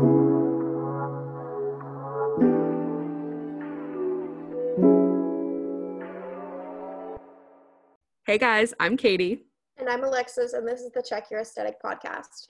Hey 0.00 0.06
guys, 8.38 8.72
I'm 8.80 8.96
Katie. 8.96 9.44
And 9.76 9.90
I'm 9.90 10.04
Alexis, 10.04 10.54
and 10.54 10.66
this 10.66 10.80
is 10.80 10.90
the 10.92 11.02
Check 11.02 11.30
Your 11.30 11.40
Aesthetic 11.40 11.82
podcast. 11.82 12.46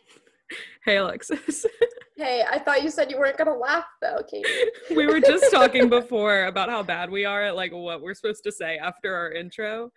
Hey 0.84 0.96
Alexis. 0.96 1.66
Hey, 2.16 2.44
I 2.46 2.58
thought 2.58 2.82
you 2.82 2.90
said 2.90 3.10
you 3.10 3.18
weren't 3.18 3.38
gonna 3.38 3.56
laugh 3.56 3.86
though, 4.02 4.18
Katie. 4.30 4.46
we 4.94 5.06
were 5.06 5.20
just 5.20 5.50
talking 5.50 5.88
before 5.88 6.44
about 6.44 6.68
how 6.68 6.82
bad 6.82 7.08
we 7.08 7.24
are 7.24 7.44
at 7.44 7.56
like 7.56 7.72
what 7.72 8.02
we're 8.02 8.12
supposed 8.12 8.44
to 8.44 8.52
say 8.52 8.76
after 8.76 9.14
our 9.16 9.32
intro 9.32 9.90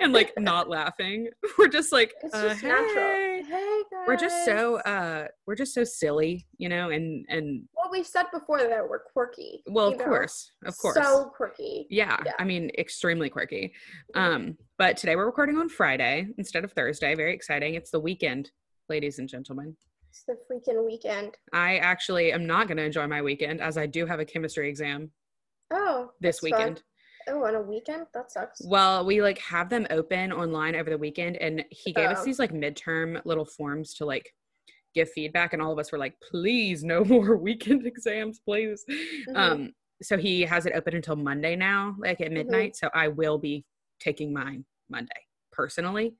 and 0.00 0.14
like 0.14 0.32
not 0.38 0.70
laughing. 0.70 1.28
We're 1.58 1.68
just 1.68 1.92
like 1.92 2.14
It's 2.22 2.34
uh, 2.34 2.48
just 2.48 2.62
natural. 2.62 2.94
hey. 2.94 3.42
Hey 3.46 3.82
guys. 3.92 4.04
We're 4.06 4.16
just 4.16 4.46
so 4.46 4.76
uh 4.80 5.26
we're 5.46 5.54
just 5.54 5.74
so 5.74 5.84
silly, 5.84 6.46
you 6.56 6.70
know, 6.70 6.88
and 6.88 7.26
and 7.28 7.64
well, 7.76 7.90
we've 7.92 8.06
said 8.06 8.24
before 8.32 8.60
that 8.60 8.88
we're 8.88 9.02
quirky. 9.12 9.62
well, 9.66 9.88
of 9.88 9.98
know? 9.98 10.04
course. 10.06 10.50
Of 10.64 10.78
course. 10.78 10.94
So 10.94 11.30
quirky. 11.36 11.88
yeah, 11.90 12.16
yeah. 12.24 12.32
I 12.38 12.44
mean 12.44 12.70
extremely 12.78 13.28
quirky. 13.28 13.74
Um 14.14 14.56
but 14.78 14.96
today 14.96 15.14
we're 15.14 15.26
recording 15.26 15.58
on 15.58 15.68
Friday 15.68 16.28
instead 16.38 16.64
of 16.64 16.72
Thursday. 16.72 17.14
Very 17.14 17.34
exciting. 17.34 17.74
It's 17.74 17.90
the 17.90 18.00
weekend, 18.00 18.50
ladies 18.88 19.18
and 19.18 19.28
gentlemen. 19.28 19.76
It's 20.16 20.24
the 20.24 20.38
freaking 20.50 20.84
weekend. 20.86 21.36
I 21.52 21.76
actually 21.76 22.32
am 22.32 22.46
not 22.46 22.68
going 22.68 22.78
to 22.78 22.82
enjoy 22.84 23.06
my 23.06 23.20
weekend 23.20 23.60
as 23.60 23.76
I 23.76 23.84
do 23.84 24.06
have 24.06 24.18
a 24.18 24.24
chemistry 24.24 24.68
exam 24.68 25.10
Oh. 25.70 26.10
this 26.20 26.40
that's 26.40 26.48
fun. 26.50 26.58
weekend. 26.58 26.82
Oh, 27.28 27.44
on 27.44 27.54
a 27.56 27.60
weekend? 27.60 28.06
That 28.14 28.30
sucks. 28.32 28.62
Well, 28.64 29.04
we 29.04 29.20
like 29.20 29.38
have 29.38 29.68
them 29.68 29.86
open 29.90 30.32
online 30.32 30.74
over 30.76 30.88
the 30.88 30.96
weekend, 30.96 31.36
and 31.36 31.64
he 31.70 31.92
gave 31.92 32.08
us 32.08 32.20
Oh. 32.20 32.24
these 32.24 32.38
like 32.38 32.52
midterm 32.52 33.20
little 33.26 33.44
forms 33.44 33.92
to 33.94 34.06
like 34.06 34.32
give 34.94 35.10
feedback, 35.10 35.52
and 35.52 35.60
all 35.60 35.72
of 35.72 35.78
us 35.78 35.90
were 35.92 35.98
like, 35.98 36.14
"Please, 36.30 36.82
no 36.84 37.04
more 37.04 37.36
weekend 37.36 37.84
exams, 37.86 38.38
please." 38.38 38.84
Mhm. 38.88 39.36
Um, 39.36 39.72
so 40.02 40.16
he 40.16 40.42
has 40.42 40.64
it 40.66 40.72
open 40.74 40.94
until 40.94 41.16
Monday 41.16 41.56
now, 41.56 41.94
like 41.98 42.18
Mm-hmm. 42.18 42.24
at 42.26 42.32
midnight. 42.32 42.76
So 42.76 42.88
I 42.94 43.08
will 43.08 43.38
be 43.38 43.64
taking 44.00 44.32
mine 44.32 44.64
Monday 44.88 45.20
personally, 45.52 46.14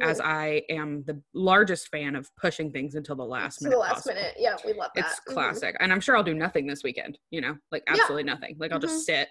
as 0.00 0.20
Mhm. 0.20 0.24
I 0.24 0.62
am 0.68 1.02
the 1.04 1.20
largest 1.34 1.88
fan 1.88 2.14
of 2.14 2.30
pushing 2.36 2.70
things 2.70 2.94
until 2.94 3.16
the 3.16 3.24
last 3.24 3.58
to 3.58 3.64
minute. 3.64 3.74
the 3.76 3.80
last 3.80 3.94
possible. 3.94 4.14
minute. 4.14 4.34
Yeah, 4.38 4.56
we 4.64 4.72
love 4.74 4.90
that. 4.94 5.06
It's 5.06 5.20
Mhm. 5.20 5.32
classic, 5.34 5.76
and 5.80 5.92
I'm 5.92 6.00
sure 6.00 6.16
I'll 6.16 6.22
do 6.22 6.34
nothing 6.34 6.66
this 6.66 6.82
weekend. 6.84 7.18
You 7.30 7.40
know, 7.40 7.58
like 7.70 7.82
Yeah. 7.86 7.94
absolutely 7.94 8.24
nothing. 8.24 8.56
Like 8.58 8.72
I'll 8.72 8.78
Mhm. 8.78 8.82
just 8.82 9.04
sit. 9.06 9.28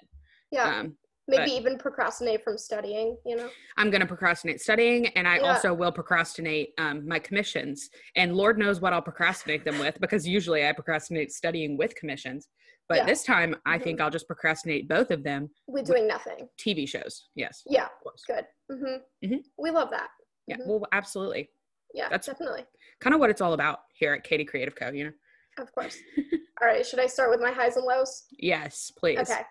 Yeah. 0.52 0.80
Um, 0.80 0.98
Maybe 1.28 1.52
even 1.52 1.78
procrastinate 1.78 2.44
from 2.44 2.58
studying, 2.58 3.18
you 3.26 3.38
know? 3.38 3.50
I'm 3.78 3.90
going 3.90 4.02
to 4.02 4.08
procrastinate 4.08 4.60
studying, 4.60 5.08
and 5.10 5.26
I 5.26 5.36
Yeah. 5.38 5.44
also 5.54 5.74
will 5.74 5.92
procrastinate 5.92 6.74
um, 6.78 7.08
my 7.08 7.20
commissions. 7.20 7.90
And 8.18 8.36
Lord 8.36 8.58
knows 8.58 8.82
what 8.82 8.92
I'll 8.92 9.02
procrastinate 9.04 9.64
them 9.64 9.80
with, 9.80 9.98
because 10.02 10.28
usually 10.28 10.68
I 10.68 10.74
procrastinate 10.74 11.32
studying 11.32 11.78
with 11.78 11.96
commissions. 11.96 12.50
But 12.90 12.98
Yeah. 12.98 13.06
this 13.06 13.24
time, 13.24 13.56
I 13.66 13.78
think 13.78 14.02
I'll 14.02 14.10
just 14.10 14.28
procrastinate 14.28 14.90
both 14.90 15.10
of 15.10 15.24
them. 15.24 15.54
We're 15.68 15.84
doing 15.84 16.06
nothing. 16.06 16.50
TV 16.58 16.86
shows, 16.86 17.30
yes, 17.36 17.64
Yeah, 17.66 17.88
good. 18.28 18.46
hmm 18.70 18.98
Mhm. 19.24 19.44
We 19.58 19.70
love 19.70 19.90
that. 19.92 20.10
Yeah, 20.48 20.58
Mhm. 20.58 20.66
well, 20.68 20.88
absolutely. 20.92 21.50
Yeah, 21.94 22.10
That's- 22.10 22.26
definitely. 22.26 22.66
Kind 23.00 23.14
of 23.14 23.20
what 23.20 23.30
it's 23.30 23.42
all 23.42 23.54
about 23.54 23.82
here 23.94 24.14
at 24.14 24.24
Katie 24.24 24.46
Creative 24.46 24.76
Co. 24.76 24.90
You 24.92 25.06
know? 25.06 25.14
Of 25.58 25.72
course. 25.74 25.98
All 26.62 26.68
right, 26.68 26.86
should 26.86 27.00
I 27.00 27.08
start 27.08 27.32
with 27.32 27.40
my 27.42 27.52
highs 27.52 27.76
and 27.76 27.86
lows? 27.86 28.26
Yes, 28.38 28.92
please. 28.96 29.18
Okay. 29.20 29.42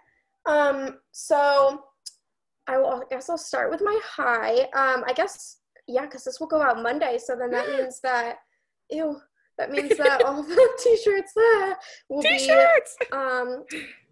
Um, 0.47 1.01
so 1.11 1.85
I 2.69 2.79
will 2.79 3.03
I 3.03 3.03
guess 3.11 3.29
I'll 3.29 3.37
start 3.37 3.71
with 3.71 3.83
my 3.83 3.99
high. 4.05 4.61
Um, 4.75 5.05
I 5.07 5.13
guess 5.15 5.59
yeah, 5.89 6.03
because 6.03 6.23
this 6.25 6.39
will 6.39 6.47
go 6.47 6.63
out 6.63 6.81
Monday, 6.83 7.19
so 7.19 7.35
then 7.37 7.51
that 7.51 7.69
means 7.69 8.01
that 8.03 8.39
ew, 8.91 9.21
that 9.59 9.71
means 9.73 9.97
that 9.99 10.23
all 10.23 10.43
the 10.45 10.79
t-shirts 10.83 11.33
there 11.35 11.77
will 12.09 12.23
T-shirts. 12.23 12.97
be 13.01 13.07
um 13.13 13.65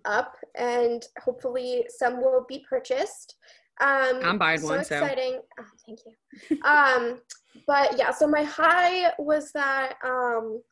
up 0.04 0.34
and 0.56 1.06
hopefully 1.20 1.86
some 1.88 2.20
will 2.20 2.44
be 2.48 2.64
purchased. 2.68 3.36
Um 3.80 4.20
I'm 4.22 4.38
buying 4.38 4.60
so 4.60 4.66
one, 4.68 4.84
so- 4.84 4.96
exciting. 4.96 5.40
Oh, 5.58 5.64
thank 5.86 6.00
you. 6.06 6.62
um 6.64 7.20
but 7.66 7.98
yeah, 7.98 8.10
so 8.10 8.26
my 8.26 8.42
high 8.42 9.12
was 9.18 9.52
that 9.52 9.94
um 10.04 10.62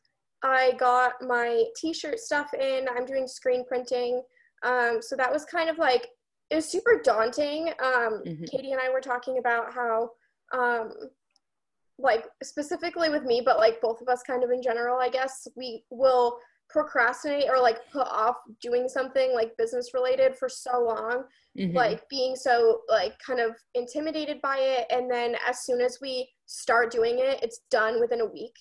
I 0.43 0.73
got 0.77 1.13
my 1.21 1.63
t-shirt 1.75 2.19
stuff 2.19 2.53
in. 2.53 2.87
I'm 2.95 3.05
doing 3.05 3.27
screen 3.27 3.65
printing. 3.65 4.21
Um, 4.63 4.99
so 5.01 5.15
that 5.15 5.31
was 5.31 5.45
kind 5.45 5.67
of 5.69 5.77
like 5.79 6.07
it 6.51 6.55
was 6.55 6.69
super 6.69 7.01
daunting. 7.03 7.69
Um, 7.83 8.21
Mhm. 8.25 8.49
Katie 8.49 8.71
and 8.71 8.79
I 8.79 8.89
were 8.91 9.01
talking 9.01 9.39
about 9.39 9.73
how, 9.73 10.11
um, 10.53 10.93
like 11.99 12.25
specifically 12.43 13.09
with 13.09 13.23
me, 13.23 13.41
but 13.43 13.57
like 13.57 13.81
both 13.81 13.99
of 14.01 14.07
us, 14.07 14.21
kind 14.23 14.43
of 14.43 14.51
in 14.51 14.61
general, 14.61 14.99
I 14.99 15.09
guess 15.09 15.47
we 15.55 15.83
will 15.89 16.39
procrastinate 16.69 17.49
or 17.49 17.59
like 17.61 17.79
put 17.91 18.07
off 18.07 18.35
doing 18.61 18.87
something 18.89 19.33
like 19.33 19.55
business 19.57 19.93
related 19.93 20.35
for 20.35 20.49
so 20.49 20.81
long, 20.83 21.23
Mhm. 21.57 21.73
like 21.73 22.07
being 22.09 22.35
so 22.35 22.81
like 22.89 23.17
kind 23.19 23.39
of 23.39 23.51
intimidated 23.73 24.41
by 24.41 24.57
it, 24.59 24.85
and 24.91 25.09
then 25.09 25.35
as 25.47 25.63
soon 25.63 25.81
as 25.81 25.99
we 26.01 26.29
start 26.45 26.91
doing 26.91 27.19
it, 27.19 27.41
it's 27.41 27.59
done 27.71 27.99
within 27.99 28.21
a 28.21 28.25
week. 28.25 28.53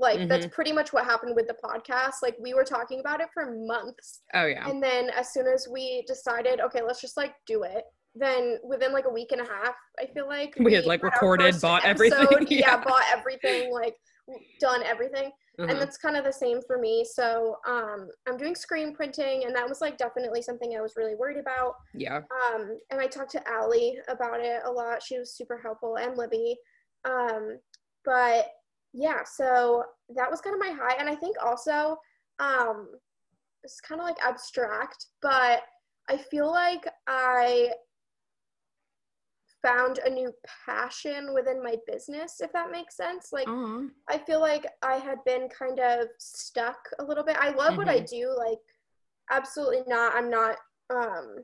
Like 0.00 0.28
that's 0.28 0.46
pretty 0.46 0.72
much 0.72 0.92
what 0.92 1.04
happened 1.04 1.34
with 1.34 1.48
the 1.48 1.56
podcast. 1.62 2.14
Like 2.22 2.36
we 2.38 2.54
were 2.54 2.62
talking 2.64 3.00
about 3.00 3.20
it 3.20 3.28
for 3.34 3.52
months. 3.66 4.22
oh 4.34 4.46
yeah. 4.46 4.68
And 4.68 4.80
then 4.80 5.10
as 5.10 5.32
soon 5.32 5.46
as 5.48 5.66
we 5.70 6.04
decided, 6.06 6.60
okay, 6.60 6.82
let's 6.82 7.00
just 7.00 7.16
like 7.16 7.34
do 7.46 7.64
it, 7.64 7.82
then 8.14 8.58
within 8.62 8.92
like 8.92 9.06
a 9.06 9.12
week 9.12 9.32
and 9.32 9.40
a 9.40 9.44
half, 9.44 9.74
I 9.98 10.06
feel 10.06 10.28
like 10.28 10.54
We 10.60 10.72
had, 10.74 10.86
like, 10.86 11.02
recorded, 11.02 11.60
bought 11.60 11.84
everything, 11.84 12.26
yeah. 12.48 12.58
Yeah. 12.60 12.84
bought 12.84 13.02
everything, 13.12 13.72
like 13.72 13.96
done 14.60 14.82
everything. 14.84 15.32
Uh-huh. 15.58 15.70
And 15.70 15.80
that's 15.80 15.98
kind 15.98 16.16
of 16.16 16.24
the 16.24 16.32
same 16.32 16.60
for 16.66 16.78
me. 16.78 17.04
So 17.04 17.56
um, 17.66 18.08
I'm 18.28 18.36
doing 18.36 18.54
screen 18.54 18.94
printing, 18.94 19.44
and 19.44 19.54
that 19.56 19.68
was 19.68 19.80
like 19.80 19.98
definitely 19.98 20.40
something 20.40 20.76
I 20.76 20.80
was 20.80 20.94
really 20.96 21.16
worried 21.16 21.38
about. 21.38 21.74
yeah. 21.94 22.20
Um, 22.54 22.78
and 22.90 23.00
I 23.00 23.08
talked 23.08 23.32
to 23.32 23.48
Allie 23.48 23.98
about 24.08 24.40
it 24.40 24.62
a 24.64 24.70
lot. 24.70 25.02
She 25.02 25.18
was 25.18 25.34
super 25.36 25.58
helpful, 25.58 25.96
and 25.96 26.16
Libby. 26.16 26.56
Um, 27.04 27.58
but 28.04 28.46
yeah, 28.92 29.24
so 29.24 29.84
that 30.14 30.30
was 30.30 30.40
kind 30.40 30.54
of 30.54 30.60
my 30.60 30.70
high. 30.70 30.94
And 30.98 31.08
I 31.08 31.14
think 31.14 31.36
also, 31.44 31.96
um, 32.38 32.88
it's 33.64 33.80
kind 33.80 34.00
of 34.00 34.06
like 34.06 34.16
abstract, 34.24 35.06
but 35.20 35.62
I 36.08 36.16
feel 36.16 36.50
like 36.50 36.86
I 37.06 37.70
found 39.62 39.98
a 39.98 40.10
new 40.10 40.32
passion 40.66 41.34
within 41.34 41.62
my 41.62 41.76
business, 41.86 42.40
if 42.40 42.52
that 42.52 42.70
makes 42.70 42.96
sense. 42.96 43.32
Like. 43.32 43.48
I 44.10 44.16
feel 44.16 44.40
like 44.40 44.66
I 44.82 44.94
had 44.94 45.18
been 45.26 45.50
kind 45.50 45.78
of 45.80 46.08
stuck 46.18 46.78
a 46.98 47.04
little 47.04 47.22
bit. 47.22 47.36
I 47.38 47.50
love 47.50 47.76
what 47.76 47.88
I 47.90 48.00
do, 48.00 48.34
like 48.38 48.56
absolutely 49.30 49.82
not. 49.86 50.14
I'm 50.14 50.30
not 50.30 50.56
um 50.88 51.36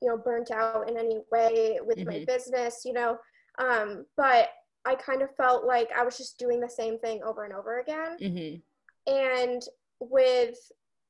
you 0.00 0.08
know 0.08 0.16
burnt 0.16 0.52
out 0.52 0.88
in 0.88 0.96
any 0.96 1.18
way 1.32 1.80
with 1.84 1.98
my 2.06 2.20
Mhm. 2.20 2.26
business, 2.26 2.84
you 2.84 2.92
know. 2.92 3.18
Um 3.58 4.06
but 4.16 4.50
I 4.84 4.94
kind 4.94 5.22
of 5.22 5.34
felt 5.34 5.64
like 5.64 5.90
I 5.90 6.04
was 6.04 6.16
just 6.16 6.38
doing 6.38 6.60
the 6.60 6.68
same 6.68 7.00
thing 7.00 7.20
over 7.24 7.42
and 7.42 7.52
over 7.52 7.80
again. 7.80 8.16
Mhm. 8.20 8.62
And 9.08 9.62
with 9.98 10.56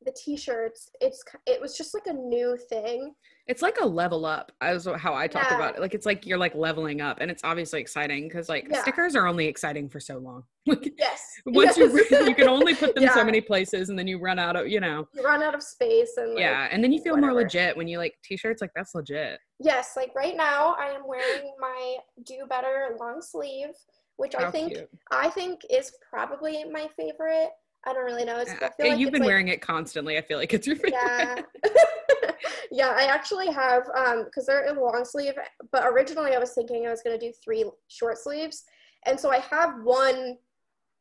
the 0.04 0.12
t-shirts, 0.12 0.90
it's 1.00 1.22
it 1.46 1.60
was 1.60 1.76
just 1.76 1.94
like 1.94 2.06
a 2.06 2.12
new 2.12 2.56
thing. 2.68 3.14
It's 3.48 3.60
like 3.62 3.78
a 3.80 3.86
level 3.86 4.24
up, 4.24 4.52
as 4.60 4.86
how 4.96 5.14
I 5.14 5.26
talk 5.26 5.50
Yeah. 5.50 5.56
about 5.56 5.74
it. 5.76 5.80
Like 5.80 5.94
it's 5.94 6.06
like 6.06 6.26
you're 6.26 6.38
like 6.38 6.54
leveling 6.54 7.00
up, 7.00 7.18
and 7.20 7.30
it's 7.30 7.42
obviously 7.44 7.80
exciting 7.80 8.28
because 8.28 8.48
like 8.48 8.68
Yeah. 8.70 8.82
stickers 8.82 9.16
are 9.16 9.26
only 9.26 9.46
exciting 9.46 9.88
for 9.88 10.00
so 10.00 10.18
long. 10.18 10.44
Like 10.66 10.92
Yes. 10.96 11.20
once 11.46 11.76
you 11.76 11.90
Yes. 12.10 12.28
you 12.28 12.34
can 12.36 12.48
only 12.48 12.74
put 12.74 12.94
them 12.94 13.08
so 13.12 13.24
many 13.24 13.40
places, 13.40 13.88
and 13.88 13.98
then 13.98 14.06
you 14.06 14.18
run 14.18 14.38
out 14.38 14.54
of 14.56 14.68
you 14.68 14.78
know. 14.80 15.08
You 15.14 15.22
run 15.24 15.42
out 15.42 15.54
of 15.54 15.62
space 15.62 16.16
and 16.16 16.34
like, 16.34 16.40
yeah, 16.40 16.68
and 16.70 16.82
then 16.84 16.92
you 16.92 17.00
feel 17.02 17.16
more 17.16 17.32
legit 17.32 17.76
when 17.76 17.88
you 17.88 17.98
like 17.98 18.14
t-shirts. 18.22 18.60
Like 18.62 18.70
that's 18.76 18.94
legit. 18.94 19.40
Yes, 19.58 19.94
like 19.96 20.14
right 20.14 20.36
now 20.36 20.74
I 20.78 20.86
am 20.90 21.02
wearing 21.06 21.52
my 21.58 21.96
Do 22.24 22.46
Better 22.48 22.96
long 23.00 23.20
sleeve, 23.20 23.70
which 24.16 24.34
I 24.36 24.50
think 24.52 24.74
cute. 24.74 24.88
I 25.10 25.30
think 25.30 25.60
is 25.68 25.92
probably 26.08 26.64
my 26.64 26.88
favorite. 26.96 27.50
I 27.86 27.92
don't 27.92 28.04
really 28.04 28.24
know. 28.24 28.38
It's, 28.38 28.50
I 28.52 28.66
Uh, 28.66 28.70
feel 28.76 28.88
like 28.90 28.98
you've 28.98 29.10
been 29.12 29.22
like- 29.22 29.28
wearing 29.28 29.48
it 29.48 29.60
constantly. 29.60 30.16
I 30.18 30.22
feel 30.22 30.38
like 30.38 30.54
it's 30.54 30.66
your 30.66 30.76
favorite. 30.76 30.94
Yeah. 30.94 31.42
yeah, 32.70 32.94
I 32.96 33.04
actually 33.04 33.50
have 33.50 33.88
um 33.94 34.24
because 34.24 34.46
they're 34.46 34.66
a 34.66 34.72
long 34.80 35.04
sleeve, 35.04 35.34
but 35.70 35.84
originally 35.86 36.34
I 36.34 36.38
was 36.38 36.52
thinking 36.54 36.86
I 36.86 36.90
was 36.90 37.02
gonna 37.02 37.18
do 37.18 37.32
three 37.44 37.64
short 37.88 38.18
sleeves. 38.18 38.64
And 39.06 39.18
so 39.18 39.30
I 39.30 39.38
have 39.38 39.82
one 39.82 40.38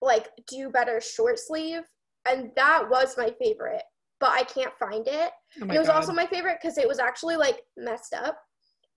like 0.02 0.30
do 0.48 0.70
better 0.70 1.00
short 1.00 1.38
sleeve, 1.40 1.84
and 2.30 2.52
that 2.56 2.90
was 2.90 3.16
my 3.18 3.34
favorite, 3.40 3.84
but 4.20 4.32
I 4.32 4.44
can't 4.44 4.74
find 4.80 5.08
it. 5.08 5.32
Oh 5.60 5.62
And 5.64 5.74
it 5.76 5.78
was 5.80 5.88
God. 5.88 5.98
also 5.98 6.14
my 6.14 6.26
favorite 6.26 6.58
because 6.62 6.78
it 6.80 6.88
was 6.88 6.98
actually 7.00 7.36
like 7.38 7.60
messed 7.78 8.14
up. 8.16 8.38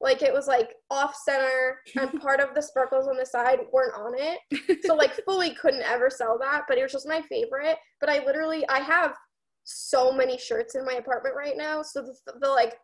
Like 0.05 0.21
it 0.21 0.35
was 0.35 0.47
like 0.47 0.75
off 0.91 1.17
center 1.25 1.79
and 1.99 2.21
part 2.21 2.41
of 2.41 2.55
the 2.55 2.61
sparkles 2.61 3.09
on 3.09 3.17
the 3.17 3.25
side 3.25 3.61
weren't 3.73 3.95
on 3.95 4.12
it. 4.15 4.85
So 4.85 4.95
like 4.95 5.15
fully 5.25 5.55
couldn't 5.55 5.83
ever 5.83 6.11
sell 6.11 6.39
that, 6.41 6.65
but 6.69 6.77
it 6.77 6.83
was 6.83 6.93
just 6.93 7.09
my 7.09 7.23
favorite. 7.23 7.79
But 8.01 8.11
I 8.11 8.25
literally 8.25 8.69
I 8.69 8.81
have 8.81 9.17
so 9.65 10.12
many 10.12 10.37
shirts 10.39 10.75
in 10.75 10.85
my 10.85 10.93
apartment 10.93 11.35
right 11.35 11.56
now. 11.56 11.83
So 11.83 12.03
the, 12.03 12.15
the 12.39 12.49
like 12.49 12.75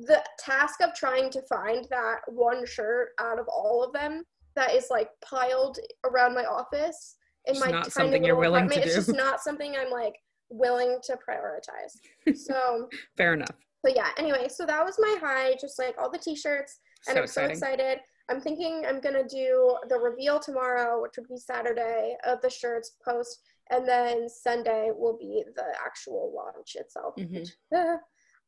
the 0.00 0.20
task 0.40 0.80
of 0.82 0.92
trying 0.94 1.30
to 1.30 1.42
find 1.42 1.86
that 1.90 2.18
one 2.26 2.66
shirt 2.66 3.10
out 3.20 3.38
of 3.38 3.46
all 3.46 3.84
of 3.84 3.92
them 3.92 4.24
that 4.56 4.74
is 4.74 4.88
like 4.90 5.08
piled 5.24 5.78
around 6.04 6.34
my 6.34 6.44
office 6.44 7.14
in 7.46 7.54
It's 7.54 7.64
my 7.64 7.70
not 7.70 7.92
something 7.92 8.24
you're 8.24 8.34
willing 8.34 8.68
to 8.68 8.74
apartment, 8.74 8.86
It's 8.86 9.06
just 9.06 9.16
not 9.16 9.40
something 9.40 9.76
I'm 9.76 9.92
like 9.92 10.14
willing 10.50 10.98
to 11.04 11.16
prioritize. 11.16 12.34
So 12.36 12.88
Fair 13.16 13.34
enough. 13.34 13.54
So 13.84 13.92
yeah, 13.94 14.08
anyway, 14.16 14.48
so 14.48 14.64
that 14.66 14.84
was 14.84 14.96
my 14.98 15.16
high, 15.20 15.56
just 15.60 15.78
like 15.78 15.96
all 15.98 16.10
the 16.10 16.18
t-shirts. 16.18 16.78
And 17.06 17.14
So 17.14 17.18
I'm 17.20 17.24
exciting. 17.24 17.56
so 17.56 17.66
excited. 17.66 17.98
I'm 18.30 18.40
thinking 18.40 18.84
I'm 18.88 19.00
gonna 19.00 19.28
do 19.28 19.76
the 19.88 19.98
reveal 19.98 20.40
tomorrow, 20.40 21.02
which 21.02 21.12
would 21.18 21.28
be 21.28 21.36
Saturday 21.36 22.16
of 22.24 22.40
the 22.40 22.48
shirts 22.48 22.96
post, 23.04 23.40
and 23.70 23.86
then 23.86 24.28
Sunday 24.28 24.90
will 24.96 25.18
be 25.18 25.44
the 25.54 25.64
actual 25.84 26.32
launch 26.34 26.76
itself. 26.76 27.14
Mhm. 27.16 27.46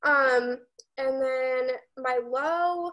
um, 0.05 0.59
and 0.97 1.23
then 1.23 1.71
my 1.99 2.21
low 2.27 2.93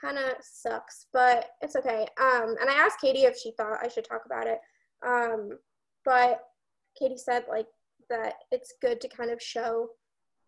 kind 0.00 0.18
of 0.18 0.34
sucks, 0.42 1.06
but 1.12 1.50
it's 1.60 1.76
okay. 1.76 2.08
Um, 2.20 2.56
and 2.60 2.68
I 2.68 2.74
asked 2.74 3.00
Katie 3.00 3.24
if 3.24 3.36
she 3.38 3.52
thought 3.52 3.78
I 3.84 3.88
should 3.88 4.04
talk 4.04 4.22
about 4.26 4.48
it. 4.48 4.58
Um, 5.06 5.58
but 6.04 6.40
Katie 6.98 7.16
said 7.16 7.44
like 7.48 7.66
that 8.08 8.34
it's 8.50 8.74
good 8.82 9.00
to 9.02 9.08
kind 9.08 9.30
of 9.30 9.40
show 9.40 9.90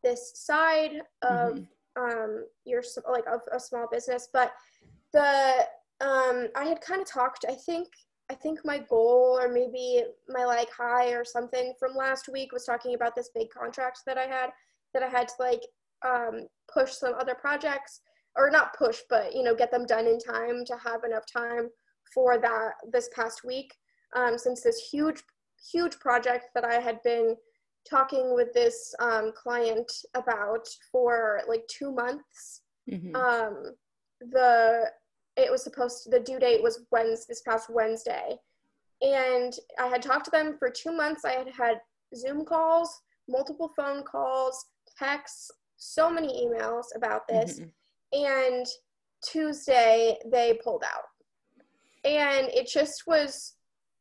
this 0.03 0.33
side 0.35 1.03
of 1.23 1.59
Mhm. 1.59 1.69
um 1.97 2.47
your 2.65 2.83
like 3.09 3.27
of 3.27 3.41
a 3.53 3.61
small 3.61 3.87
business 3.91 4.29
but 4.33 4.55
the 5.13 5.69
um 6.01 6.49
i 6.57 6.65
had 6.65 6.81
kind 6.81 7.01
of 7.03 7.07
talked 7.07 7.45
i 7.49 7.55
think 7.55 7.89
i 8.31 8.35
think 8.35 8.65
my 8.65 8.79
goal 8.79 9.39
or 9.41 9.49
maybe 9.49 10.03
my 10.29 10.45
like 10.45 10.71
high 10.71 11.11
or 11.13 11.25
something 11.25 11.75
from 11.79 11.95
last 11.95 12.29
week 12.29 12.51
was 12.53 12.65
talking 12.65 12.95
about 12.95 13.15
this 13.15 13.31
big 13.35 13.51
contract 13.51 14.01
that 14.07 14.17
i 14.19 14.25
had 14.27 14.51
that 14.95 15.03
i 15.03 15.09
had 15.09 15.29
to 15.29 15.35
like 15.39 15.63
um 16.05 16.47
push 16.73 16.93
some 16.93 17.15
other 17.15 17.35
projects 17.35 18.01
or 18.37 18.51
not 18.51 18.75
push 18.77 19.01
but 19.11 19.35
you 19.35 19.43
know 19.43 19.55
get 19.55 19.71
them 19.71 19.85
done 19.85 20.07
in 20.07 20.19
time 20.19 20.65
to 20.65 20.77
have 20.79 21.05
enough 21.05 21.25
time 21.31 21.69
for 22.15 22.39
that 22.39 22.73
this 22.91 23.09
past 23.15 23.45
week 23.45 23.71
um 24.17 24.39
since 24.39 24.63
this 24.63 24.89
huge 24.91 25.23
huge 25.71 25.99
project 26.01 26.47
that 26.55 26.65
i 26.65 26.81
had 26.81 26.99
been 27.03 27.37
talking 27.89 28.35
with 28.35 28.53
this 28.53 28.95
um, 29.01 29.33
client 29.33 29.91
about 30.15 30.67
for 30.91 31.43
like 31.49 31.67
two 31.69 31.93
months. 31.93 32.63
Mhm. 32.91 33.15
Um, 33.15 33.75
the 34.21 34.91
it 35.37 35.51
was 35.51 35.63
supposed 35.65 36.05
to, 36.05 36.11
the 36.11 36.21
due 36.21 36.39
date 36.39 36.63
was 36.63 36.85
Wednesday 36.91 37.27
this 37.29 37.43
past 37.43 37.71
Wednesday, 37.71 38.39
and 39.01 39.53
I 39.79 39.87
had 39.87 40.03
talked 40.03 40.27
to 40.27 40.31
them 40.31 40.59
for 40.59 40.69
two 40.71 40.93
months. 40.93 41.25
I 41.25 41.33
had 41.33 41.49
had 41.49 41.81
Zoom 42.15 42.45
calls, 42.45 43.01
multiple 43.29 43.73
phone 43.75 44.03
calls, 44.05 44.67
texts, 44.99 45.51
so 45.77 46.11
many 46.11 46.45
emails 46.47 46.85
about 46.95 47.27
this, 47.29 47.61
Mhm. 47.61 47.73
and 48.13 48.67
Tuesday 49.25 50.19
they 50.27 50.55
pulled 50.63 50.85
out, 50.85 51.09
and 52.05 52.49
it 52.49 52.67
just 52.67 53.07
was 53.07 53.55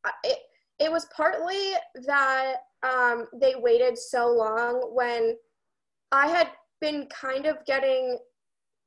uh, 0.04 0.10
it. 0.24 0.38
It 0.78 0.90
was 0.90 1.06
partly 1.16 1.74
that 2.06 2.56
um, 2.82 3.26
they 3.40 3.54
waited 3.56 3.96
so 3.98 4.28
long 4.28 4.90
when 4.94 5.36
I 6.10 6.26
had 6.28 6.48
been 6.80 7.06
kind 7.08 7.46
of 7.46 7.64
getting 7.64 8.18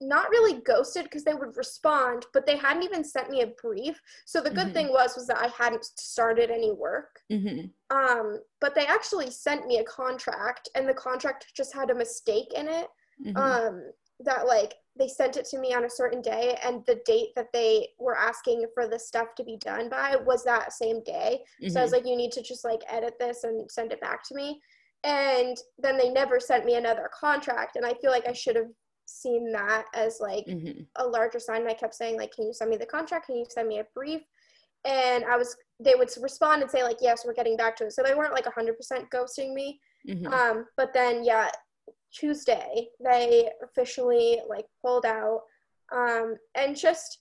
not 0.02 0.30
really 0.30 0.60
ghosted 0.62 1.06
because 1.06 1.24
they 1.24 1.34
would 1.34 1.56
respond, 1.56 2.26
but 2.34 2.46
they 2.46 2.58
hadn't 2.58 2.84
even 2.84 3.04
sent 3.04 3.30
me 3.30 3.42
a 3.42 3.54
brief. 3.62 4.00
So 4.26 4.42
the 4.42 4.52
good 4.52 4.68
Mhm. 4.68 4.74
thing 4.74 4.90
was 4.90 5.16
was 5.16 5.26
that 5.28 5.38
I 5.40 5.48
hadn't 5.48 5.86
started 5.86 6.52
any 6.52 6.72
work. 6.74 7.22
Mhm. 7.32 7.72
Um, 7.90 8.44
but 8.60 8.76
they 8.76 8.86
actually 8.86 9.32
sent 9.32 9.66
me 9.68 9.78
a 9.78 9.84
contract, 9.86 10.68
and 10.76 10.88
the 10.88 10.94
contract 10.94 11.54
just 11.56 11.74
had 11.74 11.90
a 11.92 11.96
mistake 11.96 12.54
in 12.54 12.68
it. 12.68 12.90
Mhm. 13.24 13.38
Um, 13.38 13.94
that 14.22 14.48
like 14.48 14.76
they 14.98 15.08
sent 15.08 15.36
it 15.36 15.46
to 15.46 15.60
me 15.60 15.74
on 15.74 15.84
a 15.84 15.90
certain 15.90 16.22
day, 16.22 16.58
and 16.64 16.86
the 16.86 17.02
date 17.06 17.30
that 17.36 17.52
they 17.52 17.90
were 18.00 18.18
asking 18.18 18.66
for 18.74 18.88
the 18.88 18.98
stuff 18.98 19.36
to 19.36 19.44
be 19.44 19.58
done 19.58 19.90
by 19.90 20.16
was 20.26 20.44
that 20.46 20.72
same 20.72 21.04
day. 21.04 21.44
So 21.68 21.80
I 21.80 21.84
was 21.84 21.92
Mhm. 21.92 21.94
like, 21.96 22.06
you 22.08 22.16
need 22.16 22.32
to 22.34 22.42
just 22.42 22.64
like 22.64 22.82
edit 22.88 23.20
this 23.20 23.44
and 23.44 23.70
send 23.70 23.92
it 23.92 24.00
back 24.00 24.24
to 24.30 24.36
me. 24.36 24.62
And 25.04 25.58
then 25.78 25.98
they 25.98 26.10
never 26.10 26.40
sent 26.40 26.66
me 26.66 26.76
another 26.76 27.10
contract. 27.14 27.76
And 27.76 27.86
I 27.86 27.94
feel 27.96 28.10
like 28.10 28.28
I 28.28 28.32
should 28.34 28.56
have 28.56 28.72
seen 29.06 29.52
that 29.52 29.86
as 29.94 30.20
like 30.22 30.46
Mhm. 30.46 30.88
a 30.96 31.06
larger 31.06 31.40
sign. 31.40 31.62
And 31.62 31.70
I 31.70 31.74
kept 31.74 31.94
saying, 31.94 32.18
like, 32.18 32.32
can 32.34 32.46
you 32.48 32.54
send 32.54 32.72
me 32.72 32.78
the 32.78 32.86
contract? 32.86 33.26
Can 33.26 33.36
you 33.36 33.46
send 33.50 33.68
me 33.68 33.80
a 33.80 33.84
brief? 33.94 34.22
And 34.86 35.26
I 35.26 35.36
was, 35.36 35.58
they 35.80 35.96
would 35.96 36.10
respond 36.22 36.62
and 36.62 36.72
say, 36.72 36.84
like, 36.84 37.02
yes, 37.02 37.26
we're 37.26 37.34
getting 37.34 37.58
back 37.58 37.76
to 37.78 37.88
it. 37.88 37.92
So 37.94 38.02
they 38.02 38.16
weren't 38.16 38.34
like 38.34 38.46
100% 38.46 39.10
ghosting 39.12 39.54
me. 39.54 39.82
Mhm. 40.08 40.32
Um, 40.32 40.68
but 40.78 40.94
then, 40.94 41.24
yeah, 41.24 41.52
Tuesday, 42.14 42.88
they 43.04 43.50
officially 43.64 44.40
like 44.48 44.66
pulled 44.82 45.06
out. 45.06 45.42
Um, 45.92 46.36
and 46.56 46.76
just 46.76 47.20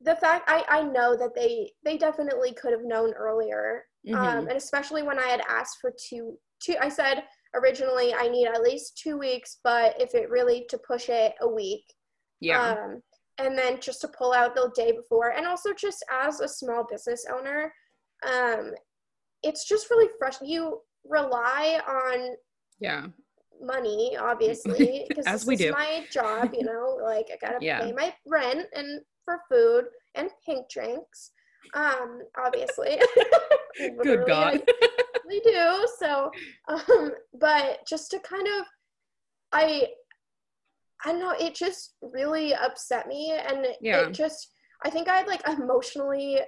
the 0.00 0.16
fact 0.16 0.48
I, 0.48 0.64
I 0.68 0.82
know 0.82 1.16
that 1.16 1.34
they 1.34 1.70
they 1.84 1.96
definitely 1.96 2.52
could 2.54 2.72
have 2.72 2.84
known 2.84 3.12
earlier 3.12 3.84
um, 4.14 4.16
Mhm. 4.16 4.48
and 4.48 4.56
especially 4.56 5.02
when 5.02 5.18
I 5.18 5.26
had 5.26 5.42
asked 5.48 5.78
for 5.80 5.92
two 6.08 6.38
two 6.60 6.74
I 6.80 6.88
said 6.88 7.24
originally 7.54 8.14
I 8.14 8.28
need 8.28 8.48
at 8.48 8.62
least 8.62 8.98
two 8.98 9.16
weeks 9.18 9.58
but 9.62 10.00
if 10.00 10.14
it 10.14 10.30
really 10.30 10.66
to 10.70 10.78
push 10.78 11.08
it 11.08 11.34
a 11.40 11.48
week 11.48 11.84
yeah. 12.40 12.72
um, 12.72 13.02
and 13.38 13.56
then 13.56 13.80
just 13.80 14.00
to 14.00 14.08
pull 14.08 14.32
out 14.32 14.54
the 14.54 14.72
day 14.74 14.92
before 14.92 15.30
and 15.30 15.46
also 15.46 15.72
just 15.72 16.04
as 16.10 16.40
a 16.40 16.48
small 16.48 16.84
business 16.90 17.24
owner 17.32 17.72
um, 18.26 18.72
it's 19.42 19.68
just 19.68 19.90
really 19.90 20.10
fresh 20.18 20.36
you 20.42 20.80
rely 21.04 21.80
on 21.86 22.34
yeah. 22.80 23.06
Money 23.62 24.16
obviously 24.20 25.04
because 25.08 25.26
As 25.26 25.40
this 25.40 25.46
we 25.48 25.54
is 25.54 25.60
do. 25.60 25.70
my 25.72 26.04
job 26.10 26.52
you 26.54 26.64
know 26.64 26.98
like 27.04 27.26
i 27.32 27.36
gotta 27.40 27.58
Yeah. 27.64 27.80
pay 27.80 27.92
my 27.92 28.12
rent 28.26 28.66
and 28.74 29.00
for 29.24 29.40
food 29.50 29.84
and 30.14 30.30
pink 30.44 30.68
drinks 30.68 31.30
um 31.74 32.20
obviously 32.44 33.00
Good 34.02 34.26
God. 34.26 34.60
We 35.26 35.40
do 35.40 35.86
so 35.98 36.30
um 36.68 37.12
but 37.40 37.86
just 37.86 38.10
to 38.10 38.18
kind 38.18 38.46
of 38.46 38.66
i 39.52 39.86
i 41.04 41.12
don't 41.12 41.20
know 41.20 41.34
it 41.38 41.54
just 41.54 41.94
really 42.02 42.52
upset 42.54 43.06
me 43.06 43.32
and 43.32 43.64
it- 43.64 43.78
Yeah. 43.80 44.06
it 44.08 44.12
just 44.12 44.50
i 44.84 44.90
think 44.90 45.08
i 45.08 45.22
like 45.24 45.46
emotionally 45.48 46.40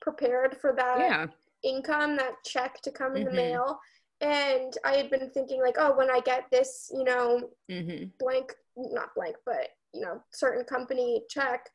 prepared 0.00 0.56
for 0.60 0.72
that 0.76 0.98
yeah. 0.98 1.26
income, 1.62 2.16
that 2.16 2.32
check 2.44 2.80
to 2.82 2.90
come 2.90 3.16
in 3.16 3.24
the 3.26 3.30
Mhm. 3.30 3.34
mail. 3.34 3.78
And 4.20 4.76
I 4.84 4.96
had 4.96 5.10
been 5.10 5.30
thinking 5.30 5.62
like, 5.62 5.76
oh, 5.78 5.96
when 5.96 6.10
I 6.10 6.20
get 6.20 6.44
this, 6.50 6.90
you 6.92 7.04
know, 7.04 7.50
Mhm. 7.70 8.12
blank, 8.18 8.54
not 8.76 9.14
blank, 9.14 9.36
but 9.46 9.70
you 9.92 10.00
know, 10.02 10.22
certain 10.32 10.64
company 10.64 11.24
check, 11.28 11.68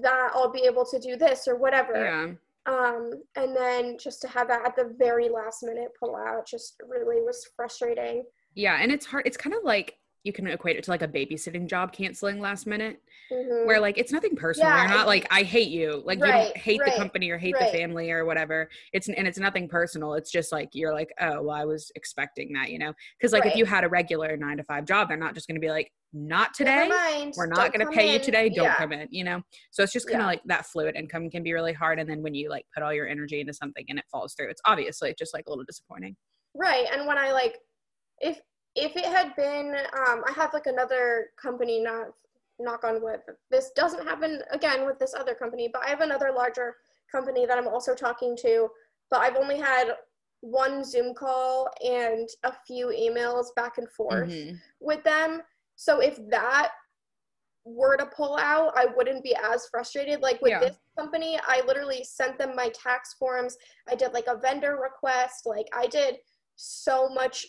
that 0.00 0.32
I'll 0.34 0.50
be 0.50 0.64
able 0.66 0.84
to 0.84 0.98
do 0.98 1.16
this 1.16 1.48
or 1.48 1.56
whatever. 1.56 1.94
Yeah. 1.94 2.32
Um, 2.66 3.22
and 3.36 3.56
then 3.56 3.96
just 3.96 4.20
to 4.22 4.28
have 4.28 4.48
that 4.48 4.66
at 4.66 4.76
the 4.76 4.94
very 4.98 5.30
last 5.30 5.62
minute 5.62 5.90
pull 5.98 6.14
out 6.14 6.46
just 6.46 6.76
really 6.86 7.22
was 7.22 7.48
frustrating. 7.56 8.26
Yeah. 8.54 8.78
And 8.82 8.92
it's 8.92 9.06
hard. 9.06 9.26
It's 9.26 9.38
kind 9.38 9.54
of 9.54 9.62
like 9.64 9.98
you 10.28 10.32
can 10.32 10.46
equate 10.46 10.76
it 10.76 10.84
to 10.84 10.90
like 10.90 11.02
a 11.02 11.08
babysitting 11.08 11.66
job 11.66 11.92
canceling 11.92 12.38
last 12.38 12.66
minute, 12.66 13.00
Mhm. 13.32 13.66
where 13.66 13.80
like 13.80 13.98
it's 13.98 14.12
nothing 14.12 14.36
personal. 14.36 14.68
Yeah, 14.68 14.82
You're 14.82 14.96
not 14.98 15.06
like 15.08 15.26
I 15.32 15.42
hate 15.42 15.70
you. 15.70 16.02
Like 16.04 16.18
you 16.18 16.26
don't 16.26 16.56
hate 16.56 16.80
right, 16.80 16.92
the 16.92 16.98
company 16.98 17.30
or 17.30 17.38
hate 17.38 17.54
right. 17.54 17.72
the 17.72 17.76
family 17.78 18.10
or 18.12 18.24
whatever. 18.26 18.68
It's 18.92 19.08
and 19.08 19.26
it's 19.26 19.38
nothing 19.38 19.68
personal. 19.68 20.14
It's 20.14 20.30
just 20.30 20.52
like 20.52 20.68
you're 20.74 20.92
like, 20.92 21.10
oh, 21.20 21.42
well, 21.42 21.56
I 21.56 21.64
was 21.64 21.90
expecting 21.96 22.52
that, 22.52 22.70
you 22.70 22.78
know? 22.78 22.92
Because 23.18 23.32
like 23.32 23.46
if 23.46 23.56
you 23.56 23.64
had 23.64 23.82
a 23.82 23.88
regular 23.88 24.36
nine 24.36 24.58
to 24.58 24.62
five 24.64 24.84
job, 24.84 25.08
they're 25.08 25.16
not 25.16 25.34
just 25.34 25.48
going 25.48 25.56
to 25.56 25.60
be 25.60 25.70
like, 25.70 25.90
not 26.12 26.54
today. 26.54 26.88
We're 27.36 27.46
don't 27.48 27.72
going 27.74 27.86
to 27.86 27.92
pay 27.92 28.12
you 28.12 28.18
today. 28.18 28.50
Don't 28.50 28.66
Yeah. 28.66 28.76
come 28.76 28.92
in. 28.92 29.08
You 29.10 29.24
know. 29.24 29.42
So 29.70 29.82
it's 29.82 29.92
just 29.92 30.06
kind 30.06 30.20
of 30.20 30.24
Yeah. 30.24 30.26
like 30.26 30.42
that 30.44 30.66
fluid 30.66 30.94
income 30.94 31.30
can 31.30 31.42
be 31.42 31.52
really 31.54 31.72
hard, 31.72 31.98
and 31.98 32.08
then 32.08 32.22
when 32.22 32.34
you 32.34 32.50
like 32.50 32.66
put 32.74 32.82
all 32.82 32.92
your 32.92 33.08
energy 33.08 33.40
into 33.40 33.54
something 33.54 33.84
and 33.88 33.98
it 33.98 34.04
falls 34.12 34.34
through, 34.34 34.50
it's 34.50 34.62
obviously 34.66 35.14
just 35.18 35.32
like 35.32 35.46
a 35.46 35.50
little 35.50 35.64
disappointing. 35.64 36.16
Right. 36.54 36.86
And 36.92 37.06
when 37.06 37.16
I 37.18 37.32
like 37.32 37.58
if 38.20 38.40
if 38.78 38.96
it 38.96 39.04
had 39.04 39.34
been 39.34 39.74
um 39.96 40.22
I 40.28 40.32
have 40.34 40.54
like 40.54 40.66
another 40.66 41.30
company 41.40 41.80
not 41.80 42.08
knock 42.60 42.84
on 42.84 43.02
wood. 43.02 43.20
This 43.50 43.70
doesn't 43.76 44.04
happen 44.06 44.42
again 44.50 44.84
with 44.84 44.98
this 44.98 45.14
other 45.14 45.34
company, 45.34 45.68
but 45.72 45.84
I 45.84 45.90
have 45.90 46.00
another 46.00 46.32
larger 46.34 46.76
company 47.10 47.46
that 47.46 47.56
I'm 47.56 47.68
also 47.68 47.94
talking 47.94 48.36
to, 48.38 48.68
but 49.10 49.20
I've 49.20 49.36
only 49.36 49.58
had 49.58 49.92
one 50.40 50.82
Zoom 50.84 51.14
call 51.14 51.68
and 51.84 52.28
a 52.44 52.52
few 52.66 52.88
emails 52.88 53.54
back 53.54 53.78
and 53.78 53.88
forth 53.90 54.28
Mhm. 54.28 54.58
with 54.80 55.02
them. 55.04 55.42
So 55.76 56.00
if 56.00 56.16
that 56.30 56.72
were 57.64 57.96
to 57.96 58.06
pull 58.06 58.36
out, 58.36 58.72
I 58.76 58.86
wouldn't 58.86 59.22
be 59.22 59.36
as 59.36 59.68
frustrated. 59.68 60.20
Like 60.20 60.40
with 60.42 60.50
Yeah. 60.50 60.60
this 60.60 60.78
company, 60.96 61.38
I 61.46 61.60
literally 61.60 62.02
sent 62.02 62.38
them 62.38 62.56
my 62.56 62.70
tax 62.70 63.14
forms. 63.14 63.56
I 63.86 63.94
did 63.94 64.12
like 64.14 64.26
a 64.26 64.36
vendor 64.36 64.76
request. 64.76 65.46
Like 65.46 65.68
I 65.72 65.86
did 65.86 66.20
so 66.56 67.08
much 67.08 67.46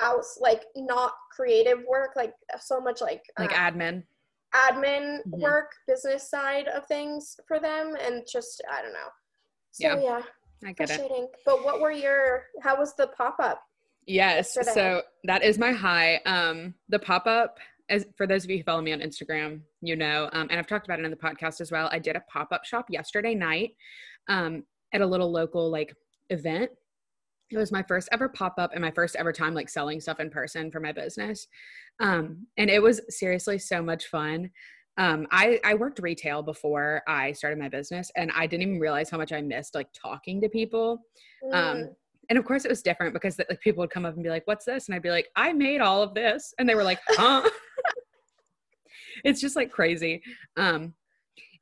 else, 0.00 0.38
like 0.40 0.64
not 0.76 1.12
creative 1.34 1.78
work, 1.88 2.12
like 2.16 2.32
so 2.60 2.80
much 2.80 3.00
like 3.00 3.22
Like 3.38 3.52
uh, 3.52 3.70
admin. 3.70 4.04
admin 4.54 5.20
Mhm. 5.26 5.40
work, 5.40 5.70
business 5.86 6.28
side 6.28 6.68
of 6.68 6.86
things 6.86 7.38
for 7.46 7.60
them, 7.60 7.96
and 8.00 8.26
just 8.30 8.62
I 8.70 8.82
don't 8.82 8.92
know. 8.92 9.08
So 9.70 9.86
Yeah. 9.88 9.98
yeah, 9.98 10.22
I 10.68 10.72
get 10.72 10.90
it. 10.90 11.30
But 11.44 11.64
what 11.64 11.80
were 11.80 11.92
your? 11.92 12.46
How 12.62 12.76
was 12.78 12.94
the 12.96 13.08
pop 13.08 13.36
up? 13.38 13.62
Yes. 14.06 14.56
yesterday. 14.56 14.72
So 14.74 15.02
that 15.24 15.42
is 15.44 15.58
my 15.58 15.72
high. 15.72 16.16
Um, 16.26 16.74
the 16.88 16.98
pop 16.98 17.26
up, 17.26 17.58
as 17.88 18.06
for 18.16 18.26
those 18.26 18.44
of 18.44 18.50
you 18.50 18.58
who 18.58 18.64
follow 18.64 18.80
me 18.80 18.92
on 18.92 19.00
Instagram, 19.00 19.60
you 19.82 19.94
know, 19.94 20.28
um, 20.32 20.48
and 20.50 20.58
I've 20.58 20.66
talked 20.66 20.86
about 20.86 20.98
it 20.98 21.04
in 21.04 21.10
the 21.10 21.16
podcast 21.16 21.60
as 21.60 21.70
well. 21.70 21.88
I 21.92 21.98
did 21.98 22.16
a 22.16 22.20
pop 22.22 22.48
up 22.50 22.64
shop 22.64 22.86
yesterday 22.88 23.34
night 23.34 23.76
um, 24.28 24.64
at 24.92 25.00
a 25.00 25.06
little 25.06 25.30
local 25.30 25.70
like 25.70 25.94
event. 26.30 26.70
It 27.50 27.56
was 27.56 27.72
my 27.72 27.82
first 27.82 28.08
ever 28.12 28.28
pop-up 28.28 28.70
and 28.72 28.80
my 28.80 28.90
first 28.90 29.16
ever 29.16 29.32
time 29.32 29.54
like 29.54 29.68
selling 29.68 30.00
stuff 30.00 30.20
in 30.20 30.30
person 30.30 30.70
for 30.70 30.80
my 30.80 30.92
business. 30.92 31.48
Um, 31.98 32.46
and 32.56 32.70
it 32.70 32.82
was 32.82 33.00
seriously 33.08 33.58
so 33.58 33.82
much 33.82 34.06
fun. 34.06 34.50
Um, 34.98 35.26
I, 35.30 35.60
I 35.64 35.74
worked 35.74 36.00
retail 36.00 36.42
before 36.42 37.00
i 37.08 37.32
started 37.32 37.58
my 37.58 37.68
business 37.68 38.10
and 38.16 38.30
i 38.34 38.46
didn't 38.46 38.62
even 38.62 38.80
realize 38.80 39.08
how 39.08 39.16
much 39.18 39.32
i 39.32 39.40
missed 39.40 39.74
like 39.74 39.88
talking 39.94 40.40
to 40.40 40.48
people. 40.48 40.98
Um, 41.52 41.76
Mm. 41.76 41.94
and 42.28 42.38
of 42.38 42.44
course 42.44 42.64
it 42.64 42.68
was 42.70 42.82
different 42.82 43.14
because 43.14 43.38
like 43.38 43.60
people 43.60 43.80
would 43.82 43.90
come 43.90 44.04
up 44.04 44.14
and 44.14 44.22
be 44.22 44.30
like 44.30 44.46
what's 44.46 44.64
this? 44.66 44.88
And 44.88 44.94
i'd 44.94 45.02
be 45.02 45.10
like 45.10 45.28
i 45.36 45.52
made 45.52 45.80
all 45.80 46.02
of 46.02 46.12
this. 46.14 46.52
And 46.58 46.68
they 46.68 46.74
were 46.74 46.84
like 46.84 47.00
huh? 47.08 47.48
It's 49.24 49.40
just 49.40 49.56
like 49.56 49.70
crazy. 49.70 50.22
Um 50.56 50.94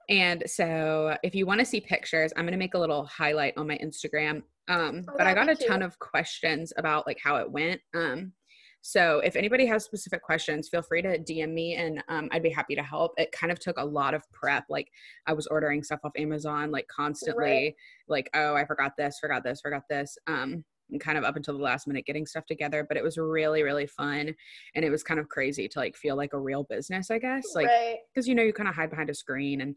and 0.08 0.42
so 0.46 1.16
if 1.22 1.34
you 1.34 1.44
want 1.46 1.60
to 1.60 1.66
see 1.66 1.80
pictures 1.80 2.32
i'm 2.36 2.44
going 2.44 2.52
to 2.52 2.58
make 2.58 2.74
a 2.74 2.78
little 2.78 3.04
highlight 3.06 3.54
on 3.56 3.66
my 3.66 3.78
instagram 3.78 4.42
um 4.68 5.04
Oh, 5.08 5.14
but 5.16 5.26
i 5.26 5.34
got 5.34 5.48
a 5.48 5.54
ton 5.54 5.78
cute. 5.78 5.82
of 5.82 5.98
questions 5.98 6.72
about 6.76 7.06
like 7.06 7.18
how 7.22 7.36
it 7.36 7.50
went 7.50 7.80
um 7.94 8.32
so 8.80 9.18
if 9.20 9.34
anybody 9.36 9.66
has 9.66 9.84
specific 9.84 10.22
questions 10.22 10.68
feel 10.68 10.82
free 10.82 11.02
to 11.02 11.18
dm 11.18 11.52
me 11.52 11.74
and 11.74 12.02
um, 12.08 12.28
i'd 12.32 12.42
be 12.42 12.50
happy 12.50 12.74
to 12.74 12.82
help 12.82 13.12
it 13.16 13.32
kind 13.32 13.50
of 13.52 13.58
took 13.58 13.76
a 13.78 13.84
lot 13.84 14.14
of 14.14 14.22
prep 14.32 14.64
like 14.68 14.88
i 15.26 15.32
was 15.32 15.46
ordering 15.48 15.82
stuff 15.82 16.00
off 16.04 16.12
amazon 16.16 16.70
like 16.70 16.86
constantly 16.88 17.44
Right. 17.44 17.74
like 18.08 18.30
oh 18.34 18.54
i 18.54 18.64
forgot 18.64 18.92
this 18.96 19.18
forgot 19.20 19.42
this 19.44 19.60
forgot 19.60 19.82
this 19.90 20.16
um 20.26 20.64
and 20.90 21.00
kind 21.00 21.18
of 21.18 21.25
up 21.25 21.37
until 21.37 21.57
the 21.57 21.62
last 21.62 21.87
minute 21.87 22.07
getting 22.07 22.26
stuff 22.26 22.47
together 22.47 22.85
but 22.88 22.97
it 22.97 23.02
was 23.02 23.16
really 23.18 23.62
really 23.62 23.87
fun 23.87 24.35
and 24.75 24.85
it 24.85 24.90
was 24.90 25.02
kind 25.02 25.21
of 25.21 25.28
crazy 25.28 25.68
to 25.68 25.78
like 25.78 25.97
feel 25.97 26.16
like 26.16 26.33
a 26.33 26.38
real 26.38 26.64
business 26.64 27.11
i 27.11 27.18
guess 27.18 27.45
like 27.54 27.66
right, 27.66 27.97
because 28.12 28.26
you 28.26 28.35
know 28.35 28.42
you 28.42 28.52
kind 28.52 28.68
of 28.68 28.75
hide 28.75 28.90
behind 28.90 29.11
a 29.11 29.14
screen 29.14 29.61
and 29.61 29.76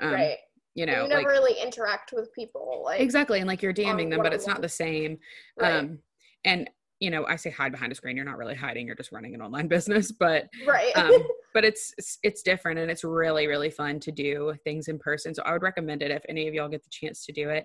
um 0.00 0.12
right. 0.12 0.36
you 0.74 0.84
And 0.84 0.92
know 0.92 1.02
you 1.02 1.08
never 1.08 1.20
like 1.22 1.28
really 1.28 1.60
interact 1.60 2.12
with 2.12 2.32
people. 2.34 2.82
Like 2.84 3.00
exactly 3.00 3.38
and 3.40 3.48
like 3.48 3.62
you're 3.62 3.74
DMing 3.74 4.10
them 4.10 4.22
but 4.22 4.32
it's 4.32 4.46
not 4.46 4.60
the 4.62 4.68
same 4.68 5.18
Right. 5.58 5.74
um 5.74 5.98
and 6.44 6.68
you 7.00 7.10
know 7.10 7.26
i 7.26 7.36
say 7.36 7.50
hide 7.50 7.72
behind 7.72 7.90
a 7.92 7.94
screen 7.94 8.16
you're 8.16 8.24
not 8.24 8.38
really 8.38 8.54
hiding 8.54 8.86
you're 8.86 8.96
just 8.96 9.12
running 9.12 9.34
an 9.34 9.42
online 9.42 9.68
business 9.76 10.12
but 10.12 10.48
right. 10.66 10.96
um 10.96 11.22
but 11.54 11.64
it's 11.64 11.92
it's- 11.98 12.18
it's 12.22 12.42
different 12.42 12.78
and 12.78 12.90
it's 12.90 13.04
really 13.04 13.46
really 13.46 13.70
fun 13.70 13.98
to 14.00 14.10
do 14.12 14.54
things 14.64 14.88
in 14.88 14.98
person 14.98 15.34
so 15.34 15.42
i 15.44 15.52
would 15.52 15.62
recommend 15.62 16.02
it 16.02 16.10
if 16.10 16.22
any 16.28 16.48
of 16.48 16.54
y'all 16.54 16.68
get 16.68 16.82
the 16.82 16.90
chance 16.90 17.24
to 17.24 17.32
do 17.32 17.48
it 17.50 17.64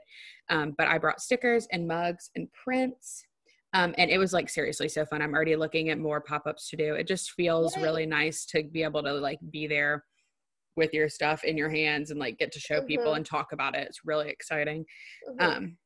um 0.49 0.73
but 0.77 0.87
i 0.87 0.97
brought 0.97 1.21
stickers 1.21 1.67
and 1.71 1.87
mugs 1.87 2.29
and 2.35 2.47
prints 2.53 3.23
um, 3.73 3.93
and 3.97 4.09
it 4.09 4.17
was 4.17 4.31
like 4.31 4.49
seriously 4.49 4.87
so 4.87 5.05
fun. 5.05 5.21
I'm 5.21 5.33
already 5.33 5.57
looking 5.57 5.89
at 5.89 5.99
more 5.99 6.21
pop-ups 6.21 6.69
to 6.69 6.77
do. 6.77 6.95
It 6.95 7.05
just 7.05 7.31
feels 7.31 7.75
Yay. 7.75 7.83
really 7.83 8.05
nice 8.05 8.45
to 8.47 8.63
be 8.63 8.81
able 8.81 9.03
to 9.03 9.11
like 9.11 9.39
be 9.51 9.67
there 9.67 10.05
with 10.77 10.93
your 10.93 11.09
stuff 11.09 11.43
in 11.43 11.57
your 11.57 11.69
hands 11.69 12.09
and 12.09 12.19
like 12.19 12.37
get 12.39 12.53
to 12.53 12.61
show 12.61 12.81
people 12.81 13.11
Mhm. 13.11 13.17
and 13.17 13.25
talk 13.25 13.51
about 13.51 13.75
it. 13.75 13.85
It's 13.85 14.05
really 14.05 14.29
exciting. 14.29 14.85
Mhm. 15.29 15.41
Um, 15.41 15.77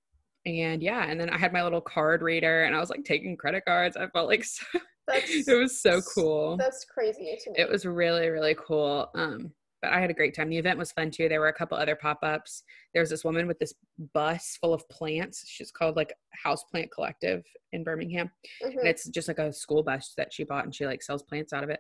and 0.46 0.84
yeah, 0.84 1.06
and 1.10 1.20
then 1.20 1.32
I 1.32 1.40
had 1.40 1.52
my 1.52 1.64
little 1.64 1.82
card 1.82 2.22
reader 2.22 2.66
and 2.66 2.76
I 2.76 2.80
was 2.80 2.92
like 2.92 3.04
taking 3.04 3.36
credit 3.36 3.66
cards. 3.66 3.98
I 3.98 4.08
felt 4.10 4.28
like 4.28 4.44
so, 4.46 4.64
that's 5.08 5.30
it 5.48 5.58
was 5.58 5.82
so 5.82 6.02
cool. 6.02 6.58
That's 6.58 6.86
crazy 6.86 7.38
to 7.44 7.52
me. 7.52 7.56
It 7.60 7.70
was 7.70 7.86
really, 7.86 8.30
really 8.30 8.56
cool. 8.56 9.10
Um, 9.16 9.52
but 9.82 9.92
I 9.94 10.00
had 10.00 10.12
a 10.12 10.14
great 10.14 10.36
time. 10.36 10.50
The 10.50 10.58
event 10.58 10.78
was 10.78 10.92
fun 10.92 11.10
too. 11.10 11.28
There 11.28 11.40
were 11.40 11.48
a 11.48 11.54
couple 11.54 11.76
other 11.78 11.96
pop-ups. 11.96 12.64
There 12.94 13.02
was 13.02 13.10
this 13.10 13.24
woman 13.24 13.48
with 13.48 13.58
this 13.58 13.74
bus 14.14 14.58
full 14.62 14.74
of 14.76 14.88
plants. 14.90 15.44
She's 15.48 15.72
called 15.72 15.96
like 15.96 16.14
House 16.44 16.64
Plant 16.66 16.92
Collective 16.92 17.44
in 17.72 17.84
Birmingham. 17.84 18.30
Mhm. 18.64 18.78
And 18.78 18.88
it's 18.88 19.08
just 19.10 19.28
like 19.28 19.40
a 19.40 19.52
school 19.52 19.82
bus 19.82 20.14
that 20.18 20.32
she 20.32 20.44
bought 20.44 20.66
and 20.66 20.76
she 20.76 20.86
like 20.86 21.02
sells 21.02 21.24
plants 21.24 21.52
out 21.52 21.64
of 21.64 21.70
it. 21.72 21.80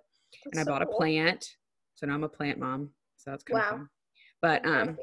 and 0.51 0.59
I 0.59 0.63
so 0.63 0.71
bought 0.71 0.81
a 0.81 0.85
cool. 0.87 0.97
plant. 0.97 1.45
So 1.95 2.07
now 2.07 2.15
I'm 2.15 2.23
a 2.23 2.29
plant 2.29 2.57
mom. 2.57 2.91
So 3.17 3.29
that's 3.31 3.43
kind 3.43 3.59
Wow. 3.59 3.65
of 3.65 3.69
fun. 3.77 3.89
But 4.41 4.65
um 4.65 4.97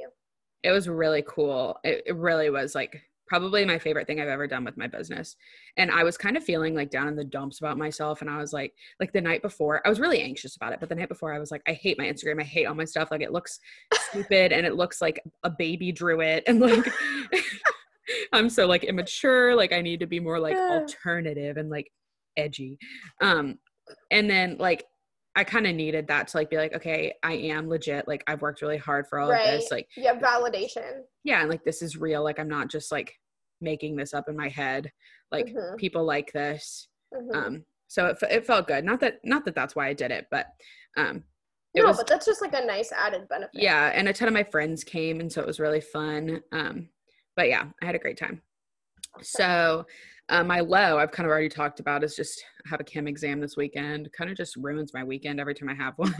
it 0.65 0.73
was 0.73 0.89
really 0.89 1.23
cool. 1.29 1.79
It, 1.85 2.03
it 2.07 2.17
really 2.17 2.51
was 2.51 2.75
like 2.75 3.01
probably 3.29 3.65
my 3.65 3.79
favorite 3.79 4.07
thing 4.07 4.21
I've 4.21 4.29
ever 4.29 4.47
done 4.47 4.65
with 4.65 4.77
my 4.77 4.87
business. 4.87 5.37
And 5.77 5.91
I 5.91 6.03
was 6.03 6.17
kind 6.17 6.37
of 6.37 6.45
feeling 6.45 6.75
like 6.75 6.91
down 6.91 7.09
in 7.09 7.17
the 7.17 7.25
dumps 7.25 7.61
about 7.61 7.79
myself. 7.79 8.21
And 8.21 8.31
I 8.31 8.39
was 8.39 8.53
like, 8.53 8.75
like 8.99 9.13
the 9.13 9.21
night 9.21 9.43
before, 9.43 9.87
I 9.87 9.89
was 9.89 10.01
really 10.01 10.21
anxious 10.21 10.57
about 10.57 10.73
it. 10.73 10.81
But 10.81 10.89
the 10.89 10.95
night 10.95 11.09
before, 11.09 11.33
I 11.33 11.39
was 11.39 11.51
like, 11.51 11.63
I 11.69 11.73
hate 11.73 11.99
my 11.99 12.05
Instagram. 12.05 12.41
I 12.41 12.45
hate 12.45 12.67
all 12.67 12.75
my 12.75 12.85
stuff. 12.85 13.11
Like 13.11 13.21
it 13.21 13.33
looks 13.33 13.61
stupid 13.95 14.53
and 14.53 14.67
it 14.67 14.75
looks 14.75 15.01
like 15.01 15.23
a 15.45 15.51
baby 15.51 15.93
drew 15.93 16.21
it. 16.21 16.45
And 16.47 16.61
like, 16.61 16.93
I'm 18.33 18.49
so 18.49 18.67
like 18.67 18.85
immature. 18.85 19.55
Like 19.55 19.73
I 19.73 19.83
need 19.83 20.01
to 20.01 20.07
be 20.07 20.21
more 20.21 20.41
like 20.41 20.57
alternative 20.57 21.57
and 21.57 21.71
like 21.71 21.93
edgy. 22.37 22.79
Um, 23.21 23.59
and 24.11 24.29
then 24.29 24.57
like 24.59 24.85
I 25.39 25.45
kind 25.45 25.69
of 25.69 25.75
needed 25.77 26.09
that 26.09 26.27
to 26.29 26.37
like 26.37 26.51
be 26.51 26.57
like, 26.57 26.75
okay, 26.75 27.15
I 27.23 27.35
am 27.35 27.69
legit. 27.69 28.09
Like 28.09 28.25
I've 28.27 28.43
worked 28.43 28.61
really 28.61 28.77
hard 28.77 29.07
for 29.07 29.21
all 29.21 29.31
of 29.31 29.39
this. 29.39 29.71
Right. 29.71 29.79
Like 29.79 29.89
Yeah, 29.97 30.19
validation. 30.19 31.03
yeah 31.23 31.41
and 31.41 31.49
like 31.49 31.65
this 31.65 31.81
is 31.81 31.97
real 31.97 32.25
like 32.25 32.41
i'm 32.41 32.49
not 32.49 32.69
just 32.69 32.91
like 32.91 33.15
making 33.61 33.95
this 33.97 34.15
up 34.15 34.29
in 34.29 34.37
my 34.37 34.49
head 34.49 34.91
like 35.31 35.47
Mhm. 35.47 35.77
people 35.77 36.05
like 36.05 36.33
this 36.33 36.89
Mhm. 37.15 37.35
um 37.37 37.65
so 37.87 38.07
it, 38.07 38.19
it 38.31 38.47
felt 38.47 38.67
good 38.67 38.85
not 38.85 38.99
that 39.01 39.19
not 39.25 39.45
that 39.45 39.55
that's 39.55 39.77
why 39.77 39.87
i 39.87 39.93
did 39.93 40.11
it 40.11 40.27
but 40.31 40.47
um 40.97 41.23
it 41.75 41.81
no, 41.83 41.87
was 41.89 41.97
but 41.99 42.07
that's 42.09 42.27
just 42.27 42.41
like 42.43 42.55
a 42.55 42.65
nice 42.65 42.91
added 42.93 43.29
benefit. 43.29 43.61
yeah 43.63 43.93
and 43.95 44.09
a 44.09 44.13
ton 44.13 44.27
of 44.29 44.35
my 44.35 44.45
friends 44.45 44.83
came 44.85 45.21
and 45.21 45.31
so 45.33 45.41
it 45.41 45.47
was 45.47 45.61
really 45.61 45.81
fun 45.81 46.41
um 46.53 46.89
but 47.37 47.49
yeah 47.49 47.65
i 47.83 47.87
had 47.87 47.95
a 47.95 47.99
great 47.99 48.19
time 48.19 48.41
so 49.23 49.85
uh, 50.31 50.45
my 50.45 50.61
low 50.61 50.99
i've 50.99 51.11
kind 51.11 51.27
of 51.27 51.31
already 51.31 51.49
talked 51.49 51.81
about 51.81 52.05
is 52.05 52.15
just 52.15 52.45
I 52.67 52.69
have 52.71 52.81
a 52.81 52.85
chem 52.85 53.09
exam 53.09 53.41
this 53.41 53.57
weekend 53.57 54.11
kind 54.17 54.31
of 54.31 54.37
just 54.37 54.57
ruins 54.57 54.93
my 54.93 55.05
weekend 55.05 55.41
every 55.41 55.55
time 55.55 55.69
i 55.69 55.75
have 55.75 55.95
one 55.97 56.15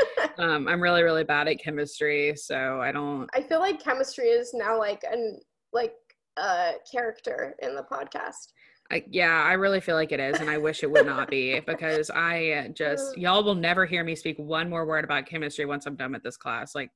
um 0.38 0.68
i'm 0.68 0.80
really 0.80 1.02
really 1.02 1.24
bad 1.24 1.48
at 1.48 1.58
chemistry 1.58 2.34
so 2.36 2.80
i 2.80 2.92
don't 2.92 3.28
I 3.34 3.42
feel 3.42 3.60
like 3.60 3.82
chemistry 3.82 4.26
is 4.26 4.52
now 4.54 4.78
like 4.78 5.04
an 5.10 5.40
like 5.72 5.94
a 6.38 6.72
character 6.90 7.54
in 7.60 7.74
the 7.74 7.82
podcast. 7.82 8.52
I, 8.92 9.04
yeah, 9.08 9.44
I 9.44 9.52
really 9.52 9.80
feel 9.80 9.94
like 9.94 10.10
it 10.10 10.18
is, 10.18 10.40
and 10.40 10.50
I 10.50 10.58
wish 10.58 10.82
it 10.82 10.90
would 10.90 11.06
not 11.06 11.30
be 11.30 11.60
because 11.66 12.10
I 12.10 12.50
uh, 12.50 12.68
just 12.68 13.16
y'all 13.16 13.44
will 13.44 13.54
never 13.54 13.86
hear 13.86 14.02
me 14.02 14.16
speak 14.16 14.36
one 14.38 14.68
more 14.68 14.84
word 14.84 15.04
about 15.04 15.26
chemistry 15.26 15.64
once 15.64 15.86
I'm 15.86 15.94
done 15.94 16.12
with 16.12 16.24
this 16.24 16.36
class. 16.36 16.74
Like, 16.74 16.90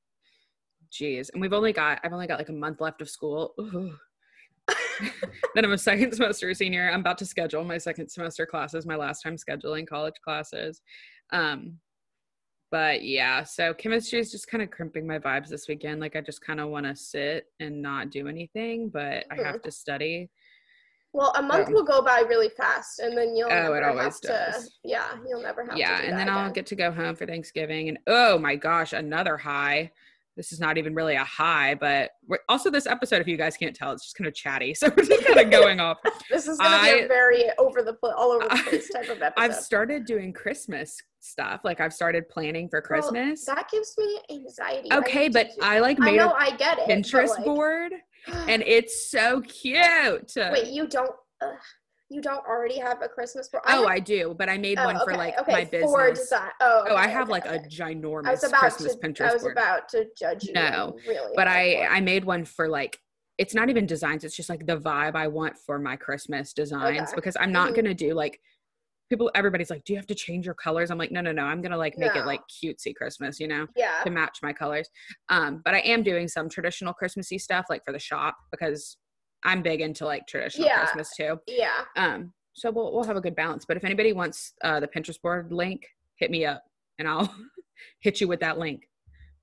geez, 0.90 1.30
and 1.30 1.40
we've 1.40 1.52
only 1.52 1.73
got 1.73 2.00
I've 2.02 2.12
only 2.12 2.26
got 2.26 2.38
like 2.38 2.49
a 2.49 2.52
month 2.52 2.80
left 2.80 3.00
of 3.00 3.09
school. 3.09 3.54
Ooh. 3.61 3.94
Then 5.54 5.64
I'm 5.64 5.73
a 5.73 5.78
second 5.78 6.12
semester 6.14 6.52
senior. 6.54 6.90
I'm 6.90 7.00
about 7.00 7.18
to 7.18 7.26
schedule 7.26 7.64
my 7.64 7.78
second 7.78 8.09
semester 8.09 8.47
classes. 8.47 8.87
My 8.87 8.97
last 8.97 9.23
time 9.23 9.37
scheduling 9.37 9.87
college 9.87 10.14
classes. 10.25 10.80
Um, 11.33 11.78
but 12.71 13.04
yeah, 13.04 13.44
so 13.44 13.73
chemistry 13.75 14.18
is 14.18 14.33
just 14.33 14.49
kind 14.49 14.62
of 14.62 14.71
crimping 14.71 15.06
my 15.06 15.18
vibes 15.18 15.49
this 15.49 15.68
weekend. 15.68 16.00
Like 16.00 16.16
I 16.16 16.21
just 16.21 16.40
kind 16.40 16.61
of 16.61 16.71
want 16.71 16.87
to 16.87 16.97
sit 16.97 17.47
and 17.61 17.80
not 17.80 18.11
do 18.11 18.26
anything, 18.26 18.88
but 18.88 19.25
I 19.30 19.37
have 19.44 19.62
to 19.62 19.71
study. 19.71 20.28
Well, 21.12 21.33
a 21.37 21.42
month 21.42 21.68
Um, 21.68 21.75
will 21.75 21.85
go 21.85 22.02
by 22.02 22.25
really 22.28 22.49
fast, 22.49 22.99
and 22.99 23.16
then 23.16 23.37
you'll 23.37 23.47
Oh, 23.47 23.54
never 23.62 23.78
it 23.78 23.85
always 23.85 24.04
have 24.04 24.21
to. 24.23 24.28
does. 24.28 24.78
Yeah, 24.83 25.06
you'll 25.28 25.42
never 25.42 25.64
have 25.64 25.76
yeah 25.78 26.00
to. 26.00 26.09
and 26.09 26.18
then 26.18 26.28
i'll 26.28 26.50
get 26.50 26.66
to 26.66 26.75
go 26.75 26.90
home 26.90 27.14
for 27.14 27.25
thanksgiving 27.25 27.88
and 27.88 27.99
oh 28.09 28.37
my 28.38 28.56
gosh 28.56 28.92
another 28.92 29.37
high 29.37 29.92
this 30.36 30.52
is 30.52 30.58
not 30.60 30.76
even 30.78 30.94
really 30.94 31.14
a 31.14 31.24
high 31.24 31.74
but 31.74 32.10
we're, 32.26 32.38
also 32.48 32.70
this 32.70 32.86
episode 32.86 33.20
if 33.20 33.28
you 33.28 33.36
guys 33.36 33.56
can't 33.56 33.74
tell 33.74 33.92
it's 33.92 34.04
just 34.04 34.16
kind 34.16 34.26
of 34.28 34.34
chatty 34.34 34.74
so 34.74 34.88
we're 34.96 35.04
just 35.04 35.24
kind 35.26 35.40
of 35.40 35.50
going 35.50 35.80
off 35.80 35.98
This 36.30 36.46
is 36.48 36.58
gonna 36.58 36.82
be 36.82 36.88
I- 36.90 37.04
a 37.04 37.08
very 37.08 37.44
over 37.58 37.82
the 37.82 37.94
pla- 37.94 38.14
all 38.16 38.30
over 38.32 38.46
the 38.48 38.52
I- 38.54 39.00
type 39.00 39.10
of 39.10 39.22
episode. 39.22 39.32
i've 39.36 39.54
started 39.54 40.04
doing 40.06 40.32
christmas 40.32 41.00
stuff 41.20 41.60
like 41.64 41.80
i've 41.80 41.92
started 41.94 42.28
planning 42.28 42.68
for 42.68 42.80
Well, 42.90 43.00
christmas 43.02 43.44
that 43.46 43.68
gives 43.70 43.94
me 43.96 44.20
anxiety. 44.30 44.92
Okay 44.92 45.28
but 45.28 45.48
i 45.62 45.78
like 45.80 46.00
I 46.00 46.04
made 46.06 46.16
know 46.16 46.30
a 46.30 46.34
I 46.34 46.56
get 46.56 46.78
it. 46.78 46.88
pinterest 46.88 47.30
like- 47.30 47.44
board 47.44 47.92
and 48.26 48.62
it's 48.62 49.10
so 49.10 49.40
cute 49.42 50.32
Wait, 50.36 50.68
you 50.68 50.86
don't. 50.86 51.10
Ugh, 51.42 51.48
you 52.14 52.21
don't 52.21 52.44
already 52.47 52.78
have 52.78 53.02
a 53.02 53.09
Christmas 53.09 53.49
board? 53.49 53.64
oh 53.66 53.83
have- 53.83 53.87
i 53.87 53.99
do 53.99 54.35
but 54.38 54.49
i 54.49 54.56
made 54.56 54.78
oh, 54.78 54.85
one 54.85 54.97
for 54.99 55.11
okay, 55.12 55.16
like 55.18 55.38
okay, 55.40 55.52
my 55.52 55.64
For 55.64 55.71
business 55.71 56.18
design. 56.21 56.50
Oh, 56.61 56.85
oh 56.90 56.97
i 56.97 57.09
have 57.09 57.25
okay, 57.25 57.33
like 57.33 57.47
okay. 57.47 57.56
a 57.56 57.68
ginormous 57.68 58.44
I 58.44 58.59
christmas 58.59 58.94
to. 58.94 59.00
pinterest 59.00 59.30
I 59.30 59.33
was 59.35 59.42
board 59.42 59.52
about 59.52 59.88
to 59.90 60.06
judge 60.16 60.44
you. 60.44 60.52
No, 60.52 60.97
really. 61.06 61.33
but 61.35 61.49
I 61.49 61.75
for. 61.87 61.92
I 61.92 62.00
made 62.00 62.25
one 62.25 62.44
for 62.44 62.68
like 62.68 62.99
it's 63.37 63.52
not 63.54 63.68
even 63.68 63.85
designs. 63.85 64.23
It's 64.23 64.37
just 64.37 64.49
like 64.49 64.64
the 64.64 64.76
vibe 64.78 65.16
I 65.16 65.26
want 65.26 65.59
for 65.59 65.76
my 65.80 65.97
Christmas 65.97 66.52
designs 66.52 67.09
Okay. 67.09 67.12
because 67.16 67.37
I'm 67.40 67.50
not 67.50 67.73
Mhm. 67.73 67.76
gonna 67.76 67.94
do 67.94 68.14
like 68.14 68.40
people. 69.11 69.28
Everybody's 69.35 69.71
like, 69.71 69.83
do 69.85 69.92
you 69.92 69.99
have 69.99 70.06
to 70.06 70.14
change 70.14 70.47
your 70.47 70.54
colors? 70.54 70.90
I'm 70.90 70.99
like, 70.99 71.11
no, 71.11 71.21
no, 71.21 71.33
no. 71.33 71.42
I'm 71.42 71.61
gonna 71.61 71.76
like 71.76 71.99
make 71.99 72.14
it 72.14 72.26
like 72.26 72.40
cutesy 72.49 72.94
Christmas, 72.94 73.40
you 73.40 73.49
know, 73.49 73.66
yeah. 73.75 74.02
to 74.04 74.11
match 74.11 74.38
my 74.42 74.52
colors. 74.52 74.88
Um, 75.30 75.62
but 75.64 75.75
I 75.75 75.80
am 75.80 76.04
doing 76.04 76.28
some 76.28 76.49
traditional 76.49 76.94
Christmassy 76.94 77.38
stuff 77.38 77.66
like 77.68 77.85
for 77.85 77.90
the 77.92 77.99
shop 77.99 78.37
because 78.52 78.97
I'm 79.44 79.62
big 79.62 79.80
into 79.80 80.04
like 80.06 80.26
traditional 80.26 80.66
Yeah. 80.68 80.78
Christmas 80.80 81.10
too. 81.16 81.38
Yeah. 81.46 81.82
Um, 81.96 82.32
so 82.54 82.70
we'll 82.70 82.92
we'll 82.94 83.04
have 83.04 83.16
a 83.16 83.20
good 83.20 83.34
balance. 83.36 83.64
But 83.66 83.76
if 83.76 83.84
anybody 83.84 84.12
wants 84.12 84.52
uh, 84.62 84.80
the 84.80 84.88
Pinterest 84.88 85.20
board 85.20 85.52
link, 85.52 85.86
hit 86.16 86.30
me 86.30 86.44
up 86.44 86.62
and 86.98 87.08
I'll 87.08 87.34
hit 88.00 88.20
you 88.20 88.28
with 88.28 88.40
that 88.40 88.58
link. 88.58 88.88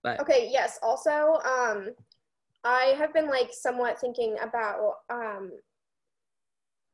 But 0.03 0.19
Okay, 0.21 0.49
yes. 0.51 0.79
Also, 0.81 1.39
um 1.45 1.89
I 2.63 2.93
have 2.97 3.13
been 3.13 3.27
like 3.27 3.49
somewhat 3.51 3.99
thinking 3.99 4.35
about 4.41 4.93
um 5.11 5.51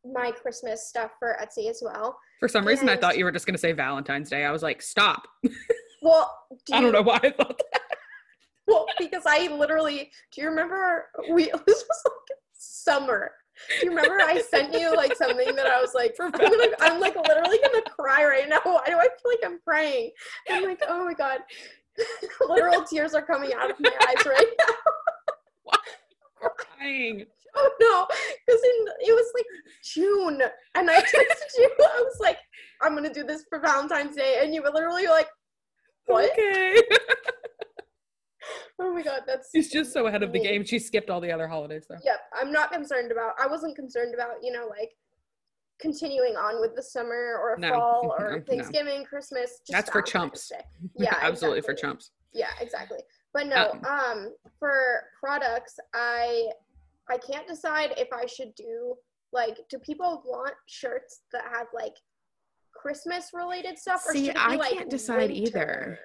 my 0.06 0.32
Christmas 0.32 0.88
stuff 0.88 1.12
for 1.20 1.38
Etsy 1.42 1.70
as 1.70 1.82
well. 1.84 2.18
For 2.40 2.48
some 2.48 2.66
reason, 2.66 2.88
I 2.88 2.96
thought 2.96 3.18
you 3.18 3.26
were 3.26 3.32
just 3.32 3.46
going 3.46 3.56
to 3.56 3.60
say 3.60 3.74
Valentine's 3.74 4.30
Day. 4.30 4.46
I 4.46 4.52
was 4.52 4.64
like, 4.64 4.82
stop. 4.82 5.28
Well, 6.04 6.32
do 6.68 6.74
I 6.76 6.80
don't 6.82 6.92
know 6.92 7.02
why 7.02 7.16
I 7.24 7.32
thought 7.32 7.60
that. 7.74 7.82
Well, 8.68 8.86
because 9.00 9.24
I 9.26 9.48
literally 9.48 10.12
do 10.34 10.42
you 10.42 10.48
remember 10.50 11.06
we 11.32 11.46
this 11.46 11.52
was 11.66 12.02
like 12.06 12.38
summer 12.88 13.32
Do 13.79 13.86
you 13.86 13.89
remember 13.89 14.20
I 14.22 14.41
sent 14.41 14.74
you 14.74 14.96
like 14.96 15.15
something 15.15 15.56
that 15.56 15.67
I 15.67 15.82
was 15.82 15.94
like, 15.94 16.15
For 16.15 16.25
I'm, 16.25 16.32
gonna, 16.32 16.67
I'm 16.79 17.00
like 17.00 17.15
literally 17.15 17.60
gonna 17.62 17.82
cry 18.00 18.24
right 18.25 18.48
now. 18.48 18.60
Why 18.63 18.84
do 18.86 18.98
I 18.98 19.08
feel 19.08 19.32
like 19.32 19.39
I'm 19.44 19.60
praying? 19.60 20.12
I'm 20.50 20.63
like, 20.63 20.82
oh 20.88 21.06
my 21.06 21.13
god, 21.13 21.39
literal 22.48 22.84
tears 22.84 23.13
are 23.13 23.22
coming 23.22 23.51
out 23.53 23.72
of 23.72 23.79
my 23.79 23.91
eyes 24.08 24.25
right 24.25 24.46
now. 24.60 25.77
Crying. 26.58 27.25
Oh 27.60 27.72
no, 27.82 28.06
because 28.46 28.62
it 28.62 29.15
was 29.15 29.32
like 29.34 29.46
June, 29.84 30.39
and 30.75 30.91
I 30.91 31.00
texted 31.01 31.58
you. 31.58 31.72
I 31.79 32.01
was 32.01 32.17
like, 32.20 32.38
I'm 32.84 32.94
gonna 32.94 33.12
do 33.12 33.24
this 33.24 33.46
for 33.50 33.60
Valentine's 33.60 34.15
Day, 34.15 34.41
and 34.44 34.53
you 34.53 34.62
were 34.62 34.70
literally 34.70 35.08
like, 35.08 35.27
what? 36.06 36.32
Okay. 36.34 36.79
Oh 38.80 38.94
my 38.94 39.02
god, 39.02 39.22
that's 39.26 39.50
She's 39.54 39.72
just 39.72 39.92
so 39.92 40.08
ahead 40.08 40.22
of 40.24 40.32
the 40.32 40.40
game. 40.40 40.64
She 40.64 40.78
skipped 40.80 41.10
all 41.10 41.20
the 41.20 41.32
other 41.32 41.48
holidays 41.48 41.86
though. 41.90 41.98
Yep, 42.04 42.20
I'm 42.40 42.52
not 42.52 42.72
concerned 42.72 43.12
about. 43.12 43.34
I 43.42 43.48
wasn't 43.48 43.76
concerned 43.76 44.14
about 44.14 44.44
you 44.44 44.52
know 44.52 44.68
like 44.68 44.92
continuing 45.80 46.36
on 46.36 46.60
with 46.62 46.76
the 46.76 46.82
summer 46.82 47.38
or 47.42 47.56
No, 47.60 47.70
fall 47.70 48.16
or 48.20 48.38
no. 48.38 48.42
Thanksgiving, 48.48 49.04
Christmas. 49.06 49.60
Just 49.60 49.72
That's 49.72 49.90
for 49.90 50.02
chumps. 50.02 50.52
Yeah, 50.96 51.16
absolutely 51.22 51.62
for 51.62 51.72
exactly. 51.72 51.90
chumps. 51.90 52.12
Yeah, 52.34 52.50
exactly. 52.60 53.00
But 53.34 53.48
no, 53.48 53.72
Um, 53.72 53.86
um, 53.86 54.34
for 54.60 55.04
products, 55.20 55.80
I 55.94 56.50
I 57.10 57.18
can't 57.18 57.48
decide 57.48 57.94
if 57.98 58.10
I 58.14 58.26
should 58.26 58.54
do 58.56 58.96
like. 59.34 59.58
Do 59.70 59.80
people 59.80 60.22
want 60.26 60.54
shirts 60.68 61.22
that 61.32 61.44
have 61.52 61.68
like 61.74 61.96
Christmas 62.88 63.32
related 63.34 63.77
stuff? 63.77 64.01
See, 64.01 64.27
should 64.27 64.29
it 64.29 64.36
be, 64.36 64.39
I 64.39 64.56
like, 64.56 64.72
can't 64.72 64.89
decide 64.89 65.29
either. 65.29 66.00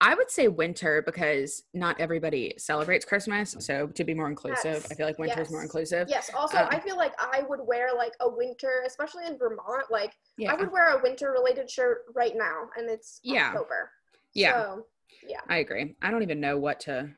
I 0.00 0.14
would 0.14 0.30
say 0.30 0.46
winter 0.46 1.02
because 1.04 1.62
not 1.72 1.98
everybody 1.98 2.54
celebrates 2.58 3.04
Christmas. 3.04 3.56
So 3.60 3.86
to 3.88 4.04
be 4.04 4.12
more 4.14 4.28
inclusive, 4.28 4.74
Yes, 4.82 4.92
I 4.92 4.94
feel 4.94 5.06
like 5.06 5.18
winter 5.18 5.40
is 5.40 5.50
more 5.50 5.62
inclusive. 5.62 6.06
Yes. 6.08 6.30
Also, 6.36 6.58
Um, 6.58 6.68
I 6.70 6.78
feel 6.80 6.96
like 6.96 7.14
I 7.18 7.42
would 7.48 7.60
wear 7.64 7.88
like 7.96 8.12
a 8.20 8.28
winter, 8.28 8.82
especially 8.86 9.26
in 9.26 9.38
Vermont. 9.38 9.86
Like 9.90 10.12
Yeah. 10.36 10.52
I 10.52 10.54
would 10.56 10.70
wear 10.70 10.98
a 10.98 11.02
winter 11.02 11.32
related 11.32 11.70
shirt 11.70 12.04
right 12.14 12.36
now, 12.36 12.68
and 12.76 12.88
it's 12.90 13.20
Yeah. 13.24 13.48
October. 13.48 13.90
Yeah. 14.34 14.52
So, 14.52 14.86
yeah. 15.26 15.40
I 15.48 15.56
agree. 15.58 15.96
I 16.02 16.10
don't 16.10 16.22
even 16.22 16.40
know 16.40 16.58
what 16.58 16.78
to. 16.80 17.08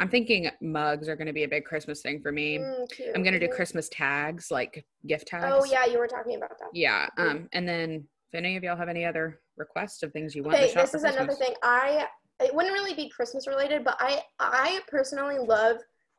I'm 0.00 0.08
thinking 0.08 0.50
mugs 0.60 1.08
are 1.08 1.14
going 1.14 1.28
to 1.28 1.32
be 1.32 1.44
a 1.44 1.48
big 1.48 1.64
Christmas 1.64 2.00
thing 2.02 2.20
for 2.20 2.32
me. 2.32 2.58
Mm. 2.58 2.88
I'm 3.14 3.22
going 3.22 3.34
to 3.34 3.38
do. 3.38 3.46
Christmas 3.46 3.88
tags, 3.90 4.50
like 4.50 4.84
gift 5.06 5.28
tags. 5.28 5.54
Oh 5.56 5.64
yeah, 5.64 5.84
you 5.84 5.98
were 5.98 6.08
talking 6.08 6.34
about 6.34 6.58
that. 6.58 6.70
Yeah. 6.72 7.08
Um, 7.18 7.48
and 7.52 7.68
then 7.68 8.08
if 8.32 8.38
any 8.38 8.56
of 8.56 8.62
y'all 8.62 8.76
have 8.76 8.88
any 8.88 9.04
other 9.04 9.40
requests 9.56 10.02
of 10.02 10.12
things 10.12 10.34
you 10.34 10.42
want 10.42 10.56
Okay, 10.56 10.66
to 10.68 10.72
shop 10.72 10.82
this 10.84 10.94
is 10.94 11.04
another 11.04 11.32
thing. 11.34 11.54
I 11.62 12.06
it 12.40 12.54
wouldn't 12.54 12.72
really 12.72 12.94
be 12.94 13.08
Christmas 13.10 13.46
related, 13.46 13.84
but 13.84 13.96
I 14.00 14.22
I 14.40 14.80
personally 14.88 15.38
love 15.38 15.76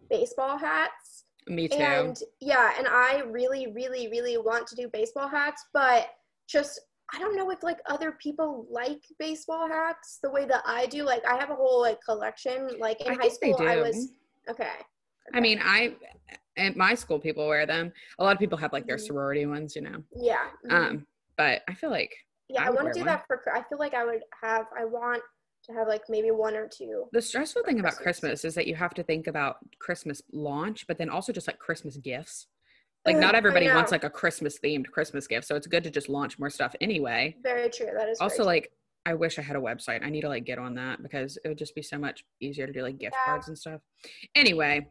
baseball 0.10 0.58
hats. 0.58 1.25
Me 1.48 1.67
too. 1.67 1.77
And 1.82 2.17
yeah, 2.39 2.72
and 2.77 2.88
I 2.88 3.24
really, 3.25 3.74
really, 3.74 4.08
really 4.10 4.38
want 4.38 4.67
to 4.67 4.75
do 4.75 4.88
baseball 4.93 5.27
hats, 5.27 5.65
but 5.74 6.08
just 6.48 6.79
I 7.13 7.20
don't 7.20 7.36
know 7.36 7.50
if 7.50 7.63
like 7.63 7.79
other 7.89 8.13
people 8.22 8.65
like 8.70 9.01
baseball 9.20 9.67
hats 9.67 10.20
the 10.24 10.29
way 10.29 10.46
that 10.46 10.62
I 10.65 10.86
do. 10.86 11.03
Like 11.03 11.25
I 11.25 11.36
have 11.36 11.50
a 11.50 11.55
whole 11.55 11.82
like 11.82 12.00
collection. 12.08 12.70
Like 12.79 13.01
in 13.01 13.12
I 13.13 13.15
high 13.15 13.29
school, 13.29 13.58
I 13.60 13.77
was 13.77 14.12
okay. 14.50 14.70
I 15.34 15.39
mean, 15.39 15.60
I 15.63 15.96
at 16.58 16.77
my 16.77 16.93
school 16.93 17.20
people 17.20 17.48
wear 17.48 17.65
them. 17.65 17.91
A 18.20 18.24
lot 18.24 18.34
of 18.34 18.39
people 18.39 18.58
have 18.60 18.72
like 18.72 18.86
their 18.86 18.98
Mhm. 18.98 19.08
sorority 19.08 19.46
ones, 19.48 19.75
you 19.75 19.82
know. 19.82 20.03
Yeah. 20.15 20.50
mhm. 20.65 20.72
Um, 20.72 21.08
but 21.38 21.62
I 21.68 21.74
feel 21.74 21.90
like 21.90 22.13
yeah, 22.50 22.63
I 22.63 22.68
I, 22.68 22.70
want 22.72 22.88
to 22.88 22.94
do 22.94 23.00
one. 23.00 23.08
that 23.08 23.25
for. 23.28 23.42
I 23.54 23.63
feel 23.63 23.80
like 23.80 23.94
I 23.94 24.06
would 24.06 24.22
have. 24.42 24.66
I 24.78 24.86
want 24.86 25.22
to 25.66 25.74
have 25.74 25.88
like 25.88 26.04
maybe 26.10 26.30
one 26.32 26.56
or 26.56 26.68
two. 26.68 27.06
the 27.13 27.22
stressful 27.22 27.63
thing 27.63 27.80
about 27.80 27.94
Christmas. 27.94 28.04
Christmas 28.42 28.46
is 28.46 28.56
that 28.56 28.68
you 28.68 28.75
have 28.75 28.94
to 28.96 29.04
think 29.04 29.28
about 29.28 29.58
Christmas 29.80 30.22
launch, 30.34 30.86
but 30.88 30.98
then 30.98 31.10
also 31.10 31.32
just 31.32 31.48
like 31.48 31.58
Christmas 31.60 31.98
gifts. 31.98 32.48
Like 33.06 33.18
not 33.18 33.36
everybody 33.36 33.68
wants 33.68 33.92
like 33.92 34.04
a 34.06 34.10
Christmas 34.10 34.60
themed 34.63 34.88
Christmas 34.88 35.28
gift, 35.28 35.46
so 35.48 35.56
it's 35.56 35.68
good 35.68 35.84
to 35.84 35.90
just 35.92 36.08
launch 36.10 36.40
more 36.40 36.50
stuff 36.50 36.74
anyway. 36.80 37.36
Very 37.44 37.70
true. 37.70 37.89
That 37.98 38.08
is 38.10 38.19
Also, 38.22 38.43
like 38.46 38.72
I 39.06 39.13
wish 39.13 39.38
I 39.38 39.41
had 39.41 39.58
a 39.58 39.60
website. 39.60 40.06
I 40.06 40.10
need 40.10 40.22
to 40.22 40.30
like 40.30 40.46
get 40.46 40.58
on 40.58 40.76
that 40.76 41.04
because 41.04 41.38
it 41.43 41.50
would 41.50 41.58
just 41.58 41.76
be 41.76 41.82
so 41.82 41.98
much 41.98 42.24
easier 42.39 42.65
to 42.65 42.72
do 42.72 42.82
like 42.82 42.98
gift 43.00 43.13
Yeah. 43.13 43.26
cards 43.32 43.48
and 43.50 43.58
stuff. 43.58 43.82
Anyway, 44.36 44.88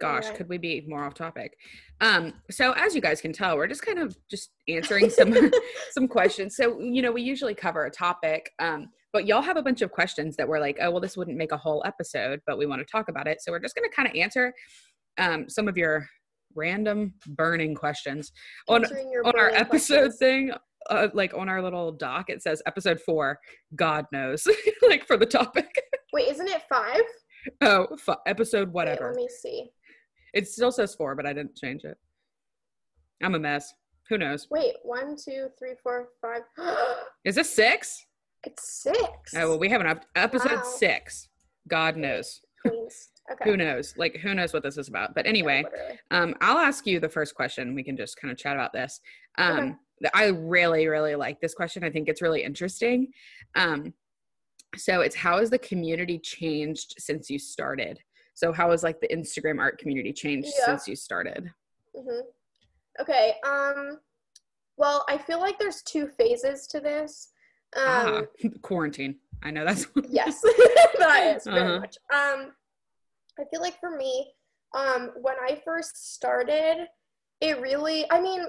gosh, 0.00 0.24
Anyway. 0.24 0.36
could 0.36 0.48
we 0.48 0.58
be 0.58 0.84
more 0.88 1.04
off 1.04 1.14
topic? 1.14 1.56
Um, 2.00 2.34
so 2.50 2.72
as 2.72 2.94
you 2.94 3.00
guys 3.00 3.20
can 3.20 3.32
tell, 3.32 3.56
we're 3.56 3.66
just 3.66 3.82
kind 3.84 3.98
of 3.98 4.16
just 4.30 4.50
answering 4.68 5.10
some 5.10 5.34
some 5.92 6.08
questions. 6.08 6.56
So 6.56 6.80
you 6.80 7.02
know, 7.02 7.12
we 7.12 7.22
usually 7.22 7.54
cover 7.54 7.84
a 7.86 7.90
topic, 7.90 8.50
um, 8.58 8.88
but 9.12 9.26
y'all 9.26 9.42
have 9.42 9.56
a 9.56 9.62
bunch 9.62 9.82
of 9.82 9.90
questions 9.90 10.36
that 10.36 10.46
we're 10.48 10.60
like, 10.60 10.78
oh 10.80 10.90
well, 10.90 11.00
this 11.00 11.16
wouldn't 11.16 11.36
make 11.36 11.52
a 11.52 11.56
whole 11.56 11.82
episode, 11.86 12.40
but 12.46 12.58
we 12.58 12.66
want 12.66 12.80
to 12.80 12.84
talk 12.90 13.08
about 13.08 13.26
it. 13.26 13.40
So 13.42 13.52
we're 13.52 13.58
just 13.60 13.74
going 13.74 13.88
to 13.88 13.94
kind 13.94 14.08
of 14.08 14.14
answer 14.14 14.52
um, 15.18 15.48
some 15.48 15.66
of 15.68 15.76
your 15.76 16.06
random 16.54 17.14
burning 17.26 17.74
questions 17.74 18.32
on 18.68 18.82
Answering 18.84 19.06
on 19.24 19.38
our 19.38 19.50
episode 19.50 19.94
questions. 20.12 20.16
thing. 20.18 20.52
Uh, 20.90 21.08
like 21.12 21.34
on 21.34 21.48
our 21.50 21.60
little 21.60 21.92
doc, 21.92 22.30
it 22.30 22.42
says 22.42 22.62
episode 22.66 22.98
four. 23.00 23.38
God 23.74 24.06
knows, 24.12 24.46
like 24.88 25.06
for 25.06 25.16
the 25.18 25.26
topic. 25.26 25.68
Wait, 26.14 26.28
isn't 26.28 26.48
it 26.48 26.62
five? 26.68 27.02
Oh, 27.60 27.88
fu- 27.98 28.14
episode 28.26 28.68
Wait, 28.68 28.74
whatever. 28.74 29.08
let 29.08 29.16
me 29.16 29.28
see. 29.28 29.68
It 30.34 30.48
still 30.48 30.72
says 30.72 30.94
four, 30.94 31.14
but 31.14 31.26
I 31.26 31.32
didn't 31.32 31.56
change 31.56 31.84
it. 31.84 31.96
I'm 33.22 33.34
a 33.34 33.38
mess. 33.38 33.72
Who 34.08 34.18
knows? 34.18 34.46
Wait, 34.50 34.74
one, 34.82 35.16
two, 35.16 35.48
three, 35.58 35.74
four, 35.82 36.08
five. 36.22 36.42
Is 37.24 37.34
this 37.34 37.52
six? 37.52 38.04
it's 38.44 38.82
six. 38.82 39.34
Oh, 39.34 39.48
well, 39.50 39.58
we 39.58 39.68
have 39.68 39.80
an 39.80 39.88
up- 39.88 40.06
episode 40.14 40.52
Wow. 40.52 40.62
six. 40.76 41.28
God 41.66 41.96
knows. 41.96 42.40
Okay. 42.66 43.44
Who 43.44 43.56
knows? 43.56 43.94
Like, 43.96 44.16
who 44.16 44.32
knows 44.34 44.52
what 44.54 44.62
this 44.62 44.78
is 44.78 44.88
about? 44.88 45.14
But 45.14 45.26
anyway, 45.26 45.64
literally. 45.64 45.98
um, 46.12 46.34
I'll 46.40 46.56
ask 46.58 46.86
you 46.86 46.98
the 47.00 47.08
first 47.08 47.34
question. 47.34 47.74
We 47.74 47.82
can 47.82 47.96
just 47.96 48.16
kind 48.18 48.30
of 48.32 48.38
chat 48.38 48.54
about 48.54 48.72
this. 48.72 49.00
Um, 49.36 49.58
Okay. 50.00 50.10
I 50.14 50.26
really, 50.28 50.86
really 50.86 51.16
like 51.16 51.40
this 51.40 51.54
question. 51.54 51.82
I 51.82 51.90
think 51.90 52.08
it's 52.08 52.22
really 52.22 52.44
interesting. 52.44 53.08
Um, 53.56 53.92
so 54.76 55.00
it's 55.00 55.16
how 55.16 55.38
has 55.40 55.50
the 55.50 55.58
community 55.58 56.18
changed 56.20 56.94
since 56.98 57.28
you 57.28 57.38
started? 57.38 57.98
So 58.38 58.52
how 58.52 58.70
has 58.70 58.84
like 58.84 59.00
the 59.00 59.08
Instagram 59.08 59.58
art 59.58 59.78
community 59.78 60.12
changed 60.12 60.52
Yeah. 60.60 60.66
since 60.66 60.86
you 60.86 60.94
started? 60.94 61.50
hmm 61.92 62.20
Okay. 63.00 63.34
Um. 63.44 63.98
Well, 64.76 65.04
I 65.08 65.18
feel 65.18 65.40
like 65.40 65.58
there's 65.58 65.82
two 65.82 66.06
phases 66.06 66.68
to 66.68 66.78
this. 66.78 67.32
Um. 67.76 67.82
ah, 67.84 68.22
quarantine. 68.62 69.16
I 69.42 69.50
know 69.50 69.64
that's 69.64 69.84
one. 69.92 70.04
Yes, 70.08 70.40
that 71.00 71.34
is 71.36 71.44
very 71.46 71.60
Uh-huh. 71.62 71.80
much. 71.80 71.96
Um, 72.14 72.52
I 73.40 73.44
feel 73.50 73.60
like 73.60 73.78
for 73.80 73.90
me, 73.96 74.32
um, 74.72 75.10
when 75.20 75.34
I 75.48 75.60
first 75.64 76.14
started, 76.14 76.86
it 77.40 77.60
really. 77.60 78.08
I 78.12 78.20
mean, 78.20 78.42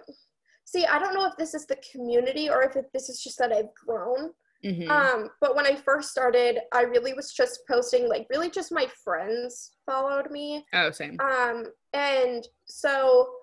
see, 0.65 0.85
I 0.85 0.99
don't 0.99 1.15
know 1.15 1.25
if 1.25 1.35
this 1.35 1.55
is 1.55 1.65
the 1.65 1.77
community 1.91 2.47
or 2.47 2.61
if 2.61 2.75
it, 2.75 2.85
this 2.93 3.09
is 3.09 3.23
just 3.23 3.39
that 3.39 3.51
I've 3.51 3.73
grown. 3.73 4.33
Mhm. 4.63 4.89
Um, 4.89 5.29
but 5.39 5.55
when 5.55 5.65
I 5.65 5.75
first 5.75 6.09
started, 6.09 6.59
I 6.73 6.81
really 6.81 7.13
was 7.13 7.31
just 7.33 7.61
posting 7.67 8.09
like 8.09 8.27
really 8.29 8.49
just 8.49 8.71
my 8.71 8.87
friends 9.03 9.71
followed 9.85 10.31
me. 10.31 10.65
oh, 10.73 10.91
same. 10.91 11.17
Um, 11.21 11.65
and 11.93 12.45
so, 12.65 13.33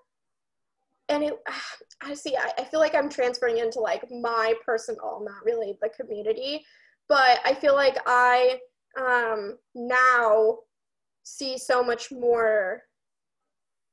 and 1.08 1.22
it, 1.24 1.34
I 2.02 2.14
see, 2.14 2.36
I, 2.36 2.52
I 2.58 2.64
feel 2.64 2.80
like 2.80 2.94
I'm 2.94 3.08
transferring 3.08 3.58
into 3.58 3.80
like 3.80 4.04
my 4.10 4.54
personal, 4.64 5.22
not 5.24 5.44
really 5.44 5.78
the 5.80 5.88
community, 5.88 6.64
but 7.08 7.40
I 7.44 7.54
feel 7.54 7.74
like 7.74 7.96
I 8.06 8.60
um, 8.98 9.56
now 9.74 10.58
see 11.22 11.56
so 11.58 11.82
much 11.82 12.12
more 12.12 12.82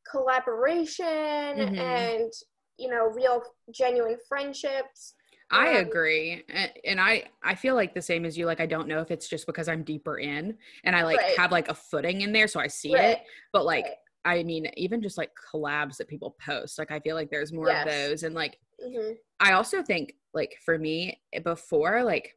collaboration 0.10 1.06
Mhm. 1.08 1.78
and, 1.80 2.32
you 2.78 2.90
know, 2.90 3.06
real, 3.08 3.42
genuine 3.72 4.18
friendships. 4.28 5.16
I 5.52 5.78
agree. 5.78 6.44
And, 6.86 7.00
I 7.00 7.26
I 7.44 7.56
feel 7.56 7.76
like 7.76 7.94
the 7.94 8.02
same 8.02 8.26
as 8.26 8.38
you 8.38 8.46
like 8.46 8.60
I 8.60 8.66
don't 8.66 8.88
know 8.88 9.00
if 9.00 9.12
it's 9.12 9.28
just 9.30 9.46
because 9.46 9.68
I'm 9.68 9.84
deeper 9.84 10.18
in 10.20 10.58
and 10.84 10.96
I 10.96 11.04
like 11.04 11.20
Right. 11.20 11.38
have 11.38 11.52
like 11.52 11.68
a 11.70 11.76
footing 11.76 12.22
in 12.22 12.32
there 12.32 12.48
so 12.48 12.60
I 12.60 12.68
see 12.68 12.94
Right. 12.94 13.18
it. 13.18 13.20
But 13.52 13.66
like 13.66 13.86
Right. 13.86 13.96
I 14.26 14.44
mean 14.44 14.68
even 14.78 15.02
just 15.02 15.18
like 15.18 15.32
collabs 15.54 15.98
that 15.98 16.08
people 16.08 16.36
post 16.44 16.80
like 16.80 16.92
I 16.92 17.00
feel 17.00 17.16
like 17.16 17.30
there's 17.30 17.52
more 17.54 17.70
Yes. 17.70 17.86
of 17.86 17.92
those 17.92 18.24
and 18.24 18.34
like 18.36 18.58
hmm 18.82 19.12
I 19.40 19.54
also 19.54 19.84
think 19.84 20.14
like 20.34 20.56
for 20.66 20.78
me 20.78 21.22
eh, 21.34 21.40
before 21.40 22.04
like 22.04 22.36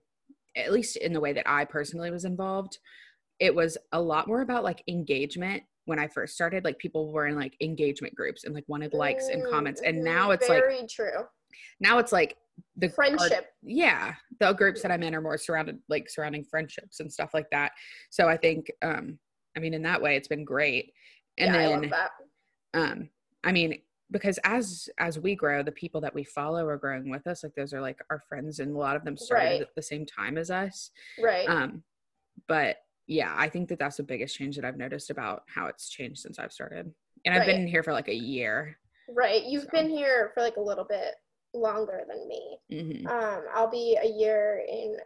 at 0.57 0.73
least 0.73 0.97
in 0.97 1.13
the 1.13 1.21
way 1.21 1.33
that 1.33 1.49
I 1.49 1.65
personally 1.65 2.11
was 2.11 2.25
involved 2.25 2.79
it 3.39 3.55
was 3.55 3.77
a 3.93 4.01
lot 4.01 4.27
more 4.29 4.41
about 4.41 4.65
like 4.65 4.83
engagement 4.89 5.63
when 5.85 5.99
I 5.99 6.09
first 6.09 6.35
started 6.35 6.65
like 6.65 6.79
people 6.79 7.13
were 7.13 7.27
in 7.29 7.37
like 7.37 7.57
engagement 7.61 8.15
groups 8.15 8.45
and 8.45 8.55
like 8.55 8.65
wanted 8.67 8.93
likes 8.95 9.29
and 9.29 9.45
comments 9.45 9.81
and 9.83 10.03
now 10.03 10.31
it's 10.33 10.49
like 10.49 10.65
very 10.65 10.87
true. 10.89 11.25
now 11.81 11.99
it's 11.99 12.13
like 12.13 12.37
the 12.77 12.87
art- 12.87 12.95
Friendship. 12.95 13.47
yeah 13.63 14.15
the 14.41 14.53
groups 14.53 14.83
that 14.83 14.91
i'm 14.91 15.03
in 15.03 15.15
are 15.15 15.21
more 15.21 15.39
surrounded 15.39 15.79
like 15.89 16.09
surrounding 16.09 16.45
friendships 16.45 17.01
and 17.01 17.13
stuff 17.13 17.31
like 17.35 17.49
that 17.51 17.73
so 18.11 18.29
i 18.29 18.37
think 18.37 18.71
um 18.83 19.19
i 19.57 19.61
mean 19.61 19.75
in 19.75 19.83
that 19.83 20.01
way 20.01 20.17
it's 20.17 20.29
been 20.29 20.45
great 20.45 20.93
and 21.39 21.55
yeah, 21.55 21.61
I 21.61 21.69
then 21.69 21.81
love 21.83 21.91
that. 21.91 22.11
um 22.75 23.09
i 23.45 23.53
mean 23.53 23.79
because 24.11 24.39
as 24.45 24.89
as 24.99 25.19
we 25.19 25.35
grow 25.35 25.63
the 25.63 25.73
people 25.73 26.01
that 26.03 26.15
we 26.15 26.25
follow 26.25 26.67
are 26.67 26.77
growing 26.77 27.11
with 27.11 27.27
us 27.27 27.43
like 27.43 27.55
those 27.55 27.73
are 27.75 27.81
like 27.81 27.99
our 28.11 28.23
friends 28.29 28.61
and 28.61 28.75
a 28.75 28.79
lot 28.79 28.97
of 28.97 29.05
them 29.05 29.17
started 29.17 29.45
Right. 29.47 29.61
at 29.63 29.75
the 29.75 29.83
same 29.83 30.07
time 30.07 30.39
as 30.39 30.51
us 30.51 30.91
Right. 31.23 31.49
um 31.49 31.83
but 32.49 32.77
yeah 33.07 33.35
i 33.37 33.49
think 33.49 33.69
that 33.69 33.79
that's 33.79 33.97
the 33.97 34.03
biggest 34.03 34.37
change 34.37 34.57
that 34.57 34.65
i've 34.65 34.77
noticed 34.79 35.11
about 35.11 35.43
how 35.47 35.67
it's 35.67 35.89
changed 35.89 36.21
since 36.21 36.39
i've 36.39 36.53
started 36.53 36.93
and 37.25 37.35
i've 37.35 37.47
been 37.47 37.67
here 37.67 37.83
for 37.83 37.93
like 37.93 38.09
a 38.09 38.15
year 38.15 38.79
Right. 39.09 39.45
You've 39.45 39.63
So. 39.63 39.69
been 39.73 39.89
here 39.89 40.33
for 40.35 40.43
like 40.43 40.57
a 40.57 40.61
little 40.61 40.83
bit 40.85 41.15
longer 41.57 42.03
than 42.09 42.29
me. 42.29 42.59
hmm 42.71 43.07
Um, 43.07 43.45
I'll 43.55 43.71
be 43.71 43.99
a 44.03 44.09
year 44.09 44.65
in 44.69 44.97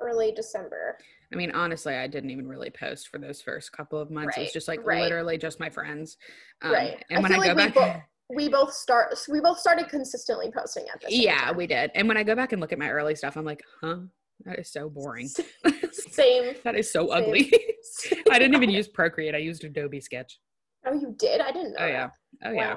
early 0.00 0.32
December. 0.32 0.98
I 1.32 1.36
mean, 1.36 1.50
honestly, 1.52 1.94
I 1.94 2.06
didn't 2.06 2.30
even 2.30 2.46
really 2.46 2.70
post 2.70 3.08
for 3.08 3.18
those 3.18 3.40
first 3.40 3.72
couple 3.72 3.98
of 3.98 4.10
months. 4.10 4.36
It 4.36 4.40
was 4.40 4.52
just 4.52 4.68
like 4.68 4.84
right. 4.84 5.02
literally 5.02 5.38
just 5.38 5.60
my 5.60 5.70
friends. 5.70 6.16
Um, 6.60 6.72
Right. 6.72 7.04
And 7.10 7.18
I 7.18 7.22
when 7.22 7.32
I, 7.32 7.34
go 7.36 7.54
like 7.54 7.56
back, 7.56 7.74
we 7.74 7.80
both 7.80 7.96
we 8.34 8.48
both 8.48 8.72
start 8.72 9.14
we 9.30 9.40
both 9.40 9.58
started 9.58 9.88
consistently 9.88 10.50
posting 10.50 10.86
at 10.92 11.00
this. 11.00 11.12
yeah, 11.12 11.52
we 11.52 11.66
did. 11.66 11.90
And 11.94 12.08
when 12.08 12.16
I 12.16 12.22
go 12.22 12.34
back 12.34 12.52
and 12.52 12.60
look 12.60 12.72
at 12.72 12.78
my 12.78 12.90
early 12.90 13.14
stuff, 13.14 13.36
I'm 13.36 13.44
like, 13.44 13.62
huh, 13.80 13.98
that 14.44 14.58
is 14.58 14.70
so 14.72 14.88
boring. 14.88 15.28
Same. 15.92 16.54
that 16.64 16.74
is 16.74 16.90
so 16.90 17.08
Same. 17.08 17.12
ugly. 17.22 17.52
I 18.30 18.38
didn't 18.38 18.54
even 18.54 18.70
use 18.70 18.88
Procreate. 18.88 19.34
I 19.34 19.38
used 19.38 19.64
Adobe 19.64 20.00
Sketch. 20.00 20.38
Oh, 20.86 20.94
you 20.94 21.14
did? 21.18 21.40
I 21.40 21.52
didn't 21.52 21.72
know. 21.72 21.80
Oh 21.80 21.86
yeah. 21.86 22.08
that. 22.40 22.48
Oh 22.48 22.52
yeah. 22.52 22.76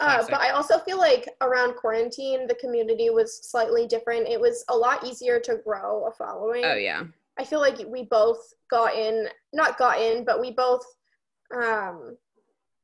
Uh, 0.00 0.24
but 0.30 0.40
I 0.40 0.50
also 0.50 0.78
feel 0.78 0.98
like 0.98 1.28
around 1.42 1.76
quarantine, 1.76 2.46
the 2.46 2.54
community 2.56 3.10
was 3.10 3.48
slightly 3.50 3.86
different. 3.86 4.26
It 4.26 4.40
was 4.40 4.64
a 4.68 4.76
lot 4.76 5.04
easier 5.04 5.38
to 5.40 5.58
grow 5.64 6.06
a 6.06 6.12
following. 6.12 6.64
Oh 6.64 6.74
yeah. 6.74 7.04
I 7.38 7.44
feel 7.44 7.60
like 7.60 7.78
we 7.86 8.04
both 8.04 8.52
got 8.70 8.94
in, 8.94 9.28
not 9.52 9.78
got 9.78 10.00
in, 10.00 10.24
but 10.24 10.40
we 10.40 10.50
both 10.50 10.84
um, 11.54 12.16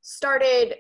started. 0.01 0.77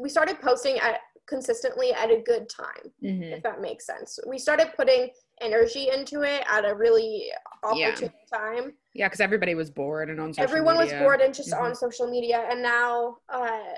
We 0.00 0.08
started 0.08 0.40
posting 0.40 0.78
at 0.78 1.00
consistently 1.28 1.92
at 1.92 2.10
a 2.10 2.22
good 2.24 2.48
time, 2.48 2.92
hmm 3.00 3.22
if 3.32 3.42
that 3.42 3.60
makes 3.60 3.86
sense. 3.86 4.18
We 4.26 4.38
started 4.38 4.72
putting 4.76 5.10
energy 5.40 5.88
into 5.92 6.22
it 6.22 6.44
at 6.50 6.64
a 6.64 6.74
really 6.74 7.30
opportune 7.62 8.10
time. 8.32 8.72
Yeah, 8.94 9.06
because 9.08 9.20
everybody 9.20 9.54
was 9.54 9.70
bored 9.70 10.10
and 10.10 10.20
on 10.20 10.32
social 10.32 10.44
Everyone 10.44 10.76
was 10.76 10.92
bored 10.92 11.20
and 11.20 11.32
just 11.34 11.50
Mhm. 11.50 11.60
on 11.60 11.74
social 11.74 12.08
media, 12.08 12.46
and 12.50 12.62
now 12.62 13.18
uh, 13.28 13.74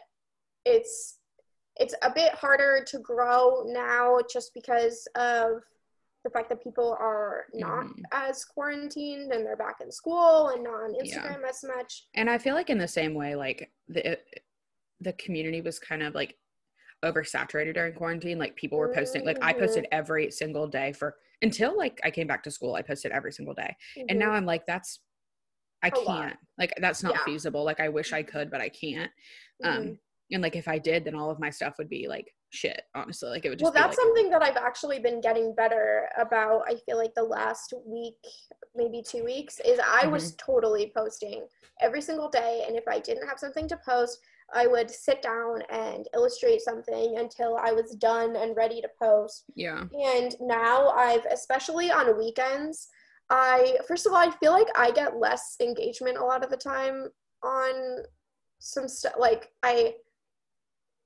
it's 0.64 1.18
it's 1.76 1.94
a 2.02 2.10
bit 2.14 2.32
harder 2.34 2.84
to 2.86 2.98
grow 3.00 3.64
now 3.66 4.18
just 4.32 4.54
because 4.54 5.08
of 5.16 5.60
the 6.22 6.30
fact 6.30 6.48
that 6.48 6.62
people 6.62 6.96
are 7.00 7.46
not 7.52 7.84
Mhm. 7.86 8.02
as 8.12 8.44
quarantined 8.44 9.32
and 9.32 9.44
they're 9.44 9.56
back 9.56 9.80
in 9.80 9.90
school 9.90 10.48
and 10.50 10.62
not 10.62 10.84
on 10.84 10.94
Yeah. 10.94 11.02
Instagram 11.20 11.42
as 11.48 11.64
much. 11.64 12.06
And 12.14 12.30
I 12.30 12.38
feel 12.38 12.54
like 12.54 12.70
in 12.70 12.78
the 12.78 12.88
same 12.88 13.14
way, 13.14 13.34
like 13.34 13.72
the 13.88 14.18
the 15.00 15.12
community 15.14 15.60
was 15.60 15.78
kind 15.80 16.02
of 16.02 16.14
like 16.14 16.38
oversaturated 17.04 17.74
during 17.74 17.92
quarantine. 17.92 18.38
Like 18.38 18.54
people 18.56 18.78
were 18.78 18.94
posting, 18.94 19.24
like 19.24 19.42
I 19.42 19.52
Mhm. 19.52 19.58
posted 19.58 19.86
every 19.92 20.30
single 20.30 20.66
day 20.68 20.92
for 20.92 21.18
until 21.42 21.76
like 21.76 22.00
I 22.04 22.10
came 22.10 22.26
back 22.28 22.42
to 22.44 22.50
school. 22.50 22.74
I 22.74 22.82
posted 22.82 23.12
every 23.12 23.32
single 23.32 23.52
day, 23.54 23.76
and 24.08 24.18
now 24.18 24.30
I'm 24.30 24.46
like, 24.46 24.64
that's 24.64 25.00
I 25.82 25.88
A 25.88 25.90
can't. 25.90 26.38
Like 26.56 26.72
that's 26.78 27.02
not 27.02 27.14
Yeah. 27.16 27.24
feasible. 27.24 27.64
Like 27.64 27.80
I 27.80 27.90
wish 27.90 28.12
I 28.14 28.22
could, 28.22 28.50
but 28.50 28.62
I 28.62 28.70
can't. 28.70 29.12
Um, 29.62 29.82
Mhm. 29.84 29.98
And 30.32 30.42
like 30.42 30.56
if 30.56 30.68
I 30.68 30.78
did, 30.78 31.04
then 31.04 31.14
all 31.14 31.30
of 31.30 31.38
my 31.38 31.50
stuff 31.50 31.74
would 31.78 31.88
be 31.88 32.06
like 32.08 32.32
shit. 32.50 32.82
Honestly, 32.94 33.28
like 33.30 33.44
it 33.44 33.50
would 33.50 33.58
just 33.58 33.72
well, 33.74 33.82
that's 33.82 33.96
like, 33.98 34.04
something 34.06 34.30
that 34.30 34.42
I've 34.42 34.56
actually 34.56 34.98
been 34.98 35.20
getting 35.20 35.54
better 35.54 36.08
about. 36.18 36.62
I 36.68 36.76
feel 36.86 36.96
like 36.96 37.14
the 37.14 37.22
last 37.22 37.74
week, 37.86 38.14
maybe 38.74 39.02
two 39.02 39.24
weeks, 39.24 39.60
is 39.64 39.78
I 39.86 40.06
was 40.06 40.32
Mm-hmm. 40.32 40.52
totally 40.52 40.92
posting 40.96 41.46
every 41.80 42.00
single 42.00 42.28
day. 42.28 42.64
And 42.66 42.76
if 42.76 42.84
I 42.88 43.00
didn't 43.00 43.28
have 43.28 43.38
something 43.38 43.68
to 43.68 43.78
post, 43.86 44.18
I 44.54 44.66
would 44.66 44.90
sit 44.90 45.20
down 45.22 45.62
and 45.70 46.06
illustrate 46.14 46.60
something 46.60 47.18
until 47.18 47.56
I 47.56 47.72
was 47.72 47.94
done 47.96 48.36
and 48.36 48.56
ready 48.56 48.80
to 48.82 48.88
post. 49.02 49.44
yeah, 49.56 49.84
And 49.92 50.34
now 50.40 50.88
I've, 50.90 51.24
especially 51.26 51.90
on 51.90 52.16
weekends, 52.18 52.88
I, 53.30 53.78
first 53.88 54.06
of 54.06 54.12
all, 54.12 54.18
I 54.18 54.30
feel 54.38 54.52
like 54.52 54.68
I 54.76 54.90
get 54.90 55.16
less 55.16 55.56
engagement 55.60 56.18
a 56.18 56.24
lot 56.24 56.44
of 56.44 56.50
the 56.50 56.56
time 56.58 57.08
on 57.42 58.02
some 58.58 58.86
stuff. 58.86 59.14
Like, 59.18 59.50
I, 59.62 59.94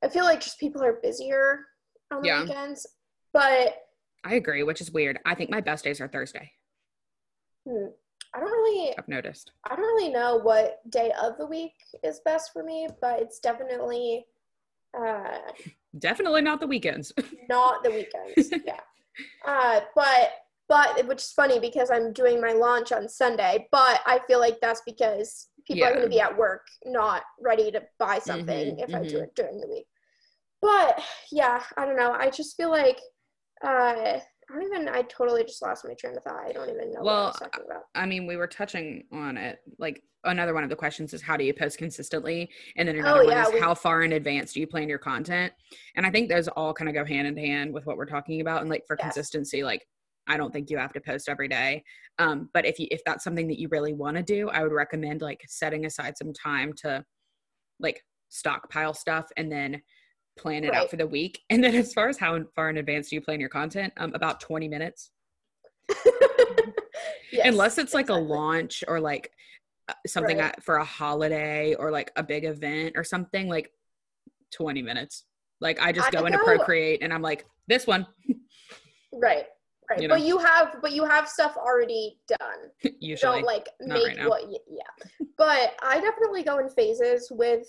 I 0.03 0.09
feel 0.09 0.25
like 0.25 0.41
just 0.41 0.59
people 0.61 0.83
are 0.83 0.99
busier 1.03 1.65
on 2.13 2.23
the 2.23 2.29
Yeah. 2.29 2.43
weekends. 2.43 2.87
But 3.33 3.77
I 4.25 4.35
agree, 4.35 4.63
which 4.63 4.81
is 4.81 4.91
weird. 4.91 5.19
I 5.25 5.35
think 5.35 5.51
my 5.51 5.61
best 5.61 5.85
days 5.85 6.01
are 6.01 6.09
Thursday. 6.09 6.53
hmm, 7.67 7.87
I 8.35 8.41
don't 8.41 8.51
really, 8.51 8.97
I've 8.99 9.09
noticed. 9.09 9.53
I 9.65 9.77
don't 9.77 9.85
really 9.85 10.11
know 10.11 10.37
what 10.37 10.81
day 10.91 11.13
of 11.21 11.37
the 11.39 11.47
week 11.47 11.75
is 12.03 12.21
best 12.25 12.53
for 12.53 12.63
me, 12.63 12.89
but 13.01 13.21
it's 13.21 13.39
definitely 13.41 14.27
uh, 14.99 15.39
Definitely 15.99 16.43
not 16.43 16.61
the 16.61 16.67
weekends. 16.67 17.13
not 17.49 17.83
the 17.83 17.91
weekends. 17.91 18.51
yeah. 18.65 18.81
Uh, 19.45 19.81
but 19.97 20.31
but 20.69 21.05
which 21.09 21.19
is 21.19 21.33
funny 21.33 21.59
because 21.59 21.91
I'm 21.91 22.13
doing 22.13 22.41
my 22.41 22.53
launch 22.53 22.93
on 22.93 23.09
Sunday, 23.09 23.67
but 23.73 24.01
I 24.07 24.21
feel 24.29 24.39
like 24.39 24.59
that's 24.63 24.83
because 24.87 25.49
people 25.69 25.87
are 25.87 25.93
going 25.93 26.03
to 26.05 26.09
be 26.09 26.21
at 26.21 26.37
work, 26.37 26.67
not 26.87 27.23
ready 27.41 27.71
to 27.71 27.83
buy 27.99 28.19
something 28.19 28.79
Mhm, 28.79 28.81
if 28.81 28.95
I 28.95 29.05
do 29.05 29.19
mhm. 29.19 29.23
it 29.23 29.35
during 29.37 29.61
the 29.61 29.69
week. 29.69 29.87
But 30.61 31.01
yeah, 31.31 31.63
I 31.77 31.85
don't 31.85 31.97
know. 31.97 32.13
I 32.13 32.31
just 32.31 32.57
feel 32.57 32.71
like 32.71 32.99
uh, 33.65 33.69
I 34.19 34.23
don't 34.53 34.63
even. 34.65 34.89
I 34.89 35.03
totally 35.03 35.45
just 35.45 35.63
lost 35.63 35.85
my 35.87 35.95
train 35.95 36.17
of 36.17 36.25
thought. 36.25 36.45
I 36.47 36.53
don't 36.53 36.69
even 36.69 36.93
know 36.93 37.01
what 37.03 37.13
I 37.13 37.17
Well, 37.17 37.27
was 37.27 37.37
talking 37.37 37.65
about. 37.67 37.83
I 37.95 38.07
mean, 38.07 38.27
we 38.27 38.37
were 38.37 38.47
touching 38.47 39.05
on 39.13 39.37
it. 39.37 39.61
Like 39.79 40.03
another 40.25 40.55
one 40.55 40.65
of 40.65 40.71
the 40.71 40.77
questions 40.77 41.15
is 41.15 41.23
how 41.23 41.37
do 41.37 41.45
you 41.45 41.55
post 41.55 41.79
consistently? 41.79 42.51
And 42.77 42.89
then 42.89 42.97
another 42.97 43.25
one 43.25 43.29
Oh, 43.29 43.31
yeah, 43.31 43.47
is 43.47 43.53
we- 43.53 43.61
how 43.61 43.75
far 43.75 44.03
in 44.03 44.13
advance 44.13 44.53
do 44.53 44.61
you 44.61 44.67
plan 44.67 44.89
your 44.89 44.99
content? 44.99 45.53
And 45.95 46.05
I 46.07 46.11
think 46.11 46.29
those 46.29 46.49
all 46.49 46.73
kind 46.75 46.89
of 46.89 46.95
go 46.95 47.05
hand 47.05 47.29
in 47.29 47.37
hand 47.37 47.73
with 47.73 47.87
what 47.87 47.97
we're 47.97 48.07
talking 48.07 48.41
about. 48.41 48.63
And 48.63 48.71
like 48.71 48.85
for 48.87 48.97
Yes. 48.97 49.15
consistency, 49.15 49.63
like 49.63 49.87
I 50.29 50.37
don't 50.37 50.53
think 50.53 50.71
you 50.71 50.79
have 50.79 50.93
to 50.93 51.01
post 51.01 51.29
every 51.29 51.49
day. 51.49 51.83
Um, 52.19 52.51
but 52.53 52.67
if 52.67 52.79
you 52.79 52.87
if 52.91 53.03
that's 53.05 53.25
something 53.25 53.49
that 53.49 53.59
you 53.59 53.69
really 53.71 53.93
want 53.93 54.17
to 54.17 54.23
do, 54.23 54.49
I 54.51 54.63
would 54.63 54.73
recommend 54.73 55.23
like 55.23 55.43
setting 55.49 55.87
aside 55.87 56.17
some 56.17 56.33
time 56.33 56.73
to 56.83 57.05
like 57.81 58.03
stockpile 58.29 58.95
stuff 58.95 59.27
and 59.37 59.51
then 59.51 59.83
plan 60.39 60.65
it 60.65 60.75
out 60.75 60.91
for 60.91 60.97
the 60.97 61.07
week. 61.07 61.41
And 61.51 61.65
then 61.65 61.75
as 61.75 61.93
far 61.93 62.09
as 62.09 62.19
how 62.19 62.39
far 62.55 62.71
in 62.71 62.77
advance 62.77 63.09
do 63.09 63.17
you 63.17 63.23
plan 63.23 63.41
your 63.41 63.49
content? 63.49 63.93
Um, 63.97 64.15
about 64.15 64.41
20 64.41 64.69
minutes 64.69 65.11
Yes, 67.33 67.47
unless 67.47 67.79
it's 67.79 67.95
like 67.95 68.09
a 68.09 68.15
launch 68.15 68.83
or 68.89 69.01
like 69.01 69.31
uh, 69.89 69.95
something 70.07 70.39
Right. 70.39 70.57
at, 70.57 70.63
for 70.63 70.77
a 70.77 70.85
holiday 70.85 71.75
or 71.75 71.91
like 71.91 72.11
a 72.17 72.23
big 72.23 72.45
event 72.45 72.95
or 72.97 73.05
something 73.05 73.49
like 73.49 73.71
20 74.53 74.83
minutes 74.83 75.25
like 75.61 75.81
i 75.81 75.93
just 75.93 76.09
I 76.09 76.11
go 76.11 76.25
into 76.25 76.39
procreate 76.39 77.03
and 77.03 77.13
i'm 77.13 77.23
like 77.23 77.45
this 77.67 77.87
one 77.87 78.07
Right. 79.13 79.45
Right. 79.91 80.03
You 80.03 80.09
but 80.09 80.23
you 80.23 80.39
have 80.39 80.77
but 80.83 80.93
you 80.93 81.05
have 81.05 81.29
stuff 81.29 81.57
already 81.57 82.19
done. 82.29 82.71
You 82.83 82.93
usually 83.01 83.39
don't 83.39 83.47
like 83.47 83.69
Not 83.81 83.99
make 83.99 84.19
right 84.19 84.29
what 84.29 84.43
yeah. 84.69 85.07
But 85.37 85.77
I 85.83 86.01
definitely 86.01 86.43
go 86.43 86.59
in 86.59 86.69
phases 86.69 87.29
with 87.31 87.67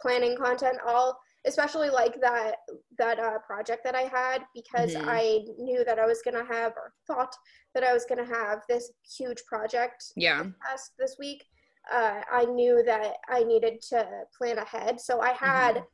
planning 0.00 0.36
content 0.36 0.78
all 0.86 1.18
especially 1.46 1.88
like 1.88 2.20
that 2.20 2.56
that 2.98 3.18
uh, 3.18 3.38
project 3.46 3.82
that 3.84 3.94
I 3.94 4.02
had 4.02 4.42
because 4.54 4.94
Mhm. 4.94 5.04
I 5.06 5.44
knew 5.58 5.84
that 5.84 5.98
I 5.98 6.06
was 6.06 6.20
gonna 6.22 6.44
have 6.44 6.72
or 6.76 6.92
thought 7.06 7.34
that 7.74 7.84
I 7.84 7.92
was 7.92 8.04
gonna 8.06 8.24
have 8.24 8.62
this 8.68 8.90
huge 9.18 9.44
project 9.46 10.04
yeah 10.16 10.44
past 10.62 10.92
this 10.98 11.16
week. 11.18 11.44
Uh, 11.90 12.22
I 12.30 12.44
knew 12.44 12.82
that 12.84 13.14
I 13.28 13.44
needed 13.44 13.80
to 13.90 14.06
plan 14.36 14.58
ahead, 14.58 15.00
so 15.00 15.20
I 15.20 15.32
had 15.32 15.76
Mhm. 15.76 15.86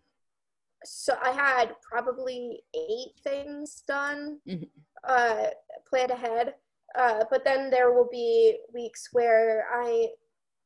so 0.84 1.16
I 1.22 1.30
had 1.30 1.74
probably 1.82 2.62
eight 2.74 3.12
things 3.22 3.82
done, 3.88 4.40
Mhm. 4.46 4.68
Uh, 5.08 5.46
planned 5.88 6.10
ahead. 6.10 6.54
Uh, 6.98 7.24
but 7.30 7.44
then 7.44 7.70
there 7.70 7.92
will 7.92 8.08
be 8.10 8.56
weeks 8.72 9.08
where 9.12 9.66
I 9.72 10.08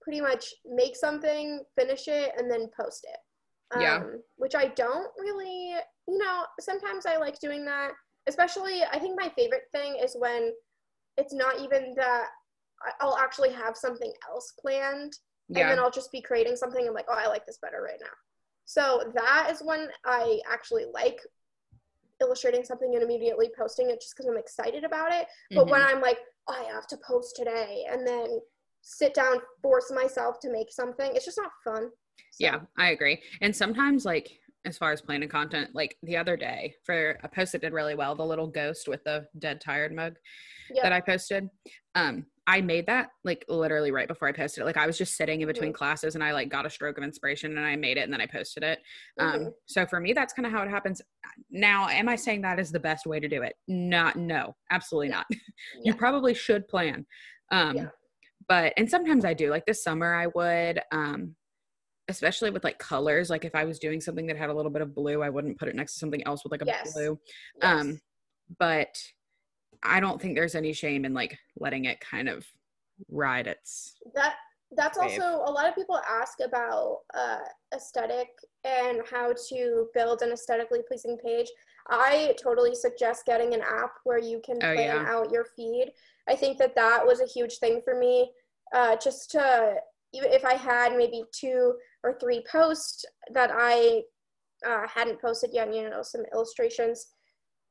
pretty 0.03 0.20
much 0.20 0.55
make 0.66 0.94
something, 0.96 1.62
finish 1.79 2.09
it, 2.09 2.33
and 2.37 2.51
then 2.51 2.68
post 2.79 3.07
it. 3.09 3.18
Um, 3.74 3.83
Yeah. 3.83 4.03
Which 4.37 4.55
I 4.55 4.68
don't 4.68 5.11
really, 5.18 5.74
you 6.07 6.18
know, 6.18 6.44
sometimes 6.61 7.07
I 7.07 7.16
like 7.16 7.38
doing 7.40 7.64
that. 7.64 7.92
Especially, 8.27 8.83
I 8.92 8.98
think 8.98 9.18
my 9.18 9.31
favorite 9.37 9.64
thing 9.72 9.98
is 10.03 10.14
when 10.18 10.53
it's 11.16 11.33
not 11.33 11.61
even 11.61 11.94
that 11.96 12.27
I'll 13.01 13.16
actually 13.16 13.51
have 13.53 13.77
something 13.77 14.12
else 14.31 14.53
planned 14.61 15.12
and 15.61 15.70
then 15.70 15.79
I'll 15.79 15.90
just 15.90 16.12
be 16.12 16.20
creating 16.20 16.57
something. 16.57 16.87
I'm 16.87 16.94
like, 16.94 17.07
oh, 17.09 17.16
I 17.18 17.27
like 17.27 17.46
this 17.46 17.59
better 17.61 17.83
right 17.83 17.98
now. 18.01 18.14
So 18.66 19.11
that 19.14 19.48
is 19.51 19.62
when 19.64 19.88
I 20.05 20.40
actually 20.51 20.85
like 20.92 21.18
illustrating 22.20 22.64
something 22.64 22.94
and 22.94 23.02
immediately 23.02 23.50
posting 23.57 23.90
it 23.90 24.00
just 24.00 24.16
because 24.16 24.26
I'm 24.28 24.37
excited 24.38 24.85
about 24.85 25.12
it. 25.12 25.26
But 25.54 25.68
when 25.68 25.81
Mhm. 25.81 25.94
I'm 25.94 26.00
like, 26.00 26.18
oh, 26.48 26.54
I 26.54 26.64
have 26.72 26.87
to 26.88 26.96
post 26.98 27.37
today, 27.37 27.87
and 27.90 28.07
then 28.07 28.40
sit 28.83 29.14
down, 29.14 29.40
force 29.62 29.90
myself 29.90 30.38
to 30.40 30.50
make 30.50 30.72
something, 30.72 31.14
it's 31.14 31.24
just 31.24 31.38
not 31.38 31.50
fun. 31.64 31.90
So, 32.33 32.44
yeah 32.44 32.61
i 32.76 32.90
agree 32.90 33.22
and 33.42 33.54
sometimes 33.54 34.04
like 34.04 34.40
as 34.64 34.76
far 34.76 34.92
as 34.92 35.00
planning 35.00 35.28
content 35.28 35.70
like 35.72 35.96
the 36.02 36.16
other 36.16 36.37
day 36.37 36.74
for 36.85 37.16
a 37.22 37.28
post 37.28 37.52
that 37.52 37.61
did 37.61 37.72
really 37.72 37.94
well 37.94 38.16
the 38.16 38.26
little 38.26 38.48
ghost 38.48 38.88
with 38.88 39.02
the 39.04 39.26
dead 39.38 39.61
tired 39.61 39.94
mug 39.94 40.16
yeah, 40.74 40.83
that 40.83 40.92
I 40.92 41.00
posted. 41.00 41.48
Um, 41.94 42.26
I 42.51 42.63
made 42.63 42.87
that 42.87 43.11
like 43.25 43.45
literally 43.51 43.91
right 43.91 44.09
before 44.09 44.27
I 44.27 44.33
posted 44.33 44.63
it. 44.63 44.65
Like 44.65 44.79
I 44.79 44.87
was 44.87 44.97
just 44.97 45.17
sitting 45.19 45.43
in 45.43 45.47
between 45.47 45.71
classes 45.71 46.15
and 46.15 46.25
I 46.25 46.33
like 46.33 46.49
got 46.49 46.65
a 46.65 46.71
stroke 46.71 46.97
of 46.97 47.05
inspiration 47.05 47.59
and 47.59 47.67
I 47.67 47.77
made 47.77 47.99
it 47.99 48.01
and 48.01 48.13
then 48.13 48.23
I 48.23 48.27
posted 48.27 48.63
it. 48.63 48.81
Um, 49.19 49.33
Mhm. 49.41 49.53
so 49.67 49.85
for 49.87 50.01
me, 50.01 50.15
that's 50.15 50.33
kind 50.33 50.47
of 50.47 50.53
how 50.53 50.63
it 50.63 50.71
happens. 50.71 51.03
Now, 51.51 51.89
am 51.89 52.09
I 52.09 52.17
saying 52.17 52.41
that 52.43 52.59
is 52.59 52.73
the 52.73 52.81
best 52.81 53.05
way 53.05 53.21
to 53.21 53.29
do 53.29 53.43
it? 53.43 53.55
Not, 53.69 54.17
no, 54.17 54.57
absolutely 54.71 55.09
Yeah. 55.11 55.17
not. 55.17 55.27
Yeah. 55.75 55.93
you 55.93 55.95
probably 55.95 56.33
should 56.33 56.67
plan. 56.69 57.05
Um, 57.53 57.77
Yeah. 57.77 57.89
but, 58.49 58.73
and 58.79 58.89
sometimes 58.91 59.27
I 59.27 59.35
do 59.35 59.51
like 59.51 59.67
this 59.67 59.83
summer 59.85 60.15
I 60.15 60.29
would, 60.29 60.81
um, 60.91 61.37
especially 62.09 62.49
with 62.49 62.65
like 62.65 62.79
colors. 62.79 63.29
Like 63.29 63.45
if 63.45 63.55
I 63.55 63.65
was 63.65 63.79
doing 63.79 64.01
something 64.01 64.27
that 64.29 64.39
had 64.39 64.49
a 64.49 64.55
little 64.55 64.71
bit 64.73 64.81
of 64.81 64.95
blue, 64.95 65.23
I 65.23 65.29
wouldn't 65.29 65.59
put 65.59 65.69
it 65.69 65.75
next 65.77 65.93
to 65.95 65.99
something 65.99 66.27
else 66.27 66.45
with 66.45 66.53
like 66.53 66.63
a 66.63 66.67
Yes. 66.67 66.95
blue. 66.95 67.21
Yes. 67.63 67.81
Um, 67.83 68.01
but 68.59 68.97
I 69.83 70.01
don't 70.01 70.21
think 70.21 70.35
there's 70.35 70.55
any 70.55 70.73
shame 70.73 71.05
in 71.05 71.14
like 71.14 71.38
letting 71.59 71.85
it 71.85 72.01
kind 72.01 72.29
of 72.29 72.47
ride 73.11 73.47
its. 73.47 73.95
that 74.14 74.35
that's 74.77 74.99
Wave. 74.99 75.21
also 75.21 75.51
a 75.51 75.53
lot 75.53 75.67
of 75.69 75.75
people 75.75 75.99
ask 76.09 76.41
about 76.45 76.99
uh, 77.14 77.38
aesthetic 77.75 78.29
and 78.64 79.01
how 79.11 79.33
to 79.49 79.87
build 79.95 80.21
an 80.23 80.33
aesthetically 80.33 80.81
pleasing 80.87 81.17
page 81.25 81.49
i 81.88 82.35
totally 82.43 82.75
suggest 82.75 83.25
getting 83.25 83.55
an 83.55 83.62
app 83.62 83.93
where 84.05 84.19
you 84.19 84.41
can 84.45 84.57
Oh, 84.57 84.75
plan 84.75 84.77
yeah. 84.77 85.05
out 85.09 85.31
your 85.31 85.47
feed 85.57 85.93
i 86.29 86.35
think 86.35 86.59
that 86.59 86.75
that 86.75 87.07
was 87.07 87.21
a 87.21 87.27
huge 87.27 87.59
thing 87.59 87.81
for 87.85 87.99
me 87.99 88.31
uh, 88.75 88.97
just 88.97 89.31
to 89.31 89.77
even 90.12 90.31
if 90.33 90.45
i 90.45 90.55
had 90.55 90.97
maybe 90.97 91.23
two 91.33 91.75
or 92.05 92.19
three 92.21 92.45
posts 92.51 93.05
that 93.33 93.51
i 93.55 94.03
uh, 94.67 94.87
hadn't 94.93 95.21
posted 95.21 95.51
yet 95.53 95.73
you 95.73 95.88
know 95.88 96.03
some 96.03 96.23
illustrations 96.35 97.07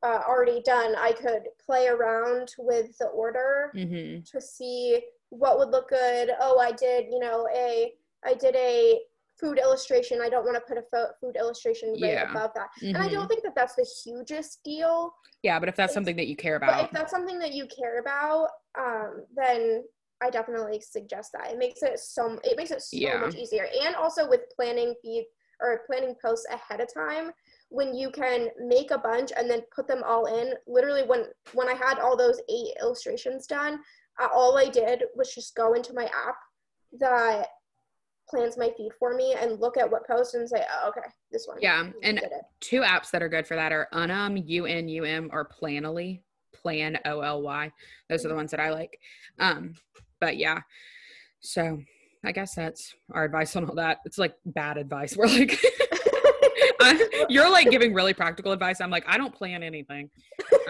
uh, 0.04 0.22
already 0.28 0.62
done 0.62 0.96
i 1.00 1.12
could 1.12 1.44
play 1.64 1.88
around 1.88 2.54
with 2.60 2.96
the 3.00 3.08
order 3.08 3.72
hmm 3.74 4.20
to 4.26 4.42
see 4.42 5.00
what 5.30 5.58
would 5.60 5.70
look 5.72 5.90
good. 5.90 6.32
Oh, 6.40 6.58
I 6.58 6.72
did, 6.72 7.08
you 7.12 7.20
know, 7.20 7.48
a 7.54 7.92
I 8.26 8.34
did 8.34 8.56
a 8.56 8.98
food 9.38 9.58
illustration. 9.60 10.22
I 10.22 10.30
don't 10.30 10.46
want 10.46 10.56
to 10.56 10.62
put 10.62 10.78
a 10.78 10.84
fo- 10.90 11.12
food 11.20 11.36
illustration 11.36 11.90
right 12.02 12.14
Yeah. 12.14 12.32
above 12.32 12.52
that. 12.56 12.70
And 12.82 12.98
I 12.98 13.10
don't 13.10 13.28
think 13.28 13.44
that 13.44 13.54
that's 13.54 13.76
the 13.76 13.86
hugest 14.04 14.64
deal. 14.64 15.14
Yeah, 15.44 15.60
but 15.60 15.68
if 15.68 15.76
that's 15.76 15.92
It's- 15.92 15.94
something 15.96 16.16
that 16.16 16.28
you 16.28 16.38
care 16.38 16.56
about, 16.56 16.86
if 16.86 16.92
that's 16.92 17.12
something 17.12 17.40
that 17.40 17.52
you 17.52 17.68
care 17.68 18.00
about, 18.00 18.50
um, 18.80 19.26
then 19.36 19.84
I 20.22 20.30
definitely 20.30 20.80
suggest 20.80 21.34
that. 21.34 21.52
It 21.52 21.58
makes 21.58 21.84
it 21.84 22.00
so 22.00 22.40
it 22.46 22.56
makes 22.58 22.72
it 22.72 22.82
so 22.82 22.98
Yeah. 22.98 23.18
much 23.18 23.36
easier. 23.36 23.68
And 23.84 23.96
also 23.98 24.30
with 24.30 24.42
planning 24.56 24.96
feed 25.02 25.28
or 25.62 25.84
planning 25.88 26.16
posts 26.24 26.48
ahead 26.50 26.80
of 26.80 26.88
time, 26.94 27.34
when 27.70 27.94
you 27.94 28.10
can 28.10 28.50
make 28.60 28.92
a 28.92 28.98
bunch 28.98 29.32
and 29.36 29.50
then 29.50 29.62
put 29.76 29.88
them 29.88 30.04
all 30.06 30.26
in. 30.26 30.54
Literally, 30.68 31.04
when 31.04 31.26
when 31.54 31.68
I 31.68 31.74
had 31.74 32.00
all 32.00 32.18
those 32.18 32.40
eight 32.50 32.74
illustrations 32.82 33.48
done, 33.48 33.80
uh, 34.20 34.28
all 34.34 34.58
I 34.58 34.70
did 34.70 35.04
was 35.16 35.34
just 35.34 35.56
go 35.56 35.74
into 35.74 35.94
my 35.94 36.06
app 36.06 36.36
that 37.00 37.48
plans 38.30 38.58
my 38.58 38.72
feed 38.76 38.92
for 39.00 39.16
me 39.16 39.36
and 39.40 39.60
look 39.60 39.78
at 39.78 39.90
what 39.90 40.06
post 40.06 40.36
and 40.36 40.48
say, 40.48 40.64
oh, 40.72 40.90
okay, 40.90 41.08
this 41.32 41.48
one. 41.48 41.58
Yeah, 41.62 41.90
and 42.04 42.22
two 42.60 42.82
apps 42.82 43.10
that 43.12 43.22
are 43.22 43.30
good 43.30 43.48
for 43.48 43.56
that 43.56 43.72
are 43.72 43.88
Unum, 43.94 44.38
U 44.38 44.66
N 44.66 44.88
U 44.90 45.04
M, 45.04 45.30
or 45.32 45.48
Planoly, 45.48 46.22
Plan 46.54 46.98
O 47.06 47.22
L 47.22 47.42
Y. 47.42 47.72
Those 48.10 48.26
are 48.26 48.30
the 48.30 48.36
ones 48.36 48.52
that 48.52 48.60
I 48.60 48.72
like. 48.72 49.00
Um, 49.40 49.74
but 50.20 50.38
yeah, 50.38 50.62
so 51.40 51.80
I 52.26 52.32
guess 52.32 52.56
that's 52.56 52.94
our 53.12 53.24
advice 53.24 53.56
on 53.56 53.66
all 53.66 53.76
that. 53.76 54.00
It's 54.06 54.18
like 54.18 54.36
bad 54.46 54.78
advice. 54.78 55.16
We're 55.18 55.28
like, 55.28 55.60
you're 57.30 57.50
like 57.50 57.70
giving 57.70 57.94
really 57.94 58.14
practical 58.14 58.52
advice. 58.52 58.82
I'm 58.82 58.90
like, 58.90 59.06
I 59.08 59.18
don't 59.18 59.34
plan 59.34 59.64
anything. 59.64 60.10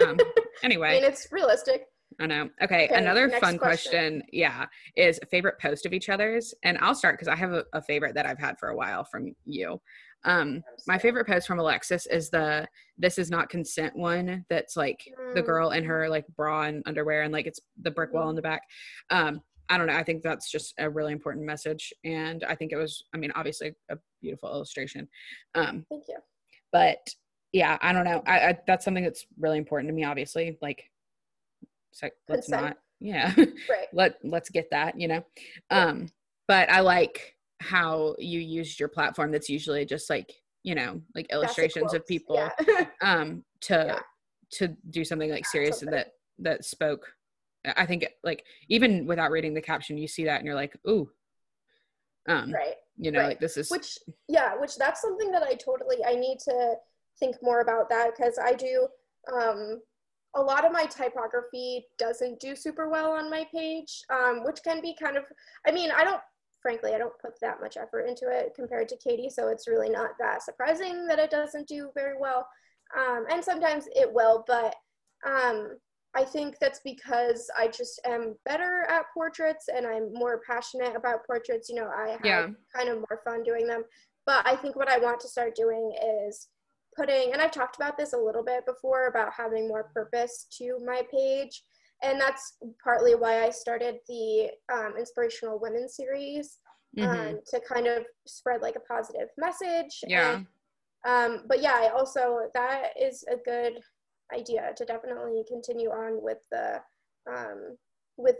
Um, 0.06 0.16
I 0.28 0.42
anyway, 0.62 1.00
mean, 1.00 1.04
it's 1.04 1.28
realistic. 1.30 1.84
I 2.20 2.26
know. 2.26 2.48
Okay, 2.62 2.86
Okay, 2.86 2.94
another 2.94 3.28
fun 3.38 3.58
question. 3.58 3.90
question. 4.18 4.22
yeah, 4.32 4.66
is 4.96 5.20
favorite 5.30 5.58
post 5.60 5.86
of 5.86 5.92
each 5.92 6.08
other's, 6.08 6.54
and 6.64 6.76
I'll 6.78 6.94
start 6.94 7.14
because 7.14 7.28
I 7.28 7.36
have 7.36 7.52
a, 7.52 7.64
a 7.74 7.82
favorite 7.82 8.14
that 8.14 8.26
I've 8.26 8.38
had 8.38 8.58
for 8.58 8.70
a 8.70 8.76
while 8.76 9.04
from 9.04 9.34
you. 9.44 9.80
Um, 10.24 10.64
my 10.88 10.98
favorite 10.98 11.26
post 11.28 11.46
from 11.46 11.60
Alexis 11.60 12.06
is 12.06 12.28
the 12.30 12.66
"This 12.96 13.18
is 13.18 13.30
not 13.30 13.50
consent" 13.50 13.94
one. 13.94 14.44
That's 14.50 14.76
like 14.76 15.00
the 15.34 15.42
Mm. 15.42 15.46
girl 15.46 15.70
in 15.70 15.84
her 15.84 16.08
like 16.08 16.26
bra 16.36 16.62
and 16.62 16.82
underwear, 16.86 17.22
and 17.22 17.32
like 17.32 17.46
it's 17.46 17.60
the 17.82 17.90
brick 17.92 18.12
wall 18.12 18.30
in 18.30 18.34
the 18.36 18.42
back. 18.42 18.62
Um, 19.10 19.40
I 19.70 19.78
don't 19.78 19.86
know. 19.86 19.96
I 19.96 20.02
think 20.02 20.22
that's 20.22 20.50
just 20.50 20.74
a 20.78 20.88
really 20.88 21.12
important 21.12 21.44
message, 21.46 21.92
and 22.04 22.42
I 22.44 22.54
think 22.54 22.72
it 22.72 22.76
was. 22.76 23.04
I 23.14 23.18
mean, 23.18 23.32
obviously 23.34 23.74
a 23.90 23.96
beautiful 24.22 24.50
illustration. 24.50 25.08
Um, 25.54 25.84
Thank 25.90 26.04
you. 26.08 26.16
but 26.72 26.98
yeah 27.54 27.78
i 27.80 27.94
don't 27.94 28.04
know 28.04 28.22
I, 28.26 28.38
I 28.48 28.58
that's 28.66 28.84
something 28.84 29.02
that's 29.04 29.24
really 29.38 29.56
important 29.56 29.88
to 29.88 29.94
me 29.94 30.04
obviously 30.04 30.58
like 30.60 30.84
so 31.92 32.08
let's 32.28 32.46
Consent. 32.46 32.62
not 32.62 32.76
yeah 33.00 33.32
Right. 33.36 33.86
let 33.94 34.18
let's 34.22 34.50
get 34.50 34.70
that 34.70 35.00
you 35.00 35.08
know 35.08 35.24
Yeah. 35.70 35.86
um 35.86 36.08
but 36.46 36.70
i 36.70 36.80
like 36.80 37.34
how 37.60 38.16
you 38.18 38.38
used 38.38 38.78
your 38.78 38.90
platform 38.90 39.30
that's 39.32 39.48
usually 39.48 39.86
just 39.86 40.10
like 40.10 40.30
you 40.62 40.74
know 40.74 41.00
like 41.14 41.32
illustrations 41.32 41.94
of 41.94 42.06
people 42.06 42.36
Yeah. 42.68 42.84
um 43.02 43.44
to 43.62 43.84
Yeah. 43.86 43.98
to 44.58 44.76
do 44.90 45.02
something 45.04 45.30
like 45.30 45.46
serious 45.46 45.80
something. 45.80 45.96
that 45.96 46.08
that 46.40 46.64
spoke 46.66 47.10
i 47.76 47.86
think 47.86 48.06
like 48.22 48.44
even 48.68 49.06
without 49.06 49.30
reading 49.30 49.54
the 49.54 49.60
caption 49.60 49.98
you 49.98 50.08
see 50.08 50.24
that 50.24 50.38
and 50.38 50.46
you're 50.46 50.54
like 50.54 50.76
ooh 50.88 51.08
um 52.28 52.52
right. 52.52 52.74
you 52.96 53.10
know 53.10 53.20
right. 53.20 53.28
like 53.28 53.40
this 53.40 53.56
is 53.56 53.70
Which, 53.70 53.98
yeah, 54.28 54.54
which 54.56 54.76
that's 54.76 55.00
something 55.00 55.30
that 55.32 55.42
I 55.42 55.54
totally, 55.54 55.96
I 56.06 56.14
need 56.14 56.38
to 56.40 56.74
think 57.18 57.36
more 57.42 57.60
about 57.60 57.88
that 57.88 58.10
because 58.16 58.38
I 58.42 58.54
do, 58.54 58.86
um, 59.32 59.80
a 60.34 60.40
lot 60.40 60.64
of 60.64 60.72
my 60.72 60.84
typography 60.84 61.86
doesn't 61.98 62.38
do 62.38 62.54
super 62.54 62.88
well 62.88 63.12
on 63.12 63.30
my 63.30 63.46
page, 63.52 64.02
um, 64.12 64.44
which 64.44 64.60
can 64.62 64.80
be 64.80 64.94
kind 65.00 65.16
of, 65.16 65.24
I 65.66 65.72
mean, 65.72 65.90
I 65.90 66.04
don't, 66.04 66.20
frankly, 66.60 66.94
I 66.94 66.98
don't 66.98 67.18
put 67.20 67.32
that 67.40 67.60
much 67.60 67.76
effort 67.76 68.02
into 68.02 68.28
it 68.28 68.52
compared 68.54 68.88
to 68.90 68.96
Katie, 68.98 69.30
so 69.30 69.48
it's 69.48 69.68
really 69.68 69.88
not 69.88 70.10
that 70.20 70.42
surprising 70.42 71.06
that 71.06 71.18
it 71.18 71.30
doesn't 71.30 71.66
do 71.66 71.90
very 71.94 72.18
well. 72.20 72.46
Um, 72.96 73.24
and 73.30 73.42
sometimes 73.42 73.86
it 73.94 74.12
will, 74.12 74.44
but 74.46 74.74
um, 75.26 75.76
I 76.14 76.24
think 76.24 76.58
that's 76.58 76.80
because 76.80 77.50
I 77.56 77.68
just 77.68 78.00
am 78.06 78.34
better 78.44 78.82
at 78.88 79.04
portraits 79.12 79.68
and 79.74 79.86
I'm 79.86 80.12
more 80.14 80.40
passionate 80.46 80.96
about 80.96 81.26
portraits. 81.26 81.68
You 81.68 81.76
know, 81.76 81.88
I 81.94 82.10
have 82.10 82.24
Yeah. 82.24 82.48
kind 82.74 82.88
of 82.88 82.98
more 82.98 83.20
fun 83.24 83.42
doing 83.42 83.66
them. 83.66 83.84
But 84.26 84.46
I 84.46 84.56
think 84.56 84.76
what 84.76 84.88
I 84.88 84.98
want 84.98 85.20
to 85.20 85.28
start 85.28 85.54
doing 85.54 85.92
is 86.26 86.48
putting, 86.96 87.32
and 87.32 87.40
I've 87.40 87.50
talked 87.52 87.76
about 87.76 87.96
this 87.96 88.12
a 88.12 88.18
little 88.18 88.42
bit 88.42 88.66
before 88.66 89.06
about 89.06 89.32
having 89.32 89.68
more 89.68 89.84
purpose 89.94 90.46
to 90.58 90.78
my 90.84 91.02
page. 91.10 91.64
And 92.02 92.20
that's 92.20 92.58
partly 92.82 93.14
why 93.14 93.44
I 93.44 93.50
started 93.50 93.98
the 94.08 94.50
um, 94.72 94.96
Inspirational 94.98 95.58
Women 95.58 95.88
series 95.88 96.58
Mhm. 96.96 97.30
um, 97.32 97.40
to 97.48 97.60
kind 97.60 97.86
of 97.86 98.06
spread 98.26 98.62
like 98.62 98.76
a 98.76 98.80
positive 98.80 99.28
message. 99.36 100.00
yeah 100.06 100.36
And, 100.36 100.46
um, 101.04 101.46
but 101.46 101.60
yeah, 101.60 101.74
I 101.74 101.88
also 101.90 102.50
that 102.54 102.96
is 103.00 103.24
a 103.24 103.36
good 103.36 103.82
idea 104.34 104.72
to 104.76 104.84
definitely 104.84 105.42
continue 105.48 105.90
on 105.90 106.22
with 106.22 106.38
the 106.50 106.80
um, 107.30 107.76
with 108.16 108.36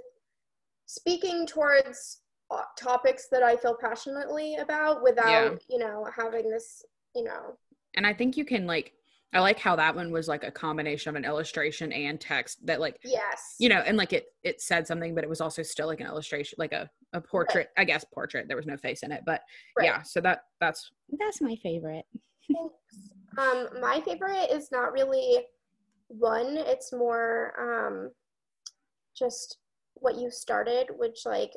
speaking 0.86 1.46
towards 1.46 2.20
uh, 2.50 2.62
topics 2.78 3.28
that 3.30 3.42
I 3.42 3.56
feel 3.56 3.76
passionately 3.80 4.56
about 4.56 5.02
without 5.02 5.28
Yeah. 5.52 5.56
you 5.68 5.78
know 5.78 6.06
having 6.16 6.48
this 6.50 6.84
you 7.14 7.24
know. 7.24 7.56
And 7.96 8.06
i 8.06 8.12
think 8.12 8.36
you 8.36 8.44
can 8.44 8.66
like 8.66 8.92
i 9.32 9.40
like 9.40 9.58
how 9.58 9.74
that 9.76 9.94
one 9.94 10.12
was 10.12 10.28
like 10.28 10.44
a 10.44 10.50
combination 10.50 11.10
of 11.10 11.16
an 11.16 11.24
illustration 11.24 11.90
and 11.92 12.20
text 12.20 12.64
that 12.66 12.80
like 12.80 12.98
yes. 13.02 13.56
you 13.58 13.68
know 13.68 13.80
and 13.86 13.96
like 13.96 14.12
it 14.12 14.26
it 14.44 14.60
said 14.60 14.86
something 14.86 15.14
but 15.14 15.24
it 15.24 15.30
was 15.30 15.40
also 15.40 15.62
still 15.62 15.86
like 15.86 16.00
an 16.00 16.06
illustration 16.06 16.54
like 16.58 16.72
a, 16.72 16.88
a 17.14 17.20
portrait 17.20 17.68
i 17.76 17.84
guess 17.84 18.04
portrait. 18.14 18.46
There 18.46 18.56
was 18.56 18.66
no 18.66 18.76
face 18.76 19.02
in 19.02 19.10
it 19.10 19.22
but 19.26 19.40
Right. 19.76 19.86
yeah 19.86 20.02
so 20.02 20.20
that 20.20 20.42
that's 20.60 20.90
that's 21.18 21.40
my 21.40 21.56
favorite. 21.62 22.04
Um, 23.38 23.68
my 23.80 24.00
favorite 24.04 24.50
is 24.50 24.70
not 24.72 24.92
really 24.92 25.44
one. 26.08 26.56
It's 26.58 26.92
more 26.92 27.52
um, 27.58 28.10
just 29.16 29.58
what 29.94 30.16
you 30.16 30.30
started, 30.30 30.88
which 30.96 31.20
like 31.26 31.52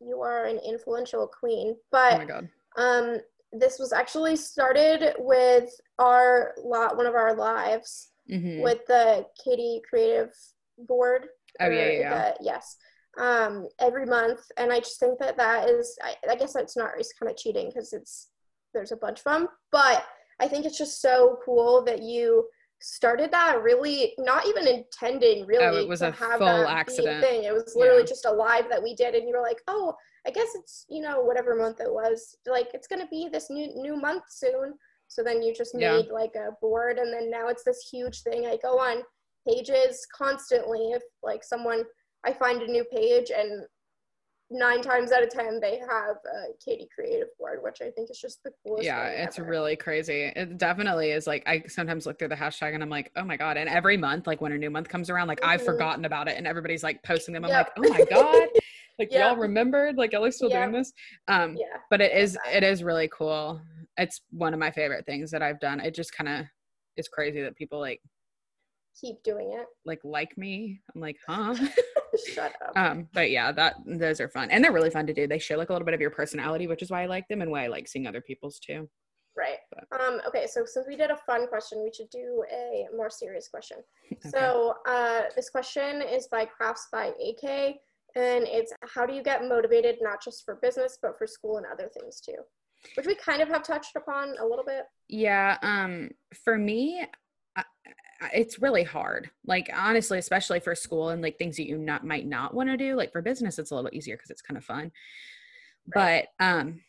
you 0.00 0.20
are 0.20 0.44
an 0.46 0.58
influential 0.66 1.26
queen. 1.28 1.74
oh 1.92 1.98
my 2.18 2.24
But 2.24 2.28
god 2.28 2.48
um, 2.76 3.16
this 3.52 3.78
was 3.78 3.92
actually 3.92 4.36
started 4.36 5.14
with 5.18 5.70
our 5.98 6.54
lot, 6.64 6.96
one 6.96 7.06
of 7.06 7.14
our 7.14 7.34
lives 7.34 8.10
hmm 8.28 8.62
with 8.62 8.78
the 8.88 9.26
Katie 9.44 9.80
Creative 9.88 10.30
Board. 10.78 11.26
oh 11.60 11.68
yeah 11.68 11.86
yeah, 11.90 11.98
yeah. 12.00 12.32
the- 12.32 12.44
yes. 12.44 12.76
Um, 13.16 13.68
every 13.78 14.06
month, 14.06 14.40
and 14.56 14.72
I 14.72 14.80
just 14.80 14.98
think 14.98 15.20
that 15.20 15.36
that 15.36 15.68
is. 15.68 15.96
I, 16.02 16.14
I 16.28 16.34
guess 16.34 16.52
that's 16.52 16.76
not. 16.76 16.94
It's 16.98 17.12
kind 17.12 17.30
of 17.30 17.36
cheating 17.36 17.68
because 17.68 17.92
it's 17.92 18.30
there's 18.72 18.90
a 18.90 18.96
bunch 18.96 19.20
of 19.20 19.24
them, 19.24 19.46
but 19.70 20.04
I 20.40 20.48
think 20.48 20.66
it's 20.66 20.76
just 20.78 21.00
so 21.00 21.38
cool 21.44 21.84
that 21.84 22.02
you 22.02 22.48
started 22.84 23.30
that 23.30 23.62
really 23.62 24.12
not 24.18 24.46
even 24.46 24.66
intending 24.66 25.46
really 25.46 25.64
Oh, 25.64 25.76
it 25.84 25.88
was 25.88 26.00
to 26.00 26.08
a 26.08 26.12
have 26.12 26.38
full 26.38 26.68
accident. 26.68 27.24
thing. 27.24 27.44
It 27.44 27.54
was 27.54 27.74
literally 27.74 28.02
Yeah. 28.02 28.06
just 28.08 28.26
a 28.26 28.30
live 28.30 28.68
that 28.68 28.82
we 28.82 28.94
did, 28.94 29.14
and 29.14 29.26
you 29.26 29.34
were 29.34 29.40
like, 29.42 29.62
oh, 29.68 29.96
I 30.26 30.30
guess 30.30 30.54
it's 30.54 30.84
you 30.90 31.00
know 31.00 31.22
whatever 31.22 31.56
month 31.56 31.80
it 31.80 31.90
was. 31.90 32.36
Like 32.46 32.68
it's 32.74 32.86
gonna 32.86 33.08
be 33.08 33.28
this 33.32 33.48
new 33.48 33.68
new 33.74 33.96
month 33.96 34.24
soon. 34.28 34.78
So 35.08 35.22
then 35.22 35.42
you 35.42 35.54
just 35.54 35.74
Yeah. 35.74 35.96
made 35.96 36.08
like 36.08 36.34
a 36.34 36.50
board, 36.60 36.98
and 36.98 37.10
then 37.12 37.30
now 37.30 37.48
it's 37.48 37.64
this 37.64 37.88
huge 37.90 38.20
thing. 38.22 38.46
I 38.46 38.58
go 38.58 38.78
on 38.78 39.02
pages 39.48 40.06
constantly 40.14 40.92
if 40.92 41.02
like 41.22 41.42
someone 41.42 41.84
I 42.26 42.32
find 42.34 42.60
a 42.62 42.66
new 42.70 42.84
page 42.84 43.30
and 43.30 43.66
nine 44.50 44.82
times 44.82 45.10
out 45.10 45.22
of 45.22 45.30
ten 45.30 45.58
they 45.58 45.78
have 45.78 46.16
a 46.26 46.52
Katie 46.64 46.88
Creative 46.94 47.28
Board, 47.38 47.60
which 47.62 47.78
I 47.80 47.90
think 47.90 48.10
is 48.10 48.18
just 48.20 48.42
the 48.44 48.50
coolest. 48.62 48.84
yeah 48.84 49.06
it's 49.06 49.38
ever. 49.38 49.48
really 49.48 49.74
crazy 49.74 50.32
it 50.36 50.58
definitely 50.58 51.10
is 51.12 51.26
like 51.26 51.42
i 51.46 51.62
sometimes 51.66 52.04
look 52.04 52.18
through 52.18 52.28
the 52.28 52.34
hashtag 52.34 52.74
and 52.74 52.82
i'm 52.82 52.90
like 52.90 53.10
oh 53.16 53.24
my 53.24 53.36
god 53.38 53.56
and 53.56 53.68
every 53.70 53.96
month 53.96 54.26
like 54.26 54.40
when 54.42 54.52
a 54.52 54.58
new 54.58 54.68
month 54.70 54.88
comes 54.88 55.08
around 55.08 55.28
like 55.28 55.42
i've 55.42 55.62
Mhm. 55.62 55.64
forgotten 55.64 56.04
about 56.04 56.28
it 56.28 56.36
and 56.36 56.46
everybody's 56.46 56.82
like 56.82 57.02
posting 57.02 57.32
them 57.32 57.44
i'm 57.44 57.50
Yep. 57.50 57.72
like 57.78 57.88
oh 57.88 57.92
my 57.98 58.04
god 58.04 58.48
like 58.98 59.08
Yeah. 59.10 59.28
y'all 59.28 59.36
remembered 59.36 59.96
like 59.96 60.12
y'all 60.12 60.24
are 60.24 60.30
still 60.30 60.50
Yeah. 60.50 60.60
doing 60.66 60.72
this 60.78 60.92
um 61.28 61.56
Yeah. 61.56 61.78
but 61.90 62.00
it 62.02 62.12
is 62.12 62.36
it 62.52 62.62
is 62.62 62.84
really 62.84 63.08
cool 63.16 63.60
it's 63.96 64.20
one 64.30 64.52
of 64.52 64.60
my 64.60 64.70
favorite 64.70 65.06
things 65.06 65.30
that 65.30 65.42
i've 65.42 65.58
done 65.58 65.80
it 65.80 65.94
just 65.94 66.14
kind 66.14 66.28
of 66.28 66.44
is 66.96 67.08
crazy 67.08 67.40
that 67.42 67.56
people 67.56 67.80
like 67.80 68.00
Keep 69.00 69.22
doing 69.24 69.52
it. 69.54 69.66
like 69.86 70.00
like 70.04 70.36
me 70.38 70.80
i'm 70.94 71.00
like 71.00 71.16
huh 71.26 71.56
Shut 72.32 72.54
up. 72.66 72.72
um 72.76 73.08
but 73.12 73.30
yeah 73.30 73.52
that 73.52 73.76
those 73.86 74.20
are 74.20 74.28
fun 74.28 74.50
and 74.50 74.62
they're 74.62 74.72
really 74.72 74.90
fun 74.90 75.06
to 75.06 75.14
do 75.14 75.26
they 75.26 75.38
show 75.38 75.56
like 75.56 75.68
a 75.70 75.72
little 75.72 75.86
bit 75.86 75.94
of 75.94 76.00
your 76.00 76.10
personality 76.10 76.66
which 76.66 76.82
is 76.82 76.90
why 76.90 77.02
i 77.02 77.06
like 77.06 77.26
them 77.28 77.42
and 77.42 77.50
why 77.50 77.64
i 77.64 77.66
like 77.66 77.88
seeing 77.88 78.06
other 78.06 78.20
people's 78.20 78.58
too 78.58 78.88
Right. 79.36 79.58
Um, 80.00 80.20
okay, 80.28 80.46
so 80.46 80.64
since 80.64 80.86
we 80.86 80.96
did 80.96 81.10
a 81.10 81.16
fun 81.16 81.48
question, 81.48 81.82
we 81.82 81.90
should 81.92 82.08
do 82.10 82.44
a 82.52 82.86
more 82.96 83.10
serious 83.10 83.48
question. 83.48 83.78
Okay. 84.12 84.28
So 84.30 84.74
uh, 84.86 85.22
this 85.34 85.50
question 85.50 86.00
is 86.02 86.28
by 86.28 86.44
Crafts 86.44 86.86
by 86.92 87.06
AK, 87.06 87.76
and 88.14 88.46
it's 88.46 88.72
how 88.94 89.04
do 89.04 89.12
you 89.12 89.22
get 89.22 89.48
motivated 89.48 89.96
not 90.00 90.22
just 90.22 90.44
for 90.44 90.56
business 90.62 90.98
but 91.02 91.18
for 91.18 91.26
school 91.26 91.56
and 91.56 91.66
other 91.66 91.90
things 91.98 92.20
too, 92.20 92.36
which 92.96 93.06
we 93.06 93.16
kind 93.16 93.42
of 93.42 93.48
have 93.48 93.64
touched 93.64 93.96
upon 93.96 94.34
a 94.40 94.46
little 94.46 94.64
bit. 94.64 94.84
Yeah, 95.08 95.58
um 95.62 96.10
for 96.44 96.56
me 96.56 97.04
it's 98.32 98.60
really 98.60 98.84
hard. 98.84 99.30
Like 99.46 99.68
honestly, 99.74 100.18
especially 100.18 100.60
for 100.60 100.74
school 100.74 101.10
and 101.10 101.22
like 101.22 101.38
things 101.38 101.56
that 101.56 101.66
you 101.68 101.78
not 101.78 102.04
might 102.06 102.26
not 102.26 102.54
want 102.54 102.68
to 102.70 102.76
do. 102.76 102.96
Like 102.96 103.12
for 103.12 103.22
business 103.22 103.58
it's 103.58 103.70
a 103.70 103.74
little 103.74 103.90
easier 103.92 104.16
cuz 104.16 104.30
it's 104.30 104.42
kind 104.42 104.56
of 104.56 104.64
fun. 104.64 104.92
Right. 105.94 106.26
But 106.38 106.44
um 106.44 106.80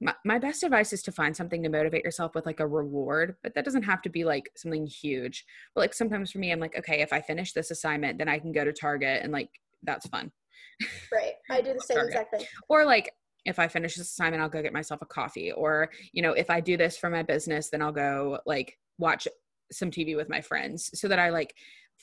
my, 0.00 0.14
my 0.24 0.38
best 0.38 0.64
advice 0.64 0.92
is 0.92 1.02
to 1.04 1.12
find 1.12 1.36
something 1.36 1.62
to 1.62 1.68
motivate 1.68 2.02
yourself 2.04 2.34
with 2.34 2.44
like 2.44 2.58
a 2.58 2.66
reward, 2.66 3.36
but 3.42 3.54
that 3.54 3.64
doesn't 3.64 3.84
have 3.84 4.02
to 4.02 4.10
be 4.10 4.24
like 4.24 4.50
something 4.56 4.84
huge. 4.84 5.46
But 5.74 5.82
like 5.82 5.94
sometimes 5.94 6.32
for 6.32 6.38
me 6.38 6.50
I'm 6.50 6.58
like, 6.58 6.76
okay, 6.76 7.02
if 7.02 7.12
I 7.12 7.20
finish 7.20 7.52
this 7.52 7.70
assignment, 7.70 8.18
then 8.18 8.28
I 8.28 8.40
can 8.40 8.50
go 8.50 8.64
to 8.64 8.72
Target 8.72 9.22
and 9.22 9.32
like 9.32 9.50
that's 9.82 10.06
fun. 10.08 10.32
Right. 11.12 11.34
I 11.50 11.60
do 11.60 11.74
the 11.74 11.80
same 11.80 11.96
Target. 11.96 12.12
exact 12.14 12.34
thing. 12.34 12.46
or 12.68 12.84
like 12.84 13.12
if 13.44 13.58
i 13.58 13.68
finish 13.68 13.94
this 13.96 14.10
assignment 14.10 14.42
i'll 14.42 14.48
go 14.48 14.62
get 14.62 14.72
myself 14.72 15.02
a 15.02 15.06
coffee 15.06 15.52
or 15.52 15.90
you 16.12 16.22
know 16.22 16.32
if 16.32 16.48
i 16.50 16.60
do 16.60 16.76
this 16.76 16.96
for 16.96 17.10
my 17.10 17.22
business 17.22 17.70
then 17.70 17.82
i'll 17.82 17.92
go 17.92 18.38
like 18.46 18.78
watch 18.98 19.26
some 19.72 19.90
tv 19.90 20.16
with 20.16 20.28
my 20.28 20.40
friends 20.40 20.90
so 20.98 21.08
that 21.08 21.18
i 21.18 21.30
like 21.30 21.54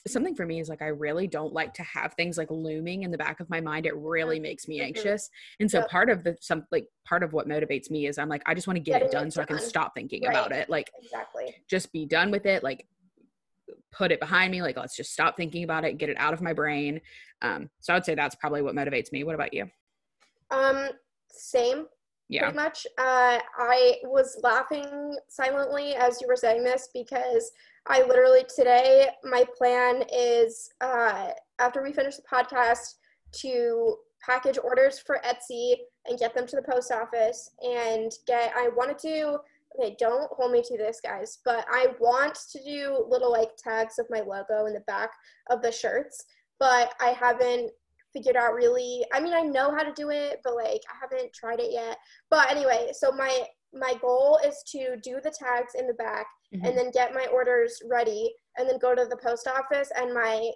something 0.06 0.34
for 0.34 0.46
me 0.46 0.60
is 0.60 0.68
like 0.70 0.80
i 0.80 0.86
really 0.86 1.26
don't 1.26 1.52
like 1.52 1.74
to 1.74 1.82
have 1.82 2.14
things 2.14 2.38
like 2.38 2.50
looming 2.50 3.02
in 3.02 3.10
the 3.10 3.18
back 3.18 3.38
of 3.38 3.50
my 3.50 3.60
mind. 3.60 3.84
It 3.84 3.94
really 3.96 4.40
makes 4.40 4.66
me 4.66 4.80
anxious. 4.80 5.28
And 5.60 5.70
so 5.70 5.80
Yep. 5.80 5.90
part 5.90 6.08
of 6.08 6.24
the 6.24 6.36
some 6.40 6.64
like 6.72 6.86
part 7.04 7.22
of 7.22 7.34
what 7.34 7.46
motivates 7.46 7.90
me 7.90 8.06
is 8.06 8.16
i'm 8.16 8.28
like 8.30 8.42
i 8.46 8.54
just 8.54 8.66
want 8.66 8.76
to 8.76 8.80
get 8.80 8.94
Getting 8.94 9.08
it 9.08 9.12
done 9.12 9.30
so 9.30 9.42
i 9.42 9.44
can 9.44 9.58
stop 9.58 9.92
thinking 9.94 10.22
Right. 10.24 10.30
about 10.30 10.52
it. 10.52 10.70
Like 10.70 10.90
Exactly. 11.02 11.54
just 11.68 11.92
be 11.92 12.06
done 12.06 12.30
with 12.30 12.46
it. 12.46 12.62
Like 12.62 12.86
put 13.92 14.10
it 14.10 14.20
behind 14.20 14.52
me. 14.52 14.62
Like 14.62 14.78
let's 14.78 14.96
just 14.96 15.12
stop 15.12 15.36
thinking 15.36 15.64
about 15.64 15.84
it. 15.84 15.98
Get 15.98 16.08
it 16.08 16.16
out 16.18 16.32
of 16.32 16.40
my 16.40 16.54
brain. 16.54 17.02
Um 17.42 17.68
so 17.80 17.92
i 17.92 17.96
would 17.96 18.06
say 18.06 18.14
that's 18.14 18.34
probably 18.36 18.62
what 18.62 18.74
motivates 18.74 19.12
me. 19.12 19.22
What 19.24 19.34
about 19.34 19.52
you? 19.52 19.68
Um, 20.50 20.88
same. 21.28 21.86
Yeah 22.30 22.44
pretty 22.44 22.56
much. 22.56 22.86
Uh, 22.98 23.38
I 23.58 23.96
was 24.04 24.38
laughing 24.42 25.16
silently 25.28 25.94
as 25.94 26.20
you 26.20 26.28
were 26.28 26.36
saying 26.36 26.64
this 26.64 26.88
because 26.94 27.50
I 27.86 28.02
literally 28.02 28.44
today 28.54 29.08
my 29.24 29.44
plan 29.58 30.04
is 30.12 30.70
uh, 30.80 31.28
after 31.58 31.82
we 31.82 31.92
finish 31.92 32.16
the 32.16 32.22
podcast 32.22 32.94
to 33.32 33.96
package 34.24 34.58
orders 34.62 34.98
for 34.98 35.20
Etsy 35.24 35.74
and 36.06 36.18
get 36.18 36.34
them 36.34 36.46
to 36.46 36.56
the 36.56 36.62
post 36.62 36.92
office 36.92 37.50
and 37.62 38.12
get. 38.26 38.52
I 38.56 38.68
wanted 38.76 38.98
to. 39.00 39.38
Okay, 39.78 39.94
don't 40.00 40.28
hold 40.32 40.50
me 40.50 40.62
to 40.62 40.76
this, 40.76 41.00
guys, 41.00 41.38
but 41.44 41.64
I 41.70 41.88
want 42.00 42.36
to 42.50 42.58
do 42.64 43.06
little 43.08 43.30
like 43.30 43.56
tags 43.56 44.00
of 44.00 44.06
my 44.10 44.20
logo 44.20 44.66
in 44.66 44.74
the 44.74 44.80
back 44.80 45.10
of 45.48 45.62
the 45.62 45.70
shirts, 45.70 46.24
but 46.58 46.92
I 47.00 47.10
haven't 47.10 47.70
figured 48.12 48.36
out 48.36 48.54
really 48.54 49.04
i 49.12 49.20
mean 49.20 49.34
i 49.34 49.40
know 49.42 49.70
how 49.74 49.82
to 49.82 49.92
do 49.94 50.10
it 50.10 50.40
but 50.44 50.54
like 50.54 50.80
i 50.90 50.94
haven't 51.00 51.32
tried 51.32 51.60
it 51.60 51.70
yet 51.72 51.96
but 52.30 52.50
anyway 52.50 52.90
so 52.92 53.10
my 53.12 53.42
my 53.72 53.94
goal 54.00 54.38
is 54.44 54.62
to 54.66 54.96
do 55.02 55.20
the 55.22 55.30
tags 55.38 55.72
in 55.78 55.86
the 55.86 55.94
back 55.94 56.26
Mhm. 56.52 56.66
and 56.68 56.76
then 56.76 56.90
get 56.90 57.14
my 57.14 57.26
orders 57.32 57.80
ready 57.88 58.34
and 58.58 58.68
then 58.68 58.78
go 58.78 58.92
to 58.94 59.04
the 59.08 59.16
post 59.18 59.46
office 59.46 59.90
and 59.96 60.12
my 60.12 60.50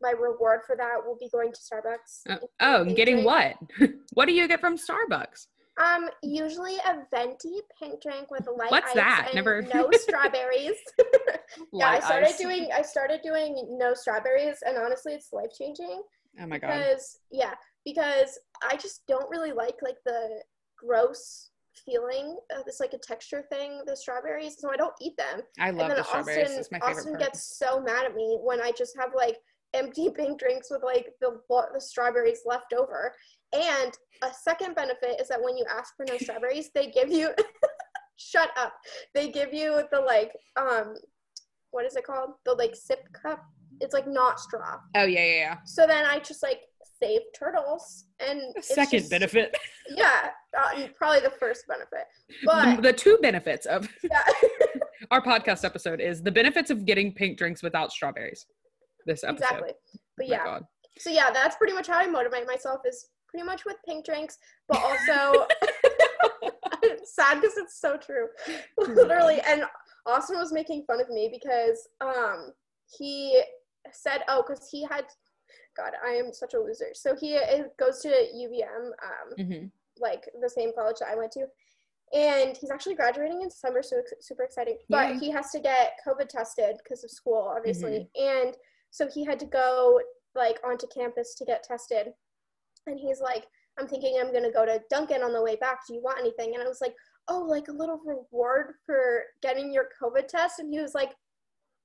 my 0.00 0.10
reward 0.12 0.60
for 0.66 0.76
that 0.76 0.96
will 1.04 1.16
be 1.18 1.28
going 1.30 1.52
to 1.52 1.58
starbucks 1.60 2.20
Uh, 2.30 2.36
oh, 2.60 2.84
getting 2.84 2.94
getting 2.94 3.14
drink. 3.16 3.26
what? 3.26 3.56
what 4.14 4.26
do 4.26 4.32
you 4.32 4.46
get 4.46 4.60
from 4.60 4.76
Starbucks? 4.76 5.46
um 5.80 6.08
usually 6.22 6.76
a 6.76 6.98
venti 7.10 7.60
pink 7.80 8.00
drink 8.02 8.30
with 8.30 8.46
light 8.58 8.70
What's 8.70 8.90
ice 8.90 8.94
that? 8.94 9.30
Never- 9.34 9.62
no 9.62 9.88
strawberries 10.06 10.76
yeah 11.72 11.88
i 11.88 11.98
started 12.00 12.34
doing 12.38 12.68
i 12.74 12.82
started 12.82 13.20
doing 13.22 13.50
no 13.78 13.94
strawberries 13.94 14.58
and 14.66 14.76
honestly 14.76 15.14
it's 15.14 15.32
life 15.32 15.50
changing 15.58 16.02
Oh 16.40 16.46
my 16.46 16.58
god. 16.58 16.78
because 16.78 17.18
yeah 17.30 17.54
because 17.84 18.38
i 18.68 18.76
just 18.76 19.06
don't 19.06 19.28
really 19.30 19.52
like 19.52 19.76
like 19.82 19.96
the 20.06 20.42
gross 20.78 21.50
feeling 21.84 22.36
uh, 22.54 22.60
it's 22.66 22.80
like 22.80 22.92
a 22.92 22.98
texture 22.98 23.44
thing 23.50 23.82
the 23.86 23.96
strawberries 23.96 24.56
so 24.58 24.70
i 24.70 24.76
don't 24.76 24.94
eat 25.00 25.16
them 25.16 25.40
I 25.58 25.70
love 25.70 25.80
and 25.80 25.90
then 25.90 25.96
the 25.96 26.04
strawberries. 26.04 26.44
austin 26.44 26.58
It's 26.60 26.70
my 26.72 26.78
favorite 26.80 26.96
austin 26.96 27.12
part. 27.14 27.20
gets 27.24 27.58
so 27.58 27.80
mad 27.80 28.04
at 28.06 28.14
me 28.14 28.38
when 28.42 28.60
i 28.60 28.72
just 28.72 28.96
have 28.98 29.10
like 29.16 29.36
empty 29.74 30.10
pink 30.16 30.38
drinks 30.38 30.68
with 30.70 30.82
like 30.82 31.08
the 31.20 31.40
the 31.48 31.80
strawberries 31.80 32.40
left 32.46 32.72
over 32.72 33.14
and 33.52 33.92
a 34.22 34.30
second 34.42 34.74
benefit 34.74 35.20
is 35.20 35.28
that 35.28 35.42
when 35.42 35.56
you 35.56 35.64
ask 35.76 35.96
for 35.96 36.04
no 36.08 36.16
strawberries 36.20 36.70
they 36.74 36.90
give 36.90 37.10
you 37.10 37.30
shut 38.16 38.50
up 38.56 38.74
they 39.14 39.30
give 39.30 39.52
you 39.52 39.82
the 39.90 40.00
like 40.00 40.32
um 40.56 40.94
what 41.70 41.84
is 41.86 41.96
it 41.96 42.04
called 42.04 42.30
the 42.44 42.52
like 42.52 42.74
sip 42.76 43.00
cup 43.12 43.42
it's 43.80 43.94
like 43.94 44.06
not 44.06 44.38
straw 44.40 44.76
oh 44.96 45.04
yeah, 45.04 45.24
yeah, 45.24 45.34
yeah. 45.34 45.56
so 45.64 45.86
then 45.86 46.04
I 46.04 46.18
just 46.20 46.42
like 46.42 46.60
save 47.02 47.20
turtles 47.36 48.04
and 48.20 48.40
it's 48.56 48.74
Second 48.74 49.00
just- 49.00 49.10
benefit. 49.10 49.56
Yeah, 49.96 50.28
uh, 50.56 50.86
probably 50.96 51.20
the 51.20 51.30
first 51.40 51.66
benefit. 51.66 52.06
the, 52.28 52.36
But 52.46 52.82
the 52.82 52.92
two 52.92 53.18
benefits 53.20 53.66
of 53.66 53.88
yeah, 54.04 54.22
our 55.10 55.20
podcast 55.20 55.64
episode 55.64 56.00
is 56.00 56.22
the 56.22 56.30
benefits 56.30 56.70
of 56.70 56.84
getting 56.86 57.12
pink 57.12 57.36
drinks 57.36 57.62
without 57.64 57.90
strawberries. 57.90 58.46
This 59.04 59.24
episode. 59.24 59.42
exactly. 59.44 59.70
But 60.16 60.26
Oh 60.26 60.30
yeah, 60.30 60.44
God. 60.44 60.64
so 60.98 61.10
yeah, 61.10 61.30
that's 61.32 61.56
pretty 61.56 61.72
much 61.74 61.88
how 61.88 61.98
I 61.98 62.06
motivate 62.06 62.46
myself 62.46 62.82
is 62.86 63.08
pretty 63.28 63.44
much 63.44 63.64
with 63.66 63.76
pink 63.84 64.04
drinks, 64.06 64.38
but 64.68 64.78
also 64.80 65.46
sad 67.04 67.40
because 67.40 67.56
it's 67.56 67.80
so 67.80 67.96
true, 67.96 68.28
literally. 68.78 69.40
And 69.46 69.64
Austin 70.06 70.38
was 70.38 70.52
making 70.52 70.84
fun 70.86 71.00
of 71.00 71.08
me 71.10 71.28
because 71.32 71.88
um 72.00 72.52
he 72.98 73.42
said, 73.90 74.22
oh, 74.28 74.44
because 74.46 74.68
he 74.70 74.84
had. 74.84 75.06
God, 75.76 75.92
I 76.04 76.10
am 76.10 76.32
such 76.32 76.52
a 76.54 76.58
loser. 76.60 76.88
So 76.94 77.14
he 77.14 77.38
goes 77.78 78.00
to 78.00 78.08
UVM, 78.08 78.92
um, 79.02 79.34
Mhm. 79.38 79.70
like 79.98 80.28
the 80.40 80.48
same 80.48 80.72
college 80.74 80.98
that 81.00 81.08
I 81.08 81.14
went 81.16 81.32
to. 81.32 81.46
And 82.12 82.54
he's 82.56 82.70
actually 82.70 82.94
graduating 82.94 83.40
in 83.40 83.48
December, 83.48 83.82
so 83.82 83.96
it's 83.98 84.26
super 84.26 84.42
exciting. 84.42 84.78
But 84.90 85.14
Yay. 85.14 85.18
he 85.18 85.30
has 85.30 85.50
to 85.52 85.60
get 85.60 85.98
COVID 86.06 86.28
tested 86.28 86.76
because 86.78 87.02
of 87.04 87.10
school, 87.10 87.38
obviously. 87.56 88.10
And 88.14 88.56
so 88.90 89.08
he 89.08 89.24
had 89.24 89.38
to 89.40 89.46
go 89.46 90.00
like 90.34 90.60
onto 90.64 90.86
campus 90.88 91.34
to 91.36 91.44
get 91.46 91.62
tested. 91.62 92.14
And 92.86 92.98
he's 92.98 93.20
like, 93.20 93.46
I'm 93.78 93.88
thinking 93.88 94.18
I'm 94.20 94.32
gonna 94.32 94.52
go 94.52 94.66
to 94.66 94.82
Dunkin' 94.90 95.22
on 95.22 95.32
the 95.32 95.42
way 95.42 95.56
back. 95.56 95.86
Do 95.86 95.94
you 95.94 96.02
want 96.02 96.18
anything? 96.18 96.54
And 96.54 96.62
I 96.62 96.68
was 96.68 96.80
like, 96.82 96.94
Oh, 97.28 97.40
like 97.40 97.68
a 97.68 97.72
little 97.72 97.98
reward 98.04 98.74
for 98.84 99.24
getting 99.42 99.72
your 99.72 99.88
COVID 100.02 100.26
test. 100.28 100.58
And 100.58 100.70
he 100.72 100.80
was 100.80 100.94
like, 100.94 101.14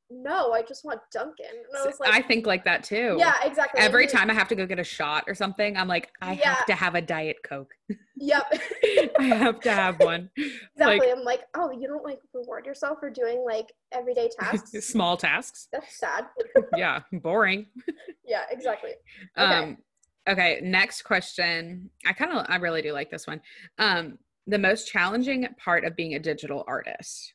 No, 0.10 0.54
I 0.54 0.62
just 0.62 0.86
want 0.86 1.02
Dunkin'. 1.12 1.46
And 1.50 1.84
I 1.84 1.86
was 1.86 2.00
like, 2.00 2.14
I 2.14 2.22
think 2.22 2.46
like 2.46 2.64
that 2.64 2.84
too. 2.84 3.16
Yeah, 3.20 3.34
exactly. 3.44 3.82
Every 3.82 4.06
he- 4.06 4.12
time 4.12 4.30
I 4.30 4.34
have 4.34 4.48
to 4.48 4.56
go 4.56 4.66
get 4.66 4.80
a 4.80 4.84
shot 4.84 5.26
or 5.28 5.36
something, 5.36 5.76
I'm 5.76 5.88
like, 5.90 6.10
I 6.22 6.34
Yeah. 6.34 6.54
have 6.56 6.66
to 6.68 6.74
have 6.76 6.96
a 6.96 7.02
diet 7.02 7.38
coke. 7.44 7.72
Yep. 8.16 8.54
I 9.20 9.24
have 9.24 9.60
to 9.62 9.72
have 9.72 10.00
one. 10.00 10.30
Exactly. 10.80 11.12
I'm 11.12 11.24
like, 11.24 11.42
oh, 11.56 11.72
you 11.72 11.88
don't 11.88 12.04
like 12.06 12.20
reward 12.34 12.66
yourself 12.66 13.00
for 13.00 13.10
doing 13.10 13.44
like 13.46 13.74
everyday 13.92 14.30
tasks. 14.40 14.72
Small 14.88 15.18
tasks. 15.18 15.68
That's 15.74 15.98
sad. 16.00 16.26
Yeah, 16.76 17.02
boring. 17.12 17.66
yeah, 18.26 18.44
exactly. 18.52 18.92
Okay. 19.38 19.54
Um, 19.56 19.78
okay, 20.30 20.60
next 20.64 21.02
question. 21.02 21.90
I 22.06 22.14
kind 22.14 22.32
of, 22.32 22.46
I 22.48 22.58
really 22.58 22.82
do 22.82 22.94
like 22.94 23.10
this 23.10 23.26
one. 23.28 23.42
Um, 23.80 24.20
the 24.46 24.60
most 24.60 24.88
challenging 24.88 25.48
part 25.58 25.84
of 25.84 25.96
being 25.96 26.14
a 26.14 26.20
digital 26.20 26.64
artist. 26.68 27.34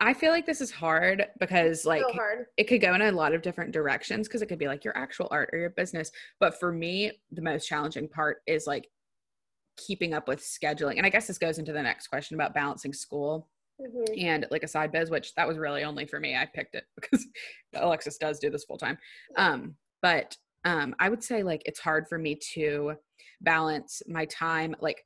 I 0.00 0.14
feel 0.14 0.30
like 0.30 0.46
this 0.46 0.60
is 0.60 0.70
hard 0.70 1.26
because, 1.40 1.84
like, 1.84 2.02
so 2.02 2.12
hard. 2.12 2.46
it 2.56 2.64
could 2.64 2.80
go 2.80 2.94
in 2.94 3.02
a 3.02 3.10
lot 3.10 3.34
of 3.34 3.42
different 3.42 3.72
directions 3.72 4.28
because 4.28 4.42
it 4.42 4.46
could 4.46 4.58
be 4.58 4.68
like 4.68 4.84
your 4.84 4.96
actual 4.96 5.26
art 5.30 5.50
or 5.52 5.58
your 5.58 5.70
business. 5.70 6.12
But 6.38 6.58
for 6.60 6.72
me, 6.72 7.12
the 7.32 7.42
most 7.42 7.66
challenging 7.66 8.08
part 8.08 8.38
is 8.46 8.66
like 8.66 8.88
keeping 9.76 10.14
up 10.14 10.28
with 10.28 10.40
scheduling. 10.40 10.98
And 10.98 11.06
I 11.06 11.08
guess 11.08 11.26
this 11.26 11.38
goes 11.38 11.58
into 11.58 11.72
the 11.72 11.82
next 11.82 12.08
question 12.08 12.36
about 12.36 12.54
balancing 12.54 12.92
school 12.92 13.48
hmm 13.80 14.04
and 14.18 14.44
like 14.50 14.64
a 14.64 14.68
side 14.68 14.90
biz, 14.90 15.08
which 15.08 15.34
that 15.36 15.46
was 15.46 15.56
really 15.56 15.84
only 15.84 16.04
for 16.04 16.18
me. 16.18 16.34
I 16.36 16.46
picked 16.46 16.74
it 16.74 16.84
because 16.96 17.26
Alexis 17.74 18.18
does 18.18 18.40
do 18.40 18.50
this 18.50 18.64
full 18.64 18.78
time. 18.78 18.98
Um, 19.36 19.76
but 20.02 20.36
um, 20.64 20.94
I 20.98 21.08
would 21.08 21.22
say 21.22 21.42
like 21.42 21.62
it's 21.64 21.78
hard 21.78 22.08
for 22.08 22.18
me 22.18 22.36
to 22.54 22.94
balance 23.40 24.02
my 24.08 24.24
time. 24.26 24.74
Like 24.80 25.04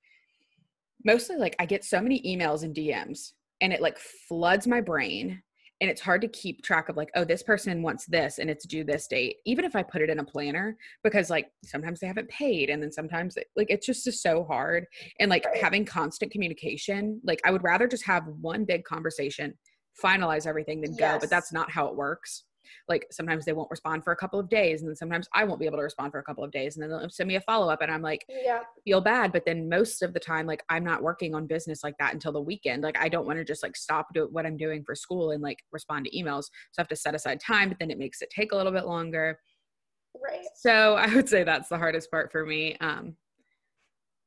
mostly 1.05 1.36
like 1.36 1.55
I 1.59 1.66
get 1.66 1.84
so 1.84 2.01
many 2.01 2.22
emails 2.22 2.62
and 2.62 2.74
DMs 2.74 3.32
and 3.62 3.72
it 3.72 3.80
like 3.80 3.98
floods 4.28 4.66
my 4.66 4.80
brain. 4.82 5.42
and 5.80 5.90
it's 5.90 6.00
hard 6.00 6.20
to 6.20 6.28
keep 6.28 6.62
track 6.62 6.88
of 6.88 6.96
like 6.96 7.10
oh 7.16 7.24
this 7.24 7.42
person 7.42 7.82
wants 7.82 8.04
this 8.06 8.38
and 8.38 8.48
it's 8.48 8.66
due 8.66 8.84
this 8.84 9.06
date 9.08 9.36
even 9.46 9.64
if 9.64 9.74
i 9.74 9.82
put 9.82 10.00
it 10.02 10.10
in 10.10 10.20
a 10.20 10.24
planner 10.24 10.76
because 11.02 11.28
like 11.28 11.46
sometimes 11.64 11.98
they 11.98 12.06
haven't 12.06 12.28
paid 12.28 12.70
and 12.70 12.80
then 12.82 12.92
sometimes 12.92 13.36
it, 13.36 13.46
like 13.56 13.66
it's 13.68 13.86
just, 13.86 14.04
just 14.04 14.22
so 14.22 14.44
hard 14.44 14.84
and 15.18 15.28
like 15.30 15.44
Right. 15.46 15.56
having 15.66 15.84
constant 15.84 16.30
communication 16.30 17.20
like 17.24 17.40
i 17.44 17.50
would 17.50 17.64
rather 17.64 17.88
just 17.88 18.04
have 18.04 18.24
one 18.40 18.64
big 18.64 18.84
conversation 18.84 19.54
finalize 20.00 20.46
everything 20.46 20.80
than 20.82 20.94
go 20.94 21.18
but 21.20 21.30
that's 21.30 21.52
not 21.52 21.68
how 21.70 21.86
it 21.88 21.96
works 21.96 22.44
like 22.89 23.07
sometimes 23.11 23.45
they 23.45 23.53
won't 23.53 23.70
respond 23.70 24.03
for 24.05 24.12
a 24.12 24.16
couple 24.16 24.39
of 24.39 24.49
days 24.49 24.81
and 24.81 24.89
then 24.89 24.97
sometimes 24.97 25.29
i 25.35 25.45
won't 25.45 25.61
be 25.61 25.66
able 25.66 25.79
to 25.79 25.83
respond 25.83 26.11
for 26.12 26.18
a 26.18 26.23
couple 26.23 26.43
of 26.45 26.51
days 26.51 26.77
and 26.77 26.83
then 26.83 26.91
they'll 26.91 27.11
send 27.11 27.29
me 27.29 27.37
a 27.37 27.41
follow-up 27.41 27.81
and 27.83 27.91
i'm 27.91 28.03
like 28.03 28.25
Yeah. 28.29 28.61
feel 28.85 29.01
bad 29.01 29.33
but 29.33 29.45
then 29.47 29.68
most 29.68 30.03
of 30.03 30.12
the 30.14 30.20
time 30.20 30.47
like 30.47 30.62
i'm 30.68 30.85
not 30.85 31.03
working 31.03 31.35
on 31.35 31.47
business 31.47 31.83
like 31.85 31.97
that 31.99 32.12
until 32.14 32.33
the 32.33 32.41
weekend 32.41 32.83
like 32.83 32.99
i 32.99 33.09
don't 33.09 33.27
want 33.27 33.39
to 33.39 33.45
just 33.45 33.62
like 33.62 33.77
stop 33.77 34.09
do 34.14 34.29
what 34.31 34.47
i'm 34.47 34.57
doing 34.57 34.83
for 34.85 34.95
school 34.95 35.31
and 35.33 35.43
like 35.43 35.59
respond 35.73 36.05
to 36.07 36.16
emails 36.16 36.45
so 36.73 36.79
i 36.79 36.83
have 36.83 36.89
to 36.89 36.97
set 36.97 37.14
aside 37.14 37.41
time 37.41 37.68
but 37.68 37.79
then 37.79 37.91
it 37.91 37.99
makes 37.99 38.23
it 38.23 38.31
take 38.31 38.53
a 38.53 38.57
little 38.57 38.73
bit 38.73 38.87
longer 38.87 39.39
Right. 40.23 40.45
so 40.55 40.95
i 40.97 41.07
would 41.14 41.29
say 41.29 41.43
that's 41.45 41.68
the 41.68 41.79
hardest 41.79 42.11
part 42.11 42.31
for 42.31 42.45
me 42.45 42.77
um 42.81 43.16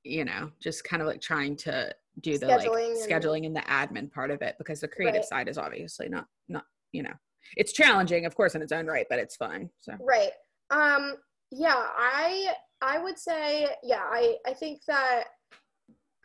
you 0.04 0.24
know 0.26 0.52
just 0.60 0.84
kind 0.84 1.02
of 1.02 1.08
like 1.08 1.22
trying 1.22 1.56
to 1.58 1.94
do 2.22 2.38
the 2.38 2.48
like 2.48 2.62
Scheduling 2.70 2.88
and- 2.92 3.12
scheduling 3.12 3.46
and 3.46 3.56
the 3.56 3.62
admin 3.62 4.12
part 4.12 4.32
of 4.32 4.42
it 4.42 4.56
because 4.58 4.80
the 4.82 4.88
creative 4.88 5.20
Right. 5.20 5.26
side 5.26 5.48
is 5.50 5.58
obviously 5.58 6.08
not 6.10 6.28
not 6.48 6.64
you 6.92 7.04
know 7.04 7.14
it's 7.58 7.74
challenging 7.74 8.26
of 8.26 8.36
course 8.36 8.56
in 8.56 8.62
its 8.62 8.72
own 8.72 8.86
right 8.86 9.06
but 9.10 9.20
it's 9.20 9.36
fun 9.36 9.70
so 9.80 9.94
Right. 10.00 10.32
Um 10.70 11.16
yeah, 11.52 11.76
I 11.76 12.54
I 12.82 12.98
would 13.00 13.18
say 13.18 13.68
yeah, 13.84 14.04
I 14.04 14.38
I 14.46 14.54
think 14.54 14.82
that 14.88 15.26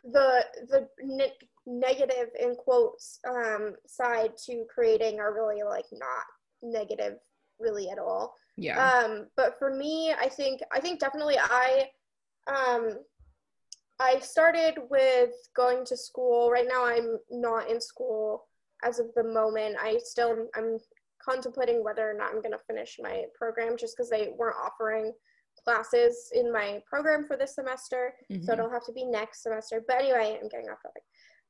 the 0.03 0.43
the 0.69 0.87
ne- 1.03 1.37
negative 1.67 2.29
in 2.39 2.55
quotes 2.55 3.19
um 3.29 3.75
side 3.87 4.35
to 4.45 4.65
creating 4.73 5.19
are 5.19 5.33
really 5.33 5.61
like 5.63 5.85
not 5.91 6.25
negative 6.63 7.17
really 7.59 7.89
at 7.89 7.99
all. 7.99 8.33
yeah 8.57 9.03
Um 9.03 9.27
but 9.37 9.57
for 9.59 9.73
me, 9.73 10.13
I 10.19 10.27
think 10.27 10.61
I 10.73 10.79
think 10.79 10.99
definitely 10.99 11.37
I 11.39 11.87
um 12.47 12.97
I 13.99 14.17
started 14.19 14.79
with 14.89 15.29
going 15.55 15.85
to 15.85 15.95
school. 15.95 16.49
Right 16.49 16.67
now 16.67 16.85
I'm 16.85 17.19
not 17.29 17.69
in 17.69 17.79
school 17.79 18.47
as 18.83 18.97
of 18.97 19.07
the 19.15 19.23
moment. 19.23 19.75
I 19.79 19.99
still 20.03 20.47
I'm 20.55 20.79
contemplating 21.23 21.83
whether 21.83 22.09
or 22.09 22.13
not 22.13 22.31
I'm 22.33 22.41
going 22.41 22.51
to 22.51 22.59
finish 22.67 22.97
my 23.01 23.25
program 23.35 23.77
just 23.77 23.95
because 23.95 24.09
they 24.09 24.29
weren't 24.37 24.57
offering 24.63 25.13
classes 25.63 26.31
in 26.33 26.51
my 26.51 26.81
program 26.89 27.25
for 27.25 27.37
this 27.37 27.55
semester. 27.55 28.13
So 28.29 28.35
Mhm. 28.35 28.53
it'll 28.53 28.69
have 28.69 28.85
to 28.85 28.93
be 28.93 29.05
next 29.05 29.43
semester. 29.43 29.83
But 29.85 29.97
anyway, 29.97 30.39
I'm 30.41 30.47
getting 30.49 30.69
off 30.69 30.81
topic. 30.81 31.03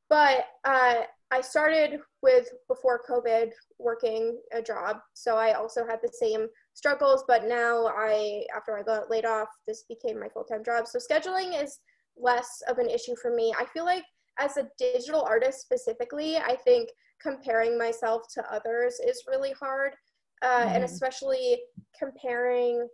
But 0.09 0.45
uh, 0.65 1.03
I 1.31 1.39
started 1.41 2.01
with 2.21 2.49
before 2.67 3.01
COVID 3.07 3.53
working 3.79 4.41
a 4.51 4.61
job, 4.61 4.97
so 5.13 5.37
I 5.37 5.53
also 5.53 5.85
had 5.85 6.01
the 6.01 6.09
same 6.11 6.49
struggles. 6.73 7.23
But 7.27 7.45
now 7.45 7.87
I, 7.87 8.45
after 8.53 8.77
I 8.77 8.83
got 8.83 9.09
laid 9.09 9.25
off, 9.25 9.47
this 9.65 9.83
became 9.83 10.19
my 10.19 10.27
full 10.27 10.43
time 10.43 10.63
job. 10.65 10.87
So 10.87 10.99
scheduling 10.99 11.61
is 11.61 11.79
less 12.17 12.61
of 12.67 12.77
an 12.79 12.89
issue 12.89 13.15
for 13.15 13.33
me. 13.33 13.53
I 13.57 13.65
feel 13.65 13.85
like 13.85 14.03
as 14.37 14.57
a 14.57 14.69
digital 14.77 15.21
artist 15.21 15.61
specifically, 15.61 16.35
I 16.37 16.57
think 16.57 16.89
comparing 17.21 17.77
myself 17.77 18.23
to 18.33 18.53
others 18.53 18.99
is 18.99 19.23
really 19.27 19.51
hard, 19.53 19.93
uh, 20.41 20.65
and 20.69 20.83
Mhm. 20.83 20.85
especially 20.85 21.63
comparing. 21.97 22.87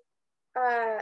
Uh, 0.56 1.02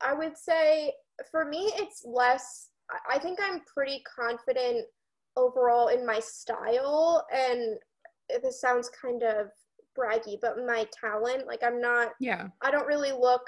I 0.00 0.12
would 0.12 0.36
say 0.36 0.94
for 1.30 1.44
me, 1.44 1.72
it's 1.76 2.04
less. 2.04 2.70
I- 2.90 3.14
I 3.14 3.18
think 3.18 3.38
I'm 3.40 3.60
pretty 3.64 4.02
confident 4.02 4.86
overall 5.36 5.88
in 5.88 6.04
my 6.04 6.20
style, 6.20 7.26
and 7.30 7.78
this 8.42 8.60
sounds 8.60 8.88
kind 8.90 9.22
of 9.22 9.50
braggy, 9.96 10.40
but 10.40 10.58
my 10.58 10.84
talent. 10.92 11.46
Like 11.46 11.62
I'm 11.62 11.80
not 11.80 12.14
yeah 12.18 12.48
I 12.60 12.70
don't 12.70 12.86
really 12.86 13.12
look. 13.12 13.46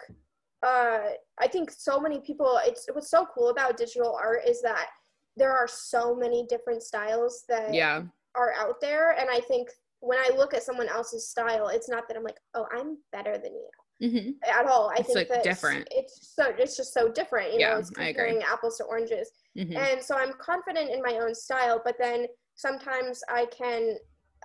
Uh, 0.63 1.11
I 1.39 1.49
think 1.49 1.71
so 1.71 1.99
many 2.01 2.21
people. 2.21 2.59
It's 2.65 2.87
what's 2.93 3.11
so 3.11 3.27
cool 3.27 3.49
about 3.51 3.77
digital 3.77 4.15
art 4.15 4.45
is 4.47 4.63
that 4.63 4.89
there 5.37 5.53
are 5.53 5.69
so 5.69 6.15
many 6.15 6.47
different 6.47 6.83
styles 6.83 7.45
that 7.49 7.75
yeah 7.75 8.05
are 8.37 8.53
out 8.55 8.81
there, 8.81 9.13
and 9.13 9.29
I 9.31 9.41
think 9.41 9.69
when 10.01 10.19
I 10.19 10.31
look 10.37 10.55
at 10.55 10.63
someone 10.63 10.89
else's 10.89 11.29
style, 11.29 11.69
it's 11.69 11.89
not 11.89 12.07
that 12.09 12.17
I'm 12.17 12.23
like, 12.23 12.39
oh, 12.55 12.67
I'm 12.77 12.99
better 13.13 13.39
than 13.39 13.53
you 13.55 13.69
hmm 14.03 14.31
at 14.47 14.67
all. 14.67 14.91
I 14.91 14.97
It's, 14.99 15.07
think 15.07 15.17
like, 15.17 15.29
that 15.31 15.43
different. 15.43 15.89
It's 15.91 16.35
so 16.35 16.53
it's 16.59 16.77
just 16.77 16.93
so 16.93 17.11
different. 17.11 17.55
You 17.55 17.61
Yeah, 17.61 17.73
know, 17.73 17.79
it's 17.79 17.91
comparing 17.91 18.43
apples 18.43 18.77
to 18.79 18.85
oranges. 18.85 19.31
hmm 19.57 19.73
And 19.75 20.03
so 20.03 20.17
I'm 20.17 20.35
confident 20.35 20.91
in 20.91 21.01
my 21.03 21.15
own 21.15 21.35
style, 21.35 21.81
but 21.83 21.97
then 21.99 22.27
sometimes 22.57 23.23
I 23.29 23.47
can 23.47 23.97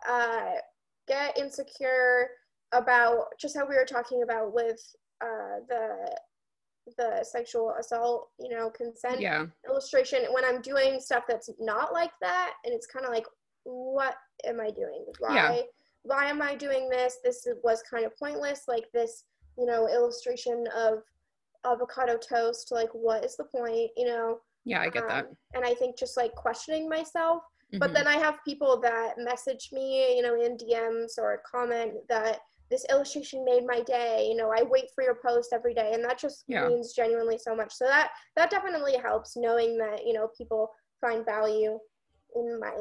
uh, 0.08 0.52
get 1.08 1.38
insecure 1.38 2.30
about 2.72 3.26
just 3.39 3.58
how 3.58 3.68
we 3.68 3.76
were 3.76 3.86
talking 3.86 4.24
about 4.24 4.54
with 4.54 4.82
uh, 5.22 5.60
the 5.68 6.16
the 6.98 7.24
sexual 7.24 7.76
assault, 7.80 8.30
you 8.39 8.50
know, 8.50 8.70
consent 8.70 9.22
yeah 9.22 9.46
illustration. 9.68 10.20
When 10.32 10.46
I'm 10.46 10.62
doing 10.62 11.00
stuff 11.00 11.26
that's 11.28 11.50
not 11.60 11.94
like 11.94 12.12
that, 12.22 12.54
and 12.64 12.74
it's 12.74 12.88
kind 12.88 13.06
of 13.06 13.12
like, 13.12 13.26
what 13.64 14.16
am 14.45 14.59
I 14.59 14.70
doing? 14.72 15.05
Why? 15.20 15.36
Yeah. 15.36 15.62
Why 16.03 16.26
am 16.26 16.41
I 16.41 16.55
doing 16.55 16.89
this? 16.89 17.18
This 17.24 17.47
was 17.64 17.84
kind 17.84 18.05
of 18.05 18.18
pointless. 18.18 18.64
Like 18.68 18.86
this, 18.93 19.26
you 19.57 19.66
know, 19.66 19.88
illustration 19.88 20.66
of 20.76 20.99
avocado 21.66 22.18
toast. 22.18 22.72
Like, 22.72 22.89
what 22.93 23.24
is 23.24 23.36
the 23.38 23.45
point? 23.45 23.91
You 23.97 24.07
know. 24.07 24.39
yeah 24.64 24.82
i 24.82 24.89
get 24.89 25.07
that 25.07 25.26
Um, 25.26 25.38
and 25.55 25.66
I 25.66 25.74
think 25.74 25.97
just 25.97 26.18
like 26.18 26.34
questioning 26.36 26.88
myself. 26.89 27.43
But 27.80 27.91
Mhm. 27.91 27.93
then 27.93 28.07
I 28.07 28.18
have 28.18 28.43
people 28.43 28.80
that 28.82 29.18
message 29.18 29.70
me, 29.72 30.16
you 30.18 30.22
know, 30.22 30.36
in 30.39 30.57
DMs 30.57 31.18
or 31.18 31.41
comment 31.49 32.05
that 32.09 32.41
this 32.70 32.86
illustration 32.89 33.43
made 33.45 33.66
my 33.66 33.82
day. 33.82 34.28
You 34.30 34.36
know, 34.36 34.51
I 34.51 34.62
wait 34.64 34.89
for 34.93 35.03
your 35.03 35.16
post 35.16 35.51
every 35.53 35.74
day, 35.74 35.93
and 35.93 36.03
that 36.05 36.18
just 36.18 36.43
Yeah. 36.47 36.68
means 36.68 36.93
genuinely 36.93 37.38
so 37.38 37.55
much. 37.55 37.74
So 37.74 37.86
that 37.86 38.12
that 38.36 38.49
definitely 38.49 38.97
helps 38.97 39.36
knowing 39.36 39.78
that 39.78 40.05
you 40.05 40.14
know 40.14 40.28
people 40.38 40.74
find 40.99 41.26
value 41.26 41.80
in 42.36 42.59
my 42.59 42.78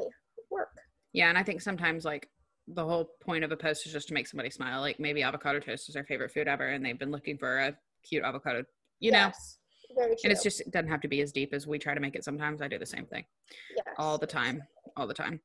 work. 0.51 0.69
Yeah, 1.13 1.29
and 1.29 1.37
I 1.37 1.43
think 1.43 1.61
sometimes 1.61 2.05
like 2.05 2.29
the 2.67 2.83
whole 2.83 3.11
point 3.21 3.43
of 3.43 3.51
a 3.51 3.57
post 3.57 3.85
is 3.85 3.93
just 3.93 4.07
to 4.09 4.13
make 4.13 4.27
somebody 4.27 4.49
smile. 4.49 4.81
Like 4.81 4.99
maybe 4.99 5.23
avocado 5.23 5.59
toast 5.59 5.89
is 5.89 5.95
their 5.95 6.05
favorite 6.05 6.31
food 6.31 6.47
ever, 6.47 6.69
and 6.69 6.85
they've 6.85 6.97
been 6.97 7.11
looking 7.11 7.37
for 7.37 7.59
a 7.59 7.77
cute 8.07 8.23
avocado, 8.23 8.63
you 8.99 9.11
know. 9.11 9.17
Yes, 9.17 9.57
very 9.95 10.09
true. 10.09 10.17
And 10.23 10.31
it's 10.31 10.43
just 10.43 10.61
it 10.61 10.71
doesn't 10.71 10.89
have 10.89 11.01
to 11.01 11.07
be 11.07 11.21
as 11.21 11.31
deep 11.31 11.53
as 11.53 11.67
we 11.67 11.79
try 11.79 11.93
to 11.93 11.99
make 11.99 12.15
it. 12.15 12.23
Sometimes 12.23 12.61
I 12.61 12.67
do 12.67 12.79
the 12.79 12.85
same 12.85 13.05
thing 13.05 13.25
yes. 13.75 13.95
all 13.97 14.17
the 14.17 14.27
time, 14.27 14.61
all 14.95 15.07
the 15.07 15.13
time. 15.13 15.41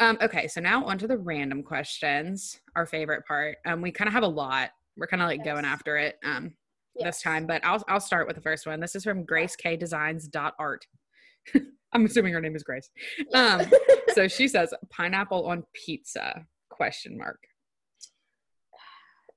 Um, 0.00 0.16
okay, 0.22 0.46
so 0.46 0.60
now 0.60 0.84
on 0.84 0.98
to 0.98 1.08
the 1.08 1.18
random 1.18 1.62
questions. 1.62 2.60
Our 2.76 2.86
favorite 2.86 3.26
part. 3.26 3.56
Um, 3.66 3.80
we 3.80 3.90
kind 3.90 4.08
of 4.08 4.14
have 4.14 4.22
a 4.22 4.28
lot. 4.28 4.70
We're 4.96 5.06
kind 5.06 5.22
of 5.22 5.28
like 5.28 5.44
going 5.44 5.64
after 5.64 5.96
it 5.96 6.16
um 6.24 6.52
this 7.00 7.22
time, 7.22 7.46
but 7.46 7.64
I'll 7.64 7.82
I'll 7.88 8.00
start 8.00 8.26
with 8.26 8.36
the 8.36 8.42
first 8.42 8.66
one. 8.66 8.80
This 8.80 8.94
is 8.94 9.04
from 9.04 9.24
Grace 9.24 9.56
K 9.56 9.76
Designs 9.76 10.28
dot 10.28 10.54
art. 10.58 10.86
I'm 11.92 12.04
assuming 12.04 12.34
her 12.34 12.40
name 12.40 12.54
is 12.54 12.62
Grace. 12.62 12.90
Yes. 13.32 13.62
Um, 13.62 13.70
so 14.18 14.26
she 14.26 14.48
says 14.48 14.74
pineapple 14.90 15.46
on 15.46 15.62
pizza 15.72 16.44
question 16.70 17.16
mark 17.16 17.38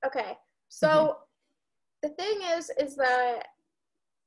Okay. 0.04 0.32
So 0.68 0.88
Mm-hmm. 0.88 1.12
the 2.02 2.08
thing 2.20 2.38
is, 2.56 2.68
is 2.80 2.96
that 2.96 3.42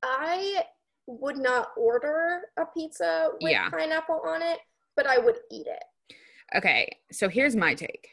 I 0.02 0.64
would 1.08 1.38
not 1.38 1.68
order 1.76 2.44
a 2.58 2.66
pizza 2.66 3.32
with 3.42 3.52
Yeah. 3.52 3.70
pineapple 3.70 4.22
on 4.26 4.42
it, 4.42 4.60
but 4.96 5.06
I 5.06 5.18
would 5.18 5.36
eat 5.52 5.68
it. 5.68 5.84
okay 6.56 6.98
so 7.12 7.28
here's 7.28 7.56
my 7.56 7.74
take 7.74 8.08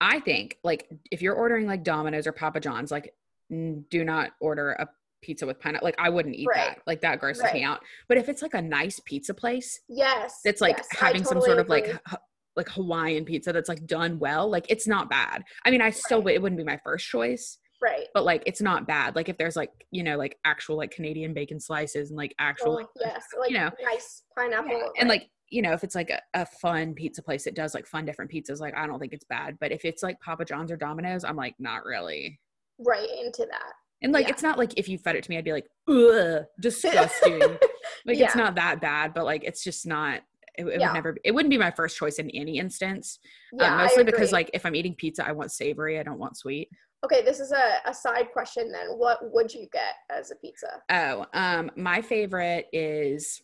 i 0.00 0.18
think 0.18 0.56
like 0.64 0.88
if 1.12 1.20
you're 1.22 1.34
ordering 1.34 1.66
like 1.66 1.84
domino's 1.84 2.26
or 2.26 2.32
papa 2.32 2.58
john's 2.58 2.90
like 2.90 3.14
do 3.50 4.02
not 4.12 4.30
order 4.40 4.70
a 4.72 4.88
pizza 5.20 5.46
with 5.46 5.58
pineapple 5.60 5.86
like 5.86 5.94
i 5.98 6.08
wouldn't 6.08 6.34
eat 6.34 6.46
Right. 6.48 6.76
that 6.76 6.78
like 6.86 7.00
that 7.02 7.20
grosses 7.20 7.44
me 7.52 7.62
out 7.62 7.80
but 8.08 8.18
if 8.18 8.28
it's 8.28 8.42
like 8.42 8.54
a 8.54 8.62
nice 8.62 9.00
pizza 9.04 9.34
place 9.34 9.80
Yes. 9.88 10.40
that's 10.44 10.60
like 10.60 10.76
yes, 10.78 10.88
having 10.92 11.24
some 11.24 11.34
totally 11.38 11.46
sort 11.48 11.58
of 11.58 11.68
like 11.68 11.88
h- 11.88 12.18
like 12.56 12.68
hawaiian 12.68 13.24
pizza 13.24 13.52
that's 13.52 13.68
like 13.68 13.86
done 13.86 14.18
well 14.18 14.48
like 14.50 14.66
it's 14.68 14.86
not 14.86 15.08
bad 15.10 15.42
i 15.64 15.70
mean 15.70 15.80
i 15.80 15.90
still 15.90 16.22
Right. 16.22 16.34
it 16.36 16.42
wouldn't 16.42 16.58
be 16.58 16.64
my 16.64 16.78
first 16.84 17.06
choice 17.06 17.58
right. 17.82 18.06
but 18.14 18.24
like 18.24 18.42
it's 18.46 18.60
not 18.60 18.86
bad 18.86 19.14
like 19.16 19.28
if 19.28 19.38
there's 19.38 19.56
like 19.56 19.70
you 19.90 20.02
know 20.02 20.16
like 20.16 20.36
actual 20.44 20.76
like 20.76 20.90
canadian 20.90 21.34
bacon 21.34 21.60
slices 21.60 22.10
and 22.10 22.16
like 22.16 22.34
actual 22.38 22.72
Oh, 22.72 22.76
like 22.76 22.86
yes, 23.00 23.24
like 23.38 23.50
know. 23.52 23.70
nice 23.82 24.22
pineapple. 24.36 24.70
Yeah, 24.72 24.86
and 25.00 25.08
like 25.08 25.28
you 25.50 25.62
know 25.62 25.72
if 25.72 25.82
it's 25.84 25.94
like 25.94 26.10
a, 26.10 26.20
a 26.34 26.44
fun 26.44 26.92
pizza 26.94 27.22
place 27.22 27.44
that 27.44 27.54
does 27.54 27.74
like 27.74 27.86
fun 27.86 28.04
different 28.04 28.30
pizzas 28.30 28.60
like 28.60 28.76
i 28.76 28.86
don't 28.86 28.98
think 28.98 29.12
it's 29.12 29.24
bad 29.24 29.56
but 29.60 29.72
if 29.72 29.84
it's 29.84 30.02
like 30.02 30.20
papa 30.20 30.44
john's 30.44 30.70
or 30.70 30.76
domino's 30.76 31.24
i'm 31.24 31.36
like 31.36 31.54
not 31.58 31.84
really 31.84 32.38
right 32.80 33.08
into 33.24 33.46
that. 33.50 33.72
And 34.02 34.12
like 34.12 34.26
Yeah. 34.26 34.32
it's 34.32 34.42
not 34.42 34.58
like 34.58 34.74
if 34.78 34.88
you 34.88 34.98
fed 34.98 35.16
it 35.16 35.22
to 35.24 35.30
me 35.30 35.38
i'd 35.38 35.44
be 35.44 35.52
like 35.52 35.66
ugh 35.88 36.44
disgusting 36.60 37.40
like 38.06 38.18
Yeah. 38.18 38.26
it's 38.26 38.36
not 38.36 38.54
that 38.56 38.80
bad 38.80 39.14
but 39.14 39.24
like 39.24 39.44
it's 39.44 39.62
just 39.64 39.86
not 39.86 40.22
it, 40.56 40.64
it 40.66 40.80
Yeah. 40.80 40.88
would 40.88 40.94
never 40.94 41.16
it 41.24 41.32
wouldn't 41.32 41.50
be 41.50 41.58
my 41.58 41.70
first 41.70 41.96
choice 41.96 42.16
in 42.18 42.30
any 42.30 42.58
instance 42.58 43.18
Yeah, 43.52 43.72
um, 43.72 43.78
mostly 43.78 44.04
because 44.04 44.32
like 44.32 44.50
if 44.54 44.64
i'm 44.66 44.74
eating 44.74 44.94
pizza 44.94 45.26
i 45.26 45.32
want 45.32 45.52
savory 45.52 45.98
i 45.98 46.02
don't 46.02 46.18
want 46.18 46.36
sweet 46.36 46.68
Okay, 47.04 47.22
this 47.22 47.38
is 47.38 47.52
a, 47.52 47.74
a 47.88 47.94
side 47.94 48.32
question 48.32 48.72
then. 48.72 48.88
What 48.98 49.18
would 49.32 49.54
you 49.54 49.68
get 49.72 49.94
as 50.10 50.32
a 50.32 50.34
pizza? 50.34 50.82
oh 50.90 51.26
um 51.32 51.70
my 51.76 52.02
favorite 52.02 52.66
is 52.72 53.40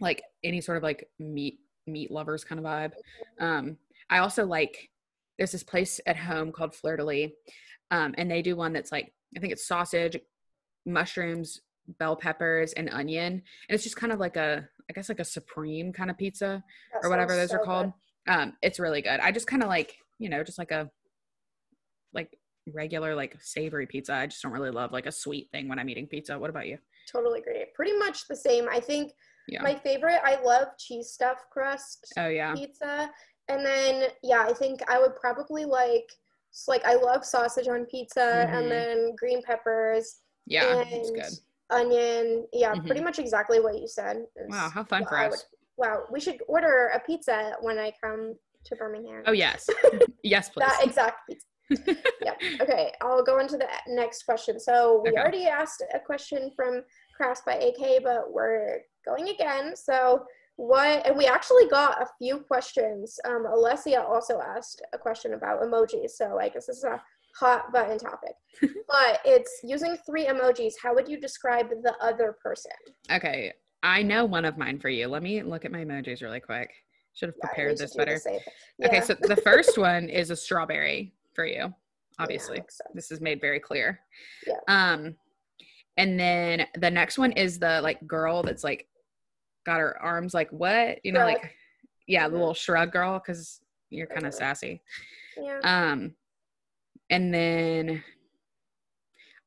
like 0.00 0.22
any 0.44 0.60
sort 0.60 0.76
of 0.76 0.82
like 0.82 1.08
meat 1.18 1.60
meat 1.86 2.10
lovers 2.10 2.44
kind 2.44 2.58
of 2.58 2.64
vibe 2.66 2.92
um 3.40 3.76
i 4.10 4.18
also 4.18 4.44
like 4.44 4.90
there's 5.38 5.52
this 5.52 5.62
place 5.62 5.98
at 6.06 6.16
home 6.16 6.52
called 6.52 6.74
Fleur 6.74 6.98
de 6.98 7.04
Lis, 7.04 7.30
um, 7.90 8.14
and 8.18 8.30
they 8.30 8.42
do 8.42 8.54
one 8.54 8.74
that's 8.74 8.92
like 8.92 9.10
I 9.36 9.40
think 9.40 9.52
it's 9.52 9.66
sausage, 9.66 10.18
mushrooms, 10.86 11.60
bell 11.98 12.16
peppers, 12.16 12.72
and 12.74 12.88
onion, 12.90 13.32
and 13.34 13.42
it's 13.74 13.84
just 13.84 13.96
kind 13.96 14.12
of 14.12 14.18
like 14.20 14.36
a 14.36 14.68
I 14.90 14.92
guess 14.92 15.08
like 15.08 15.20
a 15.20 15.24
supreme 15.24 15.92
kind 15.92 16.10
of 16.10 16.18
pizza 16.18 16.62
That 16.92 17.06
or 17.06 17.10
whatever 17.10 17.34
those 17.36 17.52
are 17.52 17.64
called. 17.64 17.92
good. 18.26 18.32
Um, 18.34 18.52
it's 18.62 18.78
really 18.78 19.02
good. 19.02 19.20
I 19.20 19.32
just 19.32 19.46
kind 19.46 19.62
of 19.62 19.68
like 19.68 19.96
you 20.18 20.28
know 20.28 20.42
just 20.44 20.58
like 20.58 20.70
a 20.70 20.90
like 22.12 22.36
regular 22.72 23.14
like 23.14 23.36
savory 23.40 23.86
pizza. 23.86 24.14
I 24.14 24.26
just 24.26 24.42
don't 24.42 24.52
really 24.52 24.70
love 24.70 24.92
like 24.92 25.06
a 25.06 25.12
sweet 25.12 25.48
thing 25.50 25.68
when 25.68 25.78
I'm 25.78 25.88
eating 25.88 26.06
pizza. 26.06 26.38
What 26.38 26.50
about 26.50 26.66
you? 26.66 26.78
Totally 27.10 27.40
agree. 27.40 27.64
Pretty 27.74 27.96
much 27.98 28.28
the 28.28 28.36
same. 28.36 28.68
I 28.70 28.80
think 28.80 29.12
Yeah. 29.48 29.62
my 29.62 29.74
favorite. 29.76 30.20
I 30.24 30.40
love 30.42 30.68
cheese 30.78 31.10
stuffed 31.10 31.50
crust 31.50 32.12
oh 32.18 32.28
yeah. 32.28 32.54
pizza, 32.54 33.10
and 33.48 33.64
then 33.64 34.10
yeah, 34.22 34.44
I 34.46 34.52
think 34.52 34.82
I 34.88 35.00
would 35.00 35.16
probably 35.16 35.64
like. 35.64 36.10
S- 36.52 36.68
Like 36.68 36.84
I 36.84 36.94
love 36.94 37.24
sausage 37.24 37.68
on 37.68 37.86
pizza, 37.86 38.20
Mhm. 38.20 38.54
and 38.54 38.70
then 38.70 39.14
green 39.16 39.42
peppers, 39.42 40.20
Yeah, 40.46 40.78
and 40.78 40.86
it's 40.92 41.10
good. 41.10 41.32
onion. 41.70 42.46
Yeah, 42.52 42.74
pretty 42.74 43.00
Mhm. 43.00 43.04
much 43.04 43.18
exactly 43.18 43.60
what 43.60 43.78
you 43.78 43.88
said. 43.88 44.26
Wow, 44.48 44.68
how 44.68 44.84
fun 44.84 45.04
for 45.06 45.16
us. 45.18 45.30
would- 45.30 45.58
wow, 45.78 46.04
we 46.10 46.20
should 46.20 46.40
order 46.48 46.88
a 46.94 47.00
pizza 47.00 47.56
when 47.60 47.78
I 47.78 47.92
come 48.02 48.38
to 48.64 48.76
Birmingham. 48.76 49.22
Oh 49.26 49.32
yes, 49.32 49.66
yes, 50.22 50.48
please. 50.50 50.60
that 50.66 50.84
exact 50.84 51.18
pizza. 51.28 51.46
yeah. 52.20 52.34
Okay, 52.60 52.92
I'll 53.00 53.24
go 53.24 53.38
into 53.38 53.56
the 53.56 53.68
next 53.88 54.24
question. 54.24 54.60
So 54.60 55.00
we 55.02 55.10
Okay. 55.10 55.18
already 55.20 55.46
asked 55.46 55.82
a 55.94 55.98
question 55.98 56.50
from 56.54 56.84
Crafts 57.16 57.42
by 57.46 57.54
AK, 57.54 58.00
but 58.00 58.30
we're 58.30 58.82
going 59.06 59.30
again. 59.30 59.74
So 59.74 60.26
what? 60.56 61.06
And 61.06 61.16
we 61.16 61.26
actually 61.26 61.66
got 61.68 62.00
a 62.02 62.06
few 62.18 62.38
questions. 62.38 63.18
Um, 63.24 63.46
Alessia 63.46 64.04
also 64.04 64.40
asked 64.40 64.82
a 64.92 64.98
question 64.98 65.34
about 65.34 65.62
emojis. 65.62 66.10
So 66.10 66.38
I 66.38 66.48
guess 66.48 66.66
this 66.66 66.78
is 66.78 66.84
a 66.84 67.02
hot 67.38 67.72
button 67.72 67.98
topic. 67.98 68.34
but 68.60 69.20
it's 69.24 69.60
using 69.64 69.96
three 70.06 70.26
emojis. 70.26 70.74
How 70.82 70.94
would 70.94 71.08
you 71.08 71.20
describe 71.20 71.70
the 71.70 71.94
other 72.00 72.36
person? 72.42 72.72
okay, 73.10 73.52
I 73.82 74.02
know 74.02 74.24
one 74.24 74.44
of 74.44 74.58
mine 74.58 74.78
for 74.78 74.88
you. 74.88 75.08
Let 75.08 75.22
me 75.22 75.42
look 75.42 75.64
at 75.64 75.72
my 75.72 75.84
emojis 75.84 76.22
really 76.22 76.40
quick. 76.40 76.70
Should 77.14 77.30
have 77.30 77.38
prepared 77.40 77.76
to 77.76 77.82
this 77.82 77.94
better. 77.94 78.16
same. 78.16 78.40
Okay, 78.84 79.00
so 79.00 79.14
the 79.20 79.36
first 79.36 79.76
one 79.76 80.08
is 80.08 80.30
a 80.30 80.36
strawberry 80.36 81.12
for 81.34 81.44
you, 81.44 81.74
obviously. 82.18 82.56
sense. 82.56 82.80
this 82.94 83.10
is 83.10 83.20
made 83.20 83.40
very 83.40 83.60
clear. 83.60 84.00
Yeah. 84.46 84.54
Um, 84.68 85.16
and 85.98 86.18
then 86.18 86.66
the 86.78 86.90
next 86.90 87.18
one 87.18 87.32
is 87.32 87.58
the 87.58 87.80
like 87.82 88.06
girl 88.06 88.42
that's 88.42 88.64
like 88.64 88.86
got 89.64 89.80
her 89.80 90.00
arms 90.02 90.34
like 90.34 90.50
what 90.50 90.98
you 91.04 91.12
know 91.12 91.20
Shrug. 91.20 91.34
like 91.42 91.54
yeah 92.06 92.28
the 92.28 92.34
Mhm. 92.34 92.38
little 92.38 92.54
shrug 92.54 92.92
girl 92.92 93.18
because 93.18 93.60
you're 93.90 94.06
kind 94.06 94.26
of 94.26 94.32
Mhm. 94.32 94.38
sassy. 94.38 94.82
Yeah. 95.36 95.60
Um, 95.62 96.16
and 97.10 97.32
then 97.32 98.02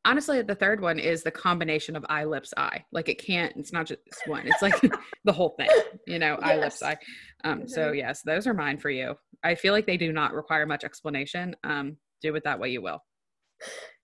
honestly, 0.05 0.41
the 0.43 0.53
third 0.55 0.81
one 0.81 0.99
is 0.99 1.23
the 1.23 1.31
combination 1.31 1.95
of 1.95 2.05
eye, 2.09 2.25
lips, 2.25 2.53
eye. 2.57 2.85
Like 2.91 3.09
it 3.09 3.15
can't. 3.17 3.55
It's 3.57 3.73
not 3.73 3.87
just 3.87 4.01
one. 4.27 4.45
It's 4.47 4.61
like 4.61 4.73
the 5.25 5.33
whole 5.33 5.55
thing. 5.57 5.69
You 6.05 6.19
know, 6.19 6.35
eye, 6.41 6.57
lips, 6.57 6.81
eye. 6.83 6.97
Um. 7.43 7.67
So 7.67 7.91
yes, 7.91 8.21
those 8.21 8.45
are 8.47 8.53
mine 8.53 8.77
for 8.77 8.89
you. 8.89 9.15
I 9.43 9.55
feel 9.55 9.73
like 9.73 9.85
they 9.87 9.97
do 9.97 10.11
not 10.13 10.33
require 10.33 10.65
much 10.65 10.83
explanation. 10.83 11.55
Um. 11.63 11.97
Do 12.21 12.31
with 12.33 12.43
that 12.45 12.59
what 12.59 12.71
you 12.71 12.81
will. 12.81 13.03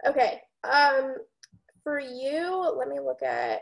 Okay. 0.05 0.41
Um, 0.63 1.15
for 1.83 1.99
you, 1.99 2.75
let 2.77 2.87
me 2.89 2.99
look 2.99 3.23
at. 3.23 3.61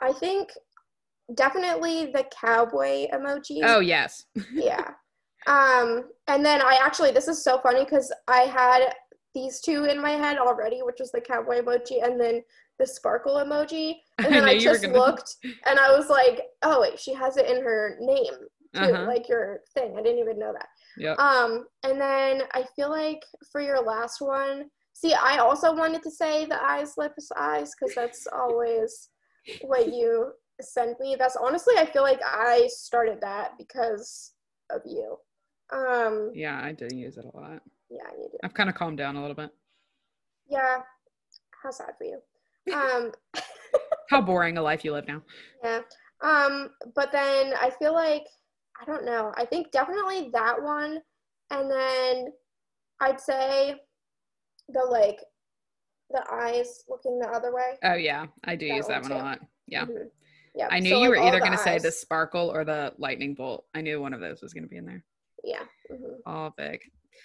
I 0.00 0.12
think 0.12 0.50
definitely 1.34 2.06
the 2.06 2.24
cowboy 2.30 3.06
emoji. 3.12 3.60
Oh 3.64 3.80
yes. 3.80 4.24
yeah. 4.52 4.90
Um, 5.46 6.10
and 6.26 6.44
then 6.44 6.60
I 6.62 6.78
actually, 6.82 7.12
this 7.12 7.28
is 7.28 7.42
so 7.44 7.60
funny 7.60 7.84
because 7.84 8.12
I 8.26 8.40
had 8.42 8.92
these 9.34 9.60
two 9.60 9.84
in 9.84 10.00
my 10.00 10.10
head 10.10 10.38
already, 10.38 10.80
which 10.82 10.96
was 10.98 11.12
the 11.12 11.20
cowboy 11.20 11.60
emoji 11.60 12.04
and 12.04 12.20
then 12.20 12.42
the 12.78 12.86
sparkle 12.86 13.36
emoji. 13.36 13.96
And 14.18 14.32
then 14.34 14.44
knew 14.44 14.50
I, 14.52 14.58
just 14.58 14.82
gonna- 14.82 14.98
looked 14.98 15.36
and 15.66 15.78
I 15.78 15.96
was 15.96 16.08
like, 16.08 16.42
oh 16.62 16.80
wait, 16.80 16.98
she 16.98 17.12
has 17.14 17.36
it 17.36 17.46
in 17.48 17.62
her 17.62 17.96
name 18.00 18.32
too, 18.74 18.80
Uh-huh. 18.80 19.04
like 19.06 19.28
your 19.28 19.60
thing. 19.74 19.94
I 19.98 20.02
didn't 20.02 20.18
even 20.20 20.38
know 20.38 20.52
that. 20.52 20.68
Yep. 20.96 21.18
Um, 21.18 21.66
and 21.84 22.00
then 22.00 22.42
I 22.54 22.64
feel 22.74 22.88
like 22.90 23.22
for 23.52 23.60
your 23.60 23.80
last 23.82 24.20
one, 24.20 24.64
see, 24.94 25.12
I 25.14 25.36
also 25.38 25.74
wanted 25.74 26.02
to 26.04 26.10
say 26.10 26.46
the 26.46 26.62
eyes, 26.64 26.94
lips, 26.96 27.30
eyes, 27.38 27.72
because 27.78 27.94
that's 27.94 28.26
always 28.32 29.10
what 29.60 29.92
you 29.92 30.32
send 30.60 30.96
me. 31.00 31.16
That's 31.18 31.36
honestly, 31.36 31.74
I 31.78 31.86
feel 31.86 32.02
like 32.02 32.20
I 32.24 32.68
started 32.72 33.20
that 33.20 33.52
because 33.58 34.32
of 34.70 34.80
you. 34.84 35.16
Um, 35.72 36.30
yeah, 36.34 36.60
I 36.62 36.72
do 36.72 36.86
use 36.94 37.16
it 37.18 37.24
a 37.24 37.36
lot. 37.36 37.62
yeah, 37.90 38.08
you 38.16 38.28
do. 38.30 38.38
I've 38.44 38.54
kind 38.54 38.68
of 38.68 38.74
calmed 38.76 38.98
down 38.98 39.16
a 39.16 39.20
little 39.20 39.34
bit. 39.34 39.50
Yeah, 40.48 40.78
how 41.62 41.70
sad 41.70 41.90
for 41.98 42.04
you. 42.04 42.20
Um, 42.74 43.12
How 44.10 44.20
boring 44.20 44.56
a 44.56 44.62
life 44.62 44.84
you 44.84 44.92
live 44.92 45.08
now. 45.08 45.20
Yeah. 45.64 45.80
Um, 46.22 46.70
but 46.94 47.10
then 47.12 47.52
I 47.60 47.70
feel 47.78 47.92
like 47.92 48.24
I 48.80 48.84
don't 48.84 49.04
know. 49.04 49.32
I 49.36 49.44
think 49.44 49.72
definitely 49.72 50.30
that 50.32 50.60
one, 50.62 51.00
and 51.50 51.70
then 51.70 52.32
I'd 53.00 53.20
say 53.20 53.74
the 54.68 54.80
like 54.88 55.18
the 56.10 56.24
eyes 56.32 56.84
looking 56.88 57.18
the 57.18 57.28
other 57.28 57.52
way. 57.52 57.74
Oh 57.82 57.94
yeah, 57.94 58.26
I 58.44 58.54
do 58.56 58.68
That 58.68 58.74
use 58.76 58.86
that 58.86 59.02
one 59.02 59.10
one 59.10 59.20
a 59.20 59.24
lot. 59.24 59.40
Yeah. 59.66 59.84
Mhm. 59.86 60.08
Yeah. 60.56 60.68
I 60.70 60.80
knew 60.80 60.90
so, 60.90 60.96
you 61.02 61.10
like, 61.10 61.10
were 61.10 61.24
either 61.26 61.38
going 61.38 61.52
to 61.52 61.58
say 61.58 61.78
the 61.78 61.92
sparkle 61.92 62.50
or 62.50 62.64
the 62.64 62.94
lightning 62.98 63.34
bolt. 63.34 63.66
I 63.74 63.82
knew 63.82 64.00
one 64.00 64.14
of 64.14 64.20
those 64.20 64.40
was 64.40 64.54
going 64.54 64.64
to 64.64 64.68
be 64.68 64.78
in 64.78 64.86
there. 64.86 65.04
Yeah. 65.44 65.64
mhm. 65.92 66.16
All 66.24 66.54
big. 66.56 66.80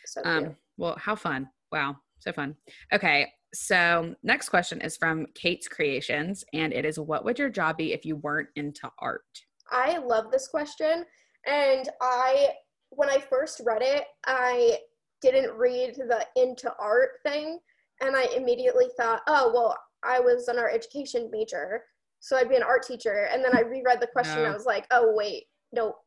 So 0.06 0.22
Um, 0.26 0.44
cute. 0.44 0.56
well, 0.78 0.96
how 1.00 1.16
fun. 1.16 1.50
Wow, 1.72 1.96
so 2.20 2.34
fun. 2.34 2.56
Okay, 2.94 3.32
so 3.54 4.14
next 4.24 4.50
question 4.50 4.82
is 4.82 4.98
from 4.98 5.26
Kate's 5.34 5.68
Creations, 5.70 6.44
and 6.54 6.74
it 6.74 6.84
is 6.86 7.00
what 7.00 7.24
would 7.24 7.40
your 7.40 7.50
job 7.50 7.78
be 7.78 7.94
if 7.94 8.06
you 8.06 8.18
weren't 8.18 8.50
into 8.58 8.92
art? 9.00 9.24
I 9.72 9.98
love 10.00 10.30
this 10.32 10.50
question, 10.50 11.06
and 11.48 11.90
I 12.02 12.50
when 12.90 13.10
I 13.10 13.20
first 13.20 13.62
read 13.66 13.82
it, 13.82 14.04
I 14.26 14.80
didn't 15.22 15.54
read 15.58 15.96
the 15.96 16.26
into 16.36 16.74
art 16.78 17.12
thing, 17.24 17.60
and 18.02 18.16
I 18.18 18.24
immediately 18.36 18.88
thought, 18.98 19.22
oh 19.28 19.52
well, 19.54 19.78
I 20.04 20.20
was 20.20 20.50
an 20.50 20.60
art 20.60 20.74
education 20.74 21.30
major, 21.32 21.84
so 22.22 22.38
I'd 22.38 22.48
be 22.50 22.56
an 22.56 22.64
art 22.64 22.84
teacher. 22.84 23.28
And 23.32 23.44
then 23.44 23.54
I 23.56 23.62
reread 23.62 24.00
the 24.00 24.08
question, 24.08 24.40
and 24.44 24.48
I 24.52 24.56
was 24.56 24.66
like, 24.66 24.88
oh 24.92 25.12
wait, 25.14 25.48
no. 25.74 25.98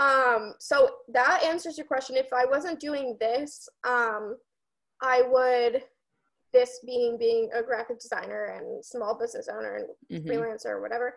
Um, 0.00 0.54
so 0.58 0.90
that 1.12 1.44
answers 1.44 1.76
your 1.78 1.86
question. 1.86 2.16
If 2.16 2.32
I 2.32 2.44
wasn't 2.46 2.80
doing 2.80 3.16
this, 3.20 3.68
um, 3.86 4.36
I 5.00 5.22
would. 5.22 5.84
This 6.52 6.80
being 6.84 7.16
being 7.16 7.48
a 7.54 7.62
graphic 7.62 8.00
designer 8.00 8.46
and 8.56 8.84
small 8.84 9.14
business 9.16 9.48
owner 9.48 9.76
and 9.76 9.86
Mhm. 10.24 10.26
freelancer 10.28 10.66
or 10.70 10.80
whatever. 10.80 11.16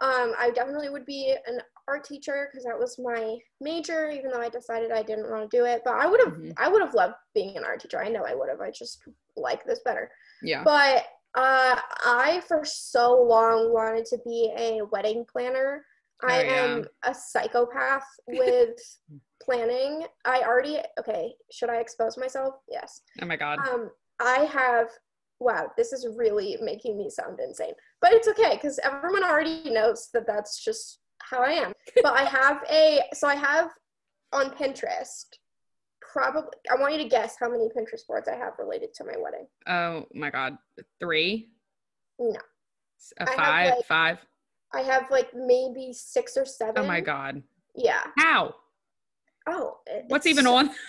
Um, 0.00 0.34
I 0.36 0.50
definitely 0.50 0.88
would 0.88 1.06
be 1.06 1.32
an 1.46 1.62
art 1.86 2.02
teacher 2.02 2.48
because 2.50 2.64
that 2.64 2.76
was 2.76 2.98
my 2.98 3.38
major, 3.60 4.08
even 4.10 4.32
though 4.32 4.40
I 4.40 4.48
decided 4.48 4.90
I 4.90 5.04
didn't 5.04 5.30
want 5.30 5.48
to 5.48 5.56
do 5.56 5.64
it. 5.64 5.82
But 5.84 5.94
I 5.94 6.06
would 6.08 6.18
have, 6.24 6.32
Mhm. 6.34 6.54
I 6.56 6.66
would 6.66 6.82
have 6.82 6.92
loved 6.94 7.14
being 7.34 7.56
an 7.56 7.62
art 7.62 7.78
teacher. 7.82 8.00
I 8.02 8.08
know 8.08 8.24
I 8.24 8.34
would 8.34 8.48
have. 8.48 8.60
I 8.60 8.72
just 8.72 9.00
like 9.36 9.64
this 9.64 9.78
better. 9.84 10.10
Yeah. 10.42 10.64
But 10.64 11.06
uh, 11.34 11.76
I, 12.06 12.42
for 12.46 12.64
so 12.64 13.22
long, 13.22 13.72
wanted 13.72 14.04
to 14.06 14.18
be 14.24 14.52
a 14.56 14.80
wedding 14.92 15.24
planner. 15.30 15.84
I 16.22 16.38
Oh, 16.38 16.42
yeah. 16.42 16.64
am 16.64 16.84
a 17.04 17.14
psychopath 17.14 18.06
with 18.28 18.78
planning. 19.42 20.04
I 20.24 20.42
already, 20.42 20.78
okay, 20.98 21.34
should 21.52 21.70
I 21.70 21.76
expose 21.76 22.16
myself? 22.16 22.54
Yes. 22.70 23.00
Oh 23.20 23.26
my 23.26 23.36
god. 23.36 23.58
Um, 23.58 23.90
I 24.20 24.44
have. 24.44 24.88
Wow, 25.40 25.72
this 25.76 25.92
is 25.92 26.06
really 26.16 26.56
making 26.62 26.96
me 26.96 27.10
sound 27.10 27.40
insane, 27.40 27.74
but 28.00 28.12
it's 28.12 28.28
okay 28.28 28.52
because 28.54 28.78
everyone 28.84 29.24
already 29.24 29.68
knows 29.68 30.08
that 30.14 30.26
that's 30.26 30.62
just 30.64 31.00
how 31.20 31.40
I 31.42 31.50
am. 31.50 31.72
but 32.02 32.14
I 32.14 32.22
have 32.24 32.62
a. 32.70 33.00
So 33.12 33.26
I 33.26 33.34
have 33.34 33.70
on 34.32 34.50
Pinterest. 34.50 35.24
Probably, 36.14 36.42
I 36.70 36.80
want 36.80 36.92
you 36.92 37.02
to 37.02 37.08
guess 37.08 37.34
how 37.40 37.50
many 37.50 37.64
Pinterest 37.76 38.06
boards 38.06 38.28
I 38.28 38.36
have 38.36 38.52
related 38.56 38.94
to 38.94 39.04
my 39.04 39.14
wedding. 39.18 39.48
oh 39.66 40.06
my 40.14 40.30
god. 40.30 40.56
Three. 41.00 41.48
No. 42.20 42.38
A 43.18 43.22
I 43.28 43.36
five. 43.36 43.74
like- 43.74 43.84
five. 43.86 44.18
I 44.72 44.80
have 44.82 45.10
like 45.10 45.30
maybe 45.34 45.92
six 45.92 46.36
or 46.36 46.44
seven. 46.44 46.74
Oh 46.78 46.86
my 46.86 47.00
god. 47.00 47.42
Yeah. 47.74 48.04
How? 48.16 48.54
Oh. 49.48 49.78
What's 50.08 50.26
even 50.26 50.46
on? 50.46 50.70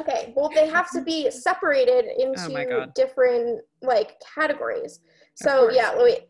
Okay, 0.00 0.34
well, 0.36 0.50
they 0.52 0.68
have 0.68 0.90
to 0.90 1.00
be 1.00 1.30
separated 1.30 2.06
Oh 2.18 2.22
into 2.34 2.66
God. 2.68 2.92
different 2.94 3.60
like 3.82 4.16
categories. 4.34 5.00
So 5.36 5.70
yeah, 5.70 5.96
wait, 5.96 6.28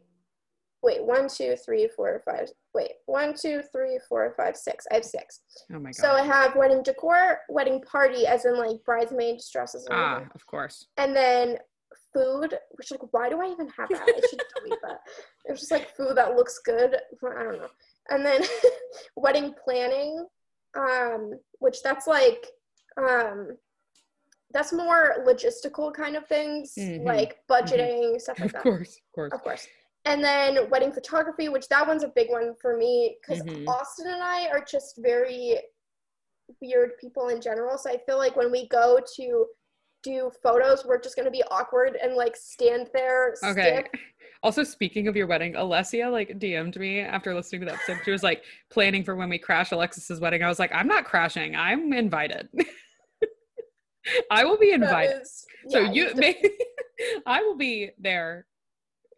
wait, 0.82 1.02
one, 1.04 1.26
two, 1.28 1.56
three, 1.56 1.88
four, 1.88 2.22
five. 2.24 2.48
Wait, 2.76 2.92
one, 3.06 3.32
two, 3.34 3.62
three, 3.72 3.98
four, 4.06 4.32
five, 4.36 4.54
six. 4.54 4.86
I 4.92 4.96
have 4.96 5.04
six. 5.04 5.40
Oh 5.72 5.78
my 5.78 5.90
god. 5.90 5.94
So 5.94 6.10
I 6.12 6.20
have 6.22 6.54
wedding 6.56 6.82
decor, 6.82 7.38
wedding 7.48 7.80
party, 7.80 8.26
as 8.26 8.44
in 8.44 8.58
like 8.58 8.84
bridesmaids, 8.84 9.48
dresses, 9.50 9.88
ah, 9.90 10.16
everything. 10.16 10.30
of 10.34 10.46
course. 10.46 10.86
and 10.98 11.16
then 11.16 11.56
food. 12.12 12.52
Which 12.72 12.90
like, 12.90 13.00
why 13.14 13.30
do 13.30 13.40
I 13.40 13.46
even 13.50 13.68
have 13.78 13.88
that? 13.88 14.02
I 14.06 14.20
should 14.28 14.42
delete 14.56 14.78
that. 14.86 15.00
It's 15.46 15.60
just 15.60 15.72
like 15.72 15.96
food 15.96 16.16
that 16.18 16.36
looks 16.36 16.58
good. 16.64 16.96
I 17.24 17.42
don't 17.44 17.58
know. 17.58 17.68
And 18.10 18.24
then 18.26 18.42
wedding 19.16 19.54
planning, 19.64 20.26
um, 20.78 21.32
which 21.60 21.82
that's 21.82 22.06
like 22.06 22.46
um 22.98 23.56
that's 24.52 24.72
more 24.72 25.16
logistical 25.26 25.92
kind 25.92 26.14
of 26.16 26.26
things 26.28 26.74
Mhm. 26.78 27.04
like 27.04 27.38
budgeting 27.50 28.20
stuff 28.20 28.38
like 28.38 28.46
Of 28.48 28.52
that 28.52 28.62
course, 28.62 28.96
of 28.96 29.12
course. 29.14 29.32
of 29.32 29.42
course 29.42 29.66
and 30.06 30.22
then 30.24 30.70
wedding 30.70 30.90
photography 30.92 31.48
which 31.50 31.68
that 31.68 31.86
one's 31.86 32.02
a 32.04 32.08
big 32.08 32.30
one 32.30 32.54
for 32.60 32.76
me 32.76 33.16
because 33.20 33.42
Mhm. 33.42 33.66
austin 33.68 34.06
and 34.06 34.22
i 34.22 34.46
are 34.48 34.64
just 34.64 34.96
very 34.98 35.58
weird 36.62 36.96
people 36.98 37.28
in 37.28 37.40
general 37.40 37.76
so 37.76 37.90
i 37.90 37.98
feel 38.06 38.16
like 38.18 38.36
when 38.36 38.50
we 38.50 38.66
go 38.68 38.98
to 39.16 39.46
do 40.02 40.30
photos 40.42 40.84
we're 40.86 41.00
just 41.00 41.16
going 41.16 41.24
to 41.24 41.30
be 41.32 41.42
awkward 41.50 41.96
and 42.00 42.14
like 42.14 42.36
stand 42.36 42.88
there 42.94 43.34
Okay. 43.44 43.82
stiff. 43.90 44.00
Also, 44.42 44.62
speaking 44.62 45.08
of 45.08 45.16
your 45.16 45.26
wedding, 45.26 45.54
Alessia 45.54 46.12
like 46.12 46.38
DM'd 46.38 46.78
me 46.78 47.00
after 47.00 47.34
listening 47.34 47.62
to 47.62 47.66
the 47.66 47.72
episode. 47.72 47.98
She 48.04 48.12
was 48.12 48.22
like 48.22 48.44
planning 48.70 49.02
for 49.02 49.16
when 49.16 49.28
we 49.28 49.38
crash 49.38 49.72
Alexis's 49.72 50.20
wedding. 50.20 50.44
I 50.44 50.48
was 50.48 50.60
like, 50.60 50.70
I'm 50.72 50.86
not 50.86 51.04
crashing. 51.06 51.56
I'm 51.56 51.92
invited. 51.92 52.48
I 54.30 54.44
will 54.44 54.58
be 54.58 54.70
invited. 54.70 55.22
is- 55.22 55.44
so 55.68 55.80
you 55.80 56.12
maybe 56.14 56.50
I 57.26 57.42
will 57.42 57.56
be 57.56 57.90
there 57.98 58.46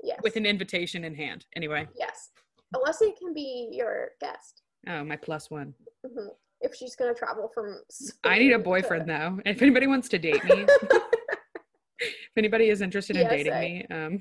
yes 0.03 0.19
with 0.23 0.37
an 0.37 0.47
invitation 0.47 1.05
in 1.05 1.15
hand. 1.15 1.47
Anyway. 1.57 1.87
yes 1.99 2.31
alessia 2.75 3.11
can 3.19 3.33
be 3.35 3.69
your 3.73 4.11
guest 4.21 4.63
Oh, 4.87 5.03
my 5.05 5.17
plus 5.17 5.51
one. 5.51 5.75
hmm 6.07 6.29
if 6.61 6.75
she's 6.75 6.97
going 6.97 7.13
to 7.15 7.17
travel 7.19 7.49
from 7.55 7.77
I 8.25 8.39
need 8.39 8.51
a 8.51 8.55
Spain 8.55 8.59
to- 8.59 8.59
boyfriend 8.59 9.09
though. 9.09 9.39
If 9.47 9.63
anybody 9.63 9.87
wants 9.87 10.09
to 10.09 10.19
date 10.19 10.43
me, 10.45 10.67
if 12.01 12.37
anybody 12.37 12.69
is 12.69 12.81
interested 12.81 13.17
in 13.17 13.29
dating 13.29 13.55
me, 13.61 13.87
um, 13.93 14.21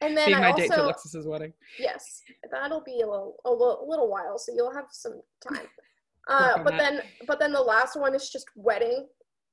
and 0.00 0.16
then 0.16 0.26
being 0.26 0.34
I 0.38 0.50
my 0.50 0.52
date 0.52 0.66
to 0.68 0.72
also 0.72 0.84
Alexis's 0.86 1.26
wedding. 1.26 1.52
yes, 1.78 2.22
that'll 2.50 2.82
be 2.82 3.00
a 3.00 3.06
little 3.06 3.36
a 3.44 3.50
little, 3.50 3.86
little 3.88 4.10
while, 4.10 4.38
so 4.38 4.52
you'll 4.54 4.74
have 4.74 4.86
some 4.90 5.20
time. 5.48 5.66
Uh, 6.28 6.60
but 6.64 6.72
that. 6.72 6.78
then 6.78 7.00
but 7.28 7.38
then 7.38 7.52
the 7.52 7.60
last 7.60 7.94
one 7.94 8.12
is 8.12 8.28
just 8.30 8.46
wedding, 8.56 9.06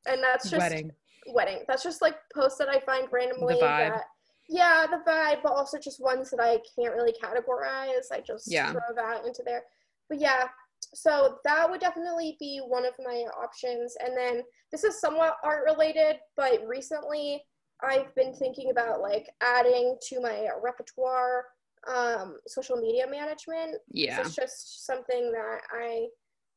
and 0.07 0.23
that's 0.23 0.49
just 0.49 0.57
wedding. 0.59 0.89
wedding. 1.31 1.59
That's 1.67 1.83
just 1.83 2.01
like 2.01 2.15
posts 2.33 2.57
that 2.57 2.67
I 2.67 2.79
find 2.79 3.07
randomly. 3.11 3.53
vibe. 3.53 3.93
That, 3.93 4.01
yeah, 4.49 4.85
the 4.89 5.01
vibe, 5.09 5.41
but 5.43 5.53
also 5.53 5.77
just 5.77 6.01
ones 6.01 6.29
that 6.31 6.39
I 6.39 6.59
can't 6.75 6.95
really 6.95 7.13
categorize. 7.13 8.11
I 8.11 8.19
just 8.21 8.47
Yeah. 8.51 8.71
throw 8.71 8.93
that 8.95 9.25
into 9.25 9.43
there. 9.43 9.63
But 10.09 10.19
yeah, 10.19 10.47
so 10.93 11.39
that 11.43 11.69
would 11.69 11.79
definitely 11.79 12.35
be 12.39 12.59
one 12.59 12.85
of 12.85 12.93
my 12.99 13.25
options. 13.37 13.95
And 14.03 14.15
then 14.17 14.43
this 14.71 14.83
is 14.83 14.99
somewhat 14.99 15.37
art 15.43 15.63
related, 15.65 16.19
but 16.35 16.65
recently 16.67 17.45
I've 17.81 18.13
been 18.15 18.33
thinking 18.33 18.69
about 18.71 19.01
like 19.01 19.29
adding 19.41 19.97
to 20.09 20.21
my 20.21 20.47
repertoire 20.61 21.45
um, 21.87 22.37
social 22.47 22.77
media 22.77 23.05
management. 23.07 23.77
Yeah. 23.89 24.21
It's 24.21 24.35
just 24.35 24.85
something 24.85 25.31
that 25.31 25.61
I 25.73 26.07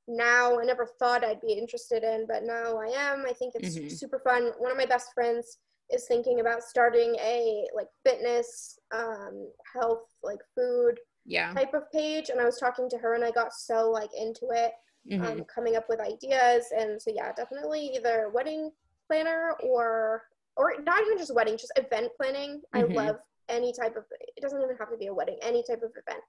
now 0.08 0.60
I 0.60 0.64
never 0.64 0.86
thought 1.00 1.24
I'd 1.24 1.40
be 1.40 1.52
interested 1.52 2.04
in, 2.04 2.26
but 2.28 2.44
now 2.44 2.76
I 2.78 2.86
am. 2.86 3.24
I 3.26 3.32
think 3.32 3.54
it's 3.56 3.76
Mhm. 3.76 3.90
super 3.90 4.20
fun. 4.20 4.52
One 4.58 4.70
of 4.70 4.76
my 4.76 4.86
best 4.86 5.12
friends 5.14 5.58
is 5.90 6.06
thinking 6.06 6.40
about 6.40 6.62
starting 6.62 7.14
a 7.16 7.66
like 7.74 7.88
fitness, 8.04 8.78
um, 8.92 9.48
health, 9.74 10.04
like 10.22 10.40
food 10.54 10.98
Yeah. 11.24 11.52
type 11.52 11.74
of 11.74 11.90
page, 11.92 12.30
and 12.30 12.40
I 12.40 12.44
was 12.44 12.58
talking 12.58 12.88
to 12.90 12.98
her, 12.98 13.14
and 13.14 13.24
I 13.24 13.30
got 13.30 13.52
so 13.52 13.90
like 13.90 14.10
into 14.14 14.48
it, 14.50 14.72
Mhm. 15.08 15.24
um, 15.24 15.44
coming 15.44 15.76
up 15.76 15.88
with 15.88 16.00
ideas, 16.00 16.66
and 16.76 17.00
so 17.00 17.10
yeah, 17.14 17.32
definitely 17.32 17.80
either 17.94 18.30
wedding 18.30 18.72
planner 19.08 19.52
or 19.62 20.24
or 20.58 20.72
not 20.80 21.02
even 21.02 21.18
just 21.18 21.34
wedding, 21.34 21.58
just 21.58 21.72
event 21.76 22.10
planning. 22.16 22.62
Mhm. 22.74 22.78
I 22.80 22.82
love 23.06 23.20
any 23.48 23.72
type 23.72 23.94
of. 23.96 24.04
It 24.36 24.40
doesn't 24.40 24.60
even 24.60 24.76
have 24.76 24.90
to 24.90 24.96
be 24.96 25.08
a 25.08 25.14
wedding, 25.14 25.38
any 25.42 25.62
type 25.62 25.82
of 25.82 25.90
event, 25.90 26.22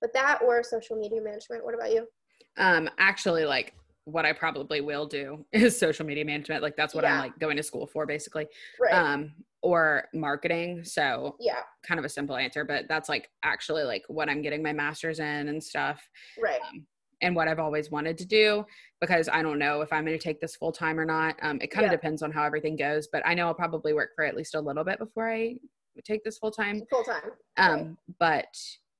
but 0.00 0.12
that 0.14 0.40
or 0.42 0.62
social 0.62 0.96
media 0.96 1.20
management. 1.20 1.64
What 1.64 1.74
about 1.74 1.92
you? 1.92 2.08
Um, 2.56 2.88
actually, 2.98 3.44
like 3.44 3.74
what 4.04 4.26
I 4.26 4.32
probably 4.32 4.80
will 4.80 5.06
do 5.06 5.44
is 5.52 5.78
social 5.78 6.04
media 6.06 6.24
management. 6.24 6.62
Like 6.62 6.76
that's 6.76 6.94
what 6.94 7.04
I'm 7.04 7.18
like 7.18 7.38
going 7.38 7.56
to 7.56 7.62
school 7.62 7.86
for, 7.86 8.06
basically. 8.06 8.46
Right. 8.80 8.92
Um, 8.92 9.32
or 9.62 10.08
marketing. 10.12 10.84
So 10.84 11.36
yeah. 11.40 11.60
kind 11.86 11.98
of 11.98 12.04
a 12.04 12.08
simple 12.08 12.36
answer, 12.36 12.64
but 12.66 12.84
that's 12.86 13.08
like 13.08 13.30
actually 13.42 13.82
like 13.84 14.02
what 14.08 14.28
I'm 14.28 14.42
getting 14.42 14.62
my 14.62 14.74
master's 14.74 15.20
in 15.20 15.48
and 15.48 15.62
stuff. 15.62 16.06
Right. 16.42 16.60
Um, 16.70 16.86
and 17.22 17.34
what 17.34 17.48
I've 17.48 17.58
always 17.60 17.90
wanted 17.90 18.18
to 18.18 18.26
do 18.26 18.66
because 19.00 19.30
I 19.30 19.40
don't 19.40 19.58
know 19.58 19.80
if 19.80 19.90
I'm 19.90 20.04
going 20.04 20.18
to 20.18 20.22
take 20.22 20.40
this 20.40 20.56
full 20.56 20.72
time 20.72 21.00
or 21.00 21.06
not. 21.06 21.36
Um, 21.40 21.58
it 21.62 21.70
kind 21.70 21.86
of 21.86 21.92
Yeah. 21.92 21.96
depends 21.96 22.22
on 22.22 22.30
how 22.30 22.44
everything 22.44 22.76
goes, 22.76 23.08
but 23.10 23.22
I 23.24 23.32
know 23.32 23.46
I'll 23.46 23.54
probably 23.54 23.94
work 23.94 24.10
for 24.14 24.24
at 24.24 24.36
least 24.36 24.54
a 24.54 24.60
little 24.60 24.84
bit 24.84 24.98
before 24.98 25.30
I 25.30 25.56
take 26.04 26.24
this 26.24 26.36
full 26.36 26.50
time. 26.50 26.82
Full 26.90 27.04
time. 27.04 27.30
Um, 27.56 27.98
but 28.18 28.54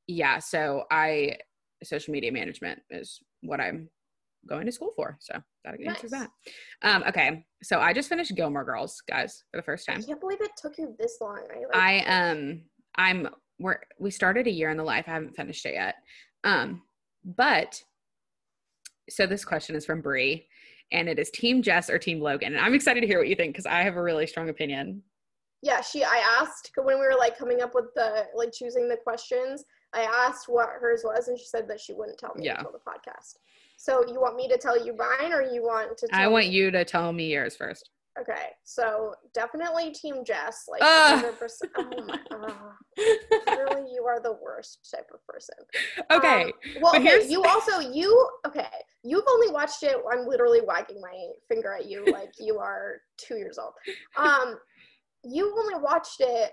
yeah, 0.07 0.38
so 0.38 0.84
I 0.90 1.36
social 1.82 2.12
media 2.12 2.32
management 2.32 2.80
is 2.88 3.20
what 3.42 3.61
I'm 3.61 3.90
going 4.49 4.66
to 4.66 4.72
school 4.72 4.92
for. 4.97 5.16
So 5.20 5.34
that 5.64 5.74
answers 5.80 6.12
Nice. 6.12 6.20
that. 6.22 6.30
Um, 6.82 7.05
okay, 7.09 7.45
so 7.62 7.80
I 7.80 7.92
just 7.92 8.09
finished 8.09 8.34
Gilmore 8.34 8.64
Girls, 8.64 9.03
guys, 9.09 9.45
for 9.51 9.59
the 9.59 9.62
first 9.62 9.86
time. 9.86 9.99
I 9.99 10.03
can't 10.03 10.20
believe 10.20 10.40
it 10.40 10.51
took 10.57 10.78
you 10.78 10.95
this 10.99 11.18
long. 11.20 11.40
I, 11.51 11.59
like, 11.59 12.07
I 12.07 12.30
um 12.30 12.62
I'm 12.97 13.28
we're 13.59 13.78
we 13.99 14.11
started 14.11 14.47
a 14.47 14.51
year 14.51 14.70
in 14.70 14.76
the 14.76 14.84
life. 14.84 15.05
I 15.07 15.12
haven't 15.12 15.36
finished 15.36 15.64
it 15.66 15.74
yet. 15.74 15.95
Um, 16.45 16.82
but 17.24 17.82
so 19.09 19.26
this 19.26 19.45
question 19.45 19.76
is 19.76 19.84
from 19.86 20.01
Bree, 20.01 20.47
and 20.92 21.09
it 21.09 21.18
is 21.18 21.30
Team 21.30 21.62
Jess 21.62 21.90
or 21.90 21.99
Team 21.99 22.20
Logan. 22.20 22.55
And 22.55 22.64
I'm 22.64 22.74
excited 22.74 23.01
to 23.01 23.07
hear 23.07 23.18
what 23.18 23.28
you 23.28 23.34
think 23.36 23.53
because 23.55 23.66
I 23.66 23.82
have 23.82 23.97
a 23.97 24.03
really 24.03 24.26
strong 24.26 24.49
opinion. 24.49 25.03
yeah 25.62 25.80
she 25.80 26.05
i 26.05 26.22
asked 26.40 26.70
when 26.76 26.99
we 27.01 27.07
were 27.07 27.16
like 27.18 27.38
coming 27.38 27.62
up 27.62 27.74
with 27.74 27.86
the 27.95 28.26
like 28.34 28.53
choosing 28.53 28.86
the 28.88 28.97
questions 28.99 29.64
i 29.95 30.03
asked 30.03 30.47
what 30.47 30.68
hers 30.80 31.03
was 31.05 31.28
and 31.28 31.38
she 31.38 31.47
said 31.47 31.66
that 31.66 31.80
she 31.80 31.95
wouldn't 31.95 32.18
tell 32.18 32.34
me 32.34 32.45
Yeah. 32.45 32.59
until 32.59 32.72
the 32.72 32.84
podcast 32.90 33.36
so 33.85 34.05
you 34.07 34.18
want 34.20 34.37
me 34.37 34.49
to 34.49 34.57
tell 34.57 34.76
you 34.87 34.97
mine 34.97 35.32
or 35.32 35.43
you 35.43 35.62
want 35.62 35.97
to 35.99 36.07
tell 36.09 36.18
I 36.18 36.26
want 36.26 36.47
me? 36.49 36.53
you 36.57 36.70
to 36.70 36.85
tell 36.85 37.12
me 37.12 37.26
yours 37.32 37.55
first. 37.57 37.91
okay 38.20 38.47
so 38.64 39.12
definitely 39.35 39.91
team 39.91 40.16
jess 40.24 40.57
like 40.68 40.80
Ah. 40.82 41.22
100% 41.22 41.51
oh 41.76 42.05
my 42.07 42.18
ah. 42.32 42.72
really 43.59 43.93
you 43.93 44.05
are 44.11 44.20
the 44.22 44.37
worst 44.43 44.89
type 44.95 45.09
of 45.12 45.20
person 45.26 45.57
okay. 46.16 46.45
Um, 46.45 46.53
well 46.80 46.93
but 46.93 47.01
okay, 47.01 47.09
here's- 47.11 47.30
you 47.30 47.43
also 47.45 47.80
you 47.80 48.09
okay 48.47 48.68
you've 49.03 49.28
only 49.28 49.51
watched 49.59 49.82
it 49.82 49.97
i'm 50.12 50.26
literally 50.26 50.61
wagging 50.70 51.01
my 51.01 51.16
finger 51.49 51.72
at 51.74 51.87
you 51.91 52.05
like 52.18 52.32
you 52.39 52.59
are 52.59 53.01
two 53.18 53.37
years 53.37 53.59
old 53.59 53.74
um 54.16 54.57
you 55.24 55.45
only 55.59 55.74
watched 55.82 56.20
it 56.20 56.53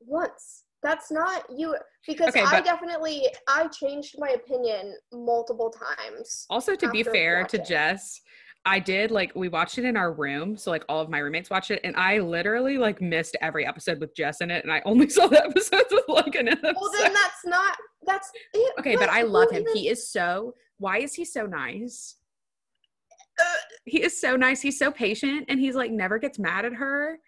once 0.00 0.64
that's 0.82 1.10
not 1.10 1.44
you 1.56 1.74
because 2.06 2.28
Okay, 2.28 2.42
i 2.46 2.60
definitely 2.60 3.26
i 3.48 3.66
changed 3.68 4.14
my 4.18 4.28
opinion 4.30 4.94
multiple 5.12 5.70
times 5.70 6.46
Also, 6.50 6.74
to 6.76 6.88
be 6.90 7.02
fair 7.02 7.44
to. 7.44 7.58
Jess, 7.64 8.20
I 8.64 8.78
did 8.80 9.10
like 9.10 9.32
we 9.34 9.48
watched 9.48 9.78
it 9.78 9.84
in 9.84 9.96
our 9.96 10.12
room, 10.12 10.56
so 10.56 10.70
like 10.70 10.84
all 10.88 11.00
of 11.00 11.08
my 11.08 11.18
roommates 11.18 11.50
watched 11.50 11.70
it, 11.70 11.80
and 11.84 11.94
I 11.96 12.18
literally 12.18 12.78
like 12.78 13.00
missed 13.00 13.36
every 13.40 13.64
episode 13.66 14.00
with 14.00 14.14
Jess 14.14 14.40
in 14.40 14.50
it, 14.50 14.64
and 14.64 14.72
I 14.72 14.82
only 14.84 15.08
saw 15.16 15.26
the 15.28 15.44
episodes 15.44 15.86
with 15.90 16.04
Logan 16.08 16.48
in 16.48 16.58
well 16.62 16.90
then 16.92 17.12
that's 17.12 17.44
not 17.44 17.76
that's 18.06 18.30
it, 18.54 18.74
Okay, 18.80 18.96
but 18.96 19.08
I 19.08 19.22
love 19.22 19.50
him. 19.50 19.62
even- 19.62 19.76
He 19.76 19.88
is 19.88 20.10
so. 20.10 20.54
Why 20.78 20.98
is 20.98 21.14
he 21.14 21.24
so 21.24 21.46
nice? 21.46 22.16
Uh, 23.40 23.44
He 23.84 24.02
is 24.02 24.20
so 24.20 24.36
nice. 24.36 24.60
He's 24.60 24.78
so 24.78 24.90
patient, 24.90 25.46
and 25.48 25.58
he's 25.60 25.74
like 25.74 25.90
never 25.90 26.18
gets 26.18 26.38
mad 26.38 26.64
at 26.64 26.72
her. 26.74 27.18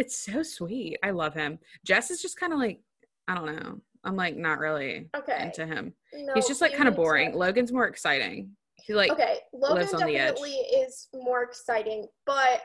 It's 0.00 0.18
so 0.18 0.42
sweet. 0.42 0.98
I 1.02 1.10
love 1.10 1.34
him. 1.34 1.58
Jess 1.84 2.10
is 2.10 2.22
just 2.22 2.40
kind 2.40 2.54
of 2.54 2.58
like 2.58 2.80
I 3.28 3.34
don't 3.34 3.54
know. 3.54 3.80
I'm 4.02 4.16
like 4.16 4.34
not 4.34 4.58
really 4.58 5.10
okay 5.14 5.42
into 5.44 5.66
him. 5.66 5.92
no, 6.14 6.32
he's 6.34 6.48
just 6.48 6.62
like 6.62 6.72
kind 6.72 6.88
of 6.88 6.94
need 6.94 6.96
to- 6.96 7.02
boring. 7.02 7.34
Logan's 7.34 7.70
more 7.70 7.86
exciting. 7.86 8.56
He 8.76 8.94
like 8.94 9.12
okay, 9.12 9.40
Logan 9.52 9.76
lives 9.76 9.92
on 9.92 10.06
the 10.06 10.16
edge. 10.16 10.28
definitely 10.30 10.54
is 10.54 11.08
more 11.12 11.42
exciting, 11.42 12.06
but 12.24 12.62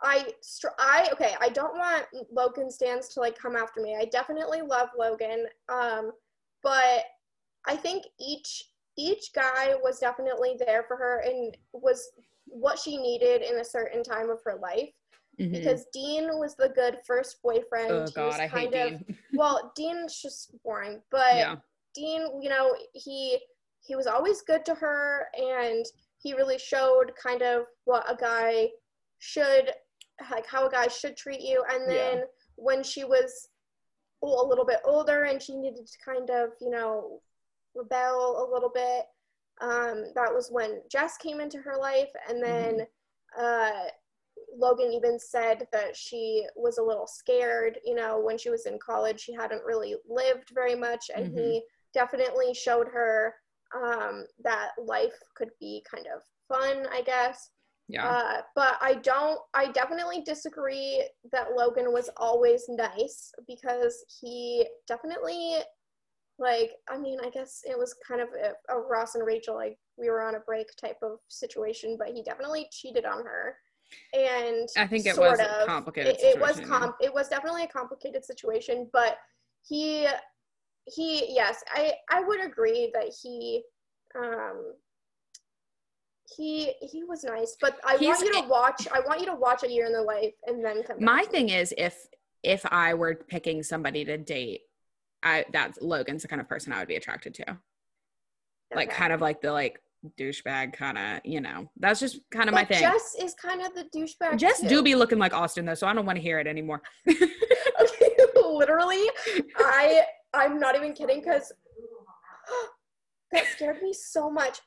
I, 0.00 0.32
str- 0.40 0.78
I 0.78 1.08
okay, 1.12 1.34
I 1.40 1.48
don't 1.48 1.76
want 1.76 2.04
Logan 2.30 2.70
stands 2.70 3.08
to 3.08 3.20
like 3.20 3.36
come 3.36 3.56
after 3.56 3.80
me. 3.80 3.96
I 4.00 4.04
definitely 4.04 4.60
love 4.60 4.90
Logan, 4.96 5.46
um, 5.68 6.12
but 6.62 7.06
I 7.66 7.74
think 7.74 8.04
each 8.20 8.70
each 8.96 9.32
guy 9.34 9.74
was 9.82 9.98
definitely 9.98 10.56
there 10.64 10.84
for 10.86 10.96
her 10.96 11.24
and 11.26 11.56
was 11.72 12.08
what 12.46 12.78
she 12.78 12.96
needed 12.96 13.42
in 13.42 13.58
a 13.58 13.64
certain 13.64 14.04
time 14.04 14.30
of 14.30 14.38
her 14.44 14.58
life. 14.62 14.90
Mhm. 15.38 15.52
Because 15.52 15.86
Dean 15.92 16.38
was 16.38 16.54
the 16.56 16.68
good 16.70 16.98
first 17.06 17.42
boyfriend. 17.42 17.90
oh 17.90 17.94
He 17.96 18.00
was 18.02 18.10
god, 18.12 18.40
I 18.40 18.46
hate 18.46 18.72
kind 18.72 18.74
of, 18.74 19.06
Dean. 19.06 19.16
Well, 19.34 19.72
Dean's 19.76 20.20
just 20.20 20.54
boring, 20.64 21.00
but 21.10 21.36
yeah. 21.36 21.56
Dean, 21.94 22.42
you 22.42 22.48
know, 22.48 22.74
he 22.92 23.38
he 23.80 23.94
was 23.96 24.06
always 24.06 24.42
good 24.42 24.64
to 24.66 24.74
her 24.74 25.28
and 25.38 25.84
he 26.18 26.34
really 26.34 26.58
showed 26.58 27.12
kind 27.22 27.42
of 27.42 27.64
what 27.84 28.04
a 28.10 28.16
guy 28.16 28.68
should 29.18 29.72
like 30.30 30.46
how 30.46 30.66
a 30.66 30.70
guy 30.70 30.88
should 30.88 31.16
treat 31.16 31.40
you 31.40 31.64
and 31.72 31.84
Yeah. 31.88 31.96
then 31.96 32.22
when 32.56 32.82
she 32.82 33.04
was 33.04 33.48
a 34.22 34.26
little 34.26 34.64
bit 34.66 34.80
older 34.84 35.22
and 35.24 35.40
she 35.40 35.54
needed 35.56 35.86
to 35.86 35.98
kind 36.04 36.28
of, 36.30 36.50
you 36.60 36.70
know, 36.70 37.20
rebel 37.76 38.44
a 38.44 38.50
little 38.52 38.68
bit, 38.74 39.04
um, 39.60 40.06
that 40.16 40.34
was 40.34 40.50
when 40.50 40.82
Jess 40.90 41.16
came 41.18 41.40
into 41.40 41.58
her 41.58 41.76
life 41.78 42.10
and 42.28 42.42
then 42.42 42.80
uh 43.38 43.84
Logan 44.56 44.92
even 44.92 45.18
said 45.18 45.66
that 45.72 45.96
she 45.96 46.46
was 46.56 46.78
a 46.78 46.82
little 46.82 47.06
scared, 47.06 47.78
you 47.84 47.94
know, 47.94 48.20
when 48.20 48.38
she 48.38 48.50
was 48.50 48.66
in 48.66 48.78
college. 48.78 49.20
She 49.20 49.32
hadn't 49.32 49.64
really 49.64 49.96
lived 50.08 50.50
very 50.54 50.74
much, 50.74 51.10
and 51.14 51.32
he 51.32 51.62
definitely 51.94 52.54
showed 52.54 52.88
her 52.88 53.34
um, 53.74 54.24
that 54.42 54.70
life 54.82 55.18
could 55.36 55.50
be 55.60 55.84
kind 55.90 56.06
of 56.06 56.22
fun, 56.48 56.86
I 56.92 57.02
guess. 57.02 57.50
Yeah. 57.88 58.06
Uh, 58.06 58.42
but 58.54 58.76
I 58.82 58.94
don't. 58.96 59.40
I 59.54 59.70
definitely 59.72 60.20
disagree 60.20 61.02
that 61.32 61.52
Logan 61.56 61.92
was 61.92 62.10
always 62.18 62.64
nice 62.68 63.32
because 63.46 64.04
he 64.20 64.66
definitely, 64.86 65.56
like, 66.38 66.72
I 66.90 66.98
mean, 66.98 67.18
I 67.24 67.30
guess 67.30 67.62
it 67.64 67.78
was 67.78 67.94
kind 68.06 68.20
of 68.20 68.28
a, 68.28 68.74
a 68.74 68.78
Ross 68.78 69.14
and 69.14 69.26
Rachel, 69.26 69.54
like 69.54 69.78
we 69.96 70.10
were 70.10 70.20
on 70.20 70.34
a 70.34 70.40
break 70.40 70.68
type 70.76 70.98
of 71.02 71.18
situation. 71.28 71.96
But 71.98 72.08
he 72.08 72.22
definitely 72.22 72.68
cheated 72.70 73.06
on 73.06 73.24
her, 73.24 73.56
and 74.12 74.68
I 74.76 74.86
think 74.86 75.06
it 75.06 75.14
sort 75.14 75.30
was 75.32 75.40
of. 75.40 75.66
complicated. 75.66 76.16
It, 76.16 76.36
it 76.36 76.40
was 76.40 76.60
yeah. 76.60 76.90
It 77.00 77.12
was 77.12 77.28
definitely 77.28 77.64
a 77.64 77.68
complicated 77.68 78.24
situation, 78.24 78.88
but 78.92 79.18
he, 79.66 80.06
he, 80.86 81.34
yes, 81.34 81.62
I 81.74 81.92
I 82.10 82.22
would 82.22 82.44
agree 82.44 82.90
that 82.94 83.12
he, 83.22 83.62
um, 84.18 84.72
he 86.36 86.72
he 86.80 87.04
was 87.04 87.24
nice, 87.24 87.56
but 87.60 87.78
I 87.84 87.96
He's- 87.96 88.20
want 88.20 88.34
you 88.34 88.42
to 88.42 88.48
watch. 88.48 88.88
I 88.92 89.00
want 89.00 89.20
you 89.20 89.26
to 89.26 89.34
watch 89.34 89.62
a 89.62 89.70
year 89.70 89.86
in 89.86 89.92
the 89.92 90.02
life 90.02 90.34
and 90.46 90.64
then 90.64 90.82
come. 90.82 90.96
My 91.00 91.22
back 91.22 91.30
thing 91.30 91.48
is 91.50 91.74
if 91.76 92.06
if 92.42 92.64
I 92.70 92.94
were 92.94 93.14
picking 93.14 93.62
somebody 93.62 94.04
to 94.04 94.16
date, 94.18 94.62
I 95.22 95.44
that's 95.52 95.80
Logan's 95.80 96.22
the 96.22 96.28
kind 96.28 96.40
of 96.40 96.48
person 96.48 96.72
I 96.72 96.78
would 96.78 96.88
be 96.88 96.96
attracted 96.96 97.34
to. 97.34 97.58
Like 98.74 98.90
kind 98.90 99.12
of 99.12 99.20
like 99.22 99.40
the 99.40 99.52
like 99.52 99.80
douchebag 100.18 100.72
kind 100.72 100.98
of, 100.98 101.20
you 101.24 101.40
know. 101.40 101.70
That's 101.78 102.00
just 102.00 102.20
kind 102.30 102.48
of 102.48 102.54
my 102.54 102.64
thing. 102.64 102.80
Jess 102.80 103.16
is 103.20 103.34
kind 103.34 103.60
of 103.60 103.74
the 103.74 103.84
douchebag. 103.96 104.38
Jess 104.38 104.60
too. 104.60 104.68
do 104.68 104.82
be 104.82 104.94
looking 104.94 105.18
like 105.18 105.32
Austin 105.32 105.64
though, 105.64 105.74
so 105.74 105.86
I 105.86 105.92
don't 105.92 106.06
want 106.06 106.16
to 106.16 106.22
hear 106.22 106.38
it 106.38 106.46
anymore. 106.46 106.82
okay, 107.08 108.10
literally, 108.36 109.04
I 109.58 110.02
I'm 110.34 110.58
not 110.60 110.76
even 110.76 110.92
kidding 110.92 111.20
because 111.20 111.52
that 113.32 113.44
scared 113.46 113.82
me 113.82 113.92
so 113.92 114.30
much. 114.30 114.60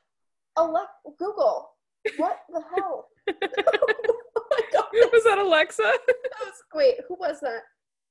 Alec, 0.58 0.88
Google, 1.18 1.70
what 2.18 2.40
the 2.50 2.62
hell? 2.76 3.08
oh 3.30 5.08
was 5.12 5.24
that 5.24 5.38
Alexa? 5.38 5.82
That 5.82 5.96
was, 6.40 6.62
wait, 6.74 6.96
who 7.08 7.16
was 7.18 7.40
that? 7.40 7.62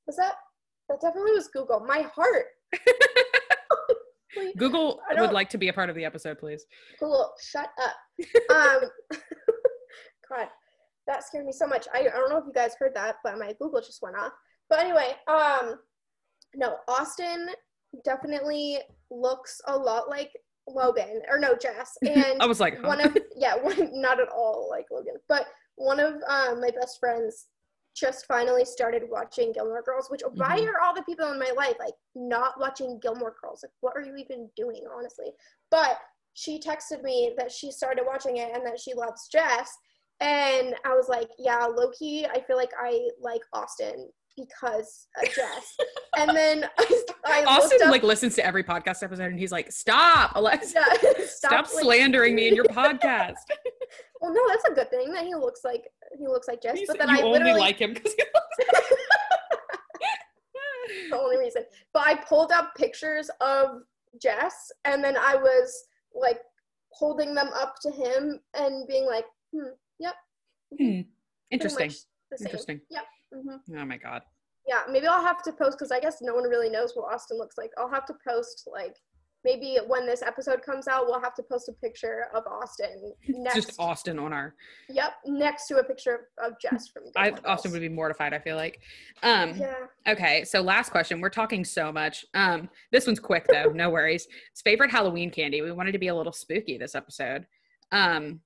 Was 0.06 0.16
that? 0.16 0.34
That 0.88 1.00
definitely 1.00 1.32
was 1.32 1.48
Google. 1.48 1.80
My 1.80 2.02
heart. 2.02 2.46
Google 4.56 5.00
would 5.16 5.32
like 5.32 5.50
to 5.50 5.58
be 5.58 5.68
a 5.68 5.72
part 5.72 5.90
of 5.90 5.96
the 5.96 6.04
episode, 6.04 6.38
please. 6.38 6.64
Google, 6.98 7.32
shut 7.40 7.68
up. 7.82 7.94
Um, 8.50 8.80
God, 10.28 10.46
that 11.06 11.24
scared 11.24 11.46
me 11.46 11.52
so 11.52 11.66
much. 11.66 11.86
I, 11.92 12.00
I 12.00 12.02
don't 12.04 12.30
know 12.30 12.38
if 12.38 12.44
you 12.46 12.52
guys 12.52 12.74
heard 12.78 12.94
that, 12.94 13.16
but 13.24 13.38
my 13.38 13.54
Google 13.60 13.80
just 13.80 14.02
went 14.02 14.16
off. 14.16 14.32
But 14.68 14.80
anyway, 14.80 15.14
um, 15.26 15.76
no, 16.54 16.76
Austin 16.88 17.48
definitely 18.04 18.78
looks 19.10 19.60
a 19.66 19.76
lot 19.76 20.08
like 20.08 20.30
Logan, 20.68 21.22
or 21.30 21.38
no, 21.38 21.54
Jess. 21.56 21.96
And 22.06 22.40
I 22.40 22.46
was 22.46 22.60
like, 22.60 22.76
huh? 22.80 22.88
one 22.88 23.00
of 23.00 23.16
yeah, 23.36 23.56
one 23.56 24.00
not 24.00 24.20
at 24.20 24.28
all 24.28 24.68
like 24.70 24.86
Logan, 24.90 25.16
but 25.28 25.46
one 25.76 26.00
of 26.00 26.14
um, 26.28 26.60
my 26.60 26.70
best 26.80 26.98
friends 27.00 27.46
just 27.94 28.26
finally 28.26 28.64
started 28.64 29.02
watching 29.08 29.52
Gilmore 29.52 29.82
Girls. 29.82 30.10
Which 30.10 30.22
why 30.34 30.60
Mhm. 30.60 30.68
are 30.68 30.80
all 30.80 30.94
the 30.94 31.02
people 31.02 31.30
in 31.32 31.38
my 31.38 31.50
life 31.56 31.76
like 31.78 31.94
not 32.14 32.58
watching 32.58 32.98
Gilmore 33.00 33.34
Girls? 33.42 33.62
Like, 33.62 33.72
what 33.80 33.94
are 33.96 34.00
you 34.02 34.16
even 34.16 34.50
doing, 34.56 34.86
honestly? 34.94 35.32
But 35.70 35.98
she 36.34 36.58
texted 36.58 37.02
me 37.02 37.34
that 37.36 37.52
she 37.52 37.70
started 37.70 38.04
watching 38.06 38.38
it 38.38 38.54
and 38.54 38.66
that 38.66 38.80
she 38.80 38.94
loves 38.94 39.28
Jess, 39.28 39.76
and 40.20 40.74
I 40.84 40.94
was 40.94 41.08
like, 41.08 41.28
yeah, 41.38 41.66
Loki. 41.66 42.26
I 42.26 42.40
feel 42.40 42.56
like 42.56 42.70
I 42.78 43.08
like 43.20 43.42
Austin 43.52 44.08
because 44.36 45.08
of 45.22 45.28
Jess. 45.30 45.76
and 46.16 46.34
then 46.34 46.64
I, 46.78 47.02
I 47.26 47.44
Austin 47.44 47.82
up, 47.82 47.90
like 47.90 48.02
listens 48.02 48.34
to 48.36 48.46
every 48.46 48.64
podcast 48.64 49.02
episode 49.02 49.30
and 49.30 49.38
he's 49.38 49.52
like, 49.52 49.70
"Stop, 49.70 50.32
Alexa! 50.34 50.82
yeah, 51.02 51.12
Stop, 51.26 51.52
like- 51.52 51.66
slandering 51.66 52.34
me 52.34 52.48
in 52.48 52.54
your 52.54 52.64
podcast." 52.64 53.34
Well, 54.22 54.32
no, 54.32 54.40
that's 54.48 54.64
a 54.66 54.72
good 54.72 54.88
thing 54.88 55.12
that 55.12 55.24
he 55.24 55.34
looks 55.34 55.62
like 55.64 55.88
he 56.16 56.28
looks 56.28 56.46
like 56.46 56.62
Jess. 56.62 56.78
You 56.78 56.86
but 56.86 56.98
then 56.98 57.10
I 57.10 57.20
only 57.22 57.40
literally 57.40 57.60
like 57.60 57.80
him 57.80 57.92
because 57.92 58.14
he 58.14 58.22
looks. 58.22 58.80
the 61.10 61.18
only 61.18 61.38
reason. 61.38 61.64
But 61.92 62.06
I 62.06 62.14
pulled 62.14 62.52
up 62.52 62.72
pictures 62.76 63.28
of 63.40 63.82
Jess, 64.22 64.70
and 64.84 65.02
then 65.02 65.16
I 65.16 65.34
was 65.34 65.86
like 66.14 66.38
holding 66.92 67.34
them 67.34 67.48
up 67.48 67.74
to 67.82 67.90
him 67.90 68.38
and 68.54 68.86
being 68.86 69.06
like, 69.06 69.24
"Hmm, 69.52 69.70
yep, 69.98 70.14
Hmm, 70.78 71.00
Interesting. 71.50 71.88
much 71.88 71.96
the 72.30 72.38
same." 72.38 72.46
Interesting. 72.46 72.80
Yep. 72.90 73.04
hmm 73.34 73.76
Oh 73.76 73.84
my 73.84 73.96
god. 73.96 74.22
Yeah, 74.68 74.82
maybe 74.88 75.08
I'll 75.08 75.24
have 75.24 75.42
to 75.42 75.52
post 75.52 75.78
because 75.78 75.90
I 75.90 75.98
guess 75.98 76.18
no 76.22 76.34
one 76.34 76.44
really 76.44 76.70
knows 76.70 76.92
what 76.94 77.12
Austin 77.12 77.38
looks 77.38 77.58
like. 77.58 77.72
I'll 77.76 77.90
have 77.90 78.06
to 78.06 78.14
post 78.24 78.68
like 78.70 78.94
maybe 79.44 79.78
when 79.86 80.06
this 80.06 80.22
episode 80.22 80.62
comes 80.62 80.88
out, 80.88 81.06
we'll 81.06 81.20
have 81.20 81.34
to 81.34 81.42
post 81.42 81.68
a 81.68 81.72
picture 81.72 82.26
of 82.34 82.44
Austin 82.46 83.12
next. 83.28 83.54
Just 83.54 83.80
Austin 83.80 84.18
on 84.18 84.32
our. 84.32 84.54
Yep, 84.88 85.12
next 85.26 85.66
to 85.68 85.78
a 85.78 85.84
picture 85.84 86.28
of 86.42 86.52
Jess 86.60 86.88
from. 86.88 87.04
I 87.16 87.32
Austin 87.44 87.72
would 87.72 87.80
be 87.80 87.88
mortified. 87.88 88.32
I 88.32 88.38
feel 88.38 88.56
like. 88.56 88.80
Um. 89.22 89.56
Yeah. 89.56 89.74
Okay. 90.06 90.44
So 90.44 90.60
last 90.60 90.90
question. 90.90 91.20
We're 91.20 91.30
talking 91.30 91.64
so 91.64 91.92
much. 91.92 92.24
Um. 92.34 92.68
This 92.90 93.06
one's 93.06 93.20
quick 93.20 93.46
though. 93.50 93.70
No 93.74 93.90
worries. 93.90 94.26
It's 94.50 94.62
favorite 94.62 94.90
Halloween 94.90 95.30
candy. 95.30 95.62
We 95.62 95.72
wanted 95.72 95.92
to 95.92 95.98
be 95.98 96.08
a 96.08 96.14
little 96.14 96.32
spooky 96.32 96.78
this 96.78 96.94
episode. 96.94 97.46
Um. 97.90 98.40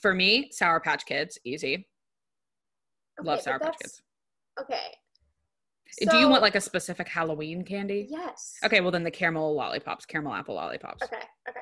For 0.00 0.12
me, 0.12 0.50
Sour 0.52 0.80
Patch 0.80 1.06
Kids. 1.06 1.38
Easy. 1.44 1.88
Love 3.22 3.40
Sour 3.40 3.58
Patch 3.58 3.76
Kids. 3.80 4.02
Okay. 4.60 4.92
Do 6.00 6.16
you 6.18 6.28
want 6.28 6.42
like 6.42 6.54
a 6.54 6.60
specific 6.60 7.08
Halloween 7.08 7.64
candy? 7.64 8.06
Yes. 8.10 8.54
Okay. 8.64 8.80
Well, 8.80 8.90
then 8.90 9.02
the 9.04 9.10
caramel 9.10 9.54
lollipops, 9.54 10.04
caramel 10.06 10.34
apple 10.34 10.54
lollipops. 10.54 11.02
Okay. 11.02 11.22
Okay. 11.48 11.60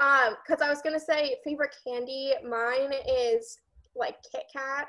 Um, 0.00 0.36
because 0.46 0.62
I 0.62 0.68
was 0.68 0.80
gonna 0.82 1.00
say 1.00 1.36
favorite 1.44 1.74
candy. 1.86 2.32
Mine 2.48 2.92
is 3.08 3.58
like 3.94 4.16
Kit 4.30 4.44
Kat, 4.52 4.88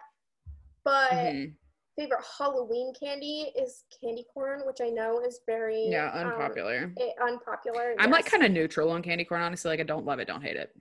but 0.83 1.11
Mhm. 1.11 1.55
favorite 1.97 2.23
Halloween 2.37 2.93
candy 2.99 3.51
is 3.55 3.83
candy 4.01 4.25
corn, 4.33 4.61
which 4.65 4.79
I 4.81 4.89
know 4.89 5.19
is 5.21 5.41
very 5.45 5.87
Yeah. 5.87 6.11
um, 6.11 6.27
Unpopular. 6.31 6.91
it- 6.97 7.15
unpopular. 7.21 7.95
I'm 7.99 8.11
like 8.11 8.25
kind 8.25 8.43
of 8.43 8.51
neutral 8.51 8.91
on 8.91 9.01
candy 9.03 9.25
corn, 9.25 9.41
honestly. 9.41 9.69
Like 9.69 9.79
I 9.79 9.83
don't 9.83 10.05
love 10.05 10.19
it, 10.19 10.25
don't 10.27 10.41
hate 10.41 10.55
it. 10.57 10.75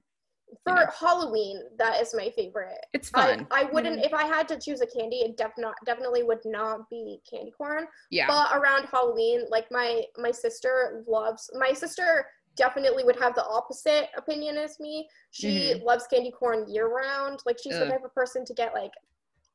For 0.65 0.75
know. 0.75 0.87
Halloween. 0.99 1.61
That 1.79 2.01
is 2.01 2.15
my 2.15 2.31
favorite. 2.37 2.79
It's 2.93 3.11
fun. 3.11 3.47
I, 3.51 3.63
I 3.63 3.65
wouldn't 3.65 3.97
know? 3.97 4.03
if 4.05 4.15
I 4.15 4.25
had 4.27 4.47
to 4.49 4.59
choose 4.59 4.81
a 4.81 4.87
candy. 4.87 5.17
It 5.17 5.37
def- 5.37 5.53
not, 5.59 5.75
definitely 5.85 6.23
would 6.23 6.45
not 6.45 6.89
be 6.91 7.21
candy 7.29 7.51
corn. 7.51 7.87
yeah. 8.11 8.27
But 8.27 8.57
around 8.57 8.87
Halloween, 8.91 9.45
like 9.51 9.67
my 9.71 10.03
my 10.19 10.31
sister 10.31 11.05
loves 11.09 11.51
my 11.59 11.73
sister 11.73 12.27
definitely 12.55 13.03
would 13.03 13.19
have 13.19 13.35
the 13.35 13.45
opposite 13.47 14.09
opinion 14.17 14.57
as 14.59 14.79
me. 14.79 15.09
She 15.31 15.75
loves 15.85 16.07
candy 16.07 16.31
corn 16.31 16.71
year 16.71 16.89
round. 16.89 17.41
Like 17.47 17.59
she's 17.63 17.73
the 17.75 17.81
Mm-hmm. 17.81 17.91
Type 17.93 18.05
of 18.05 18.15
person 18.15 18.45
to 18.45 18.53
get 18.55 18.75
like 18.75 18.93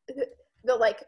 the, 0.08 0.26
the 0.64 0.74
like 0.76 1.04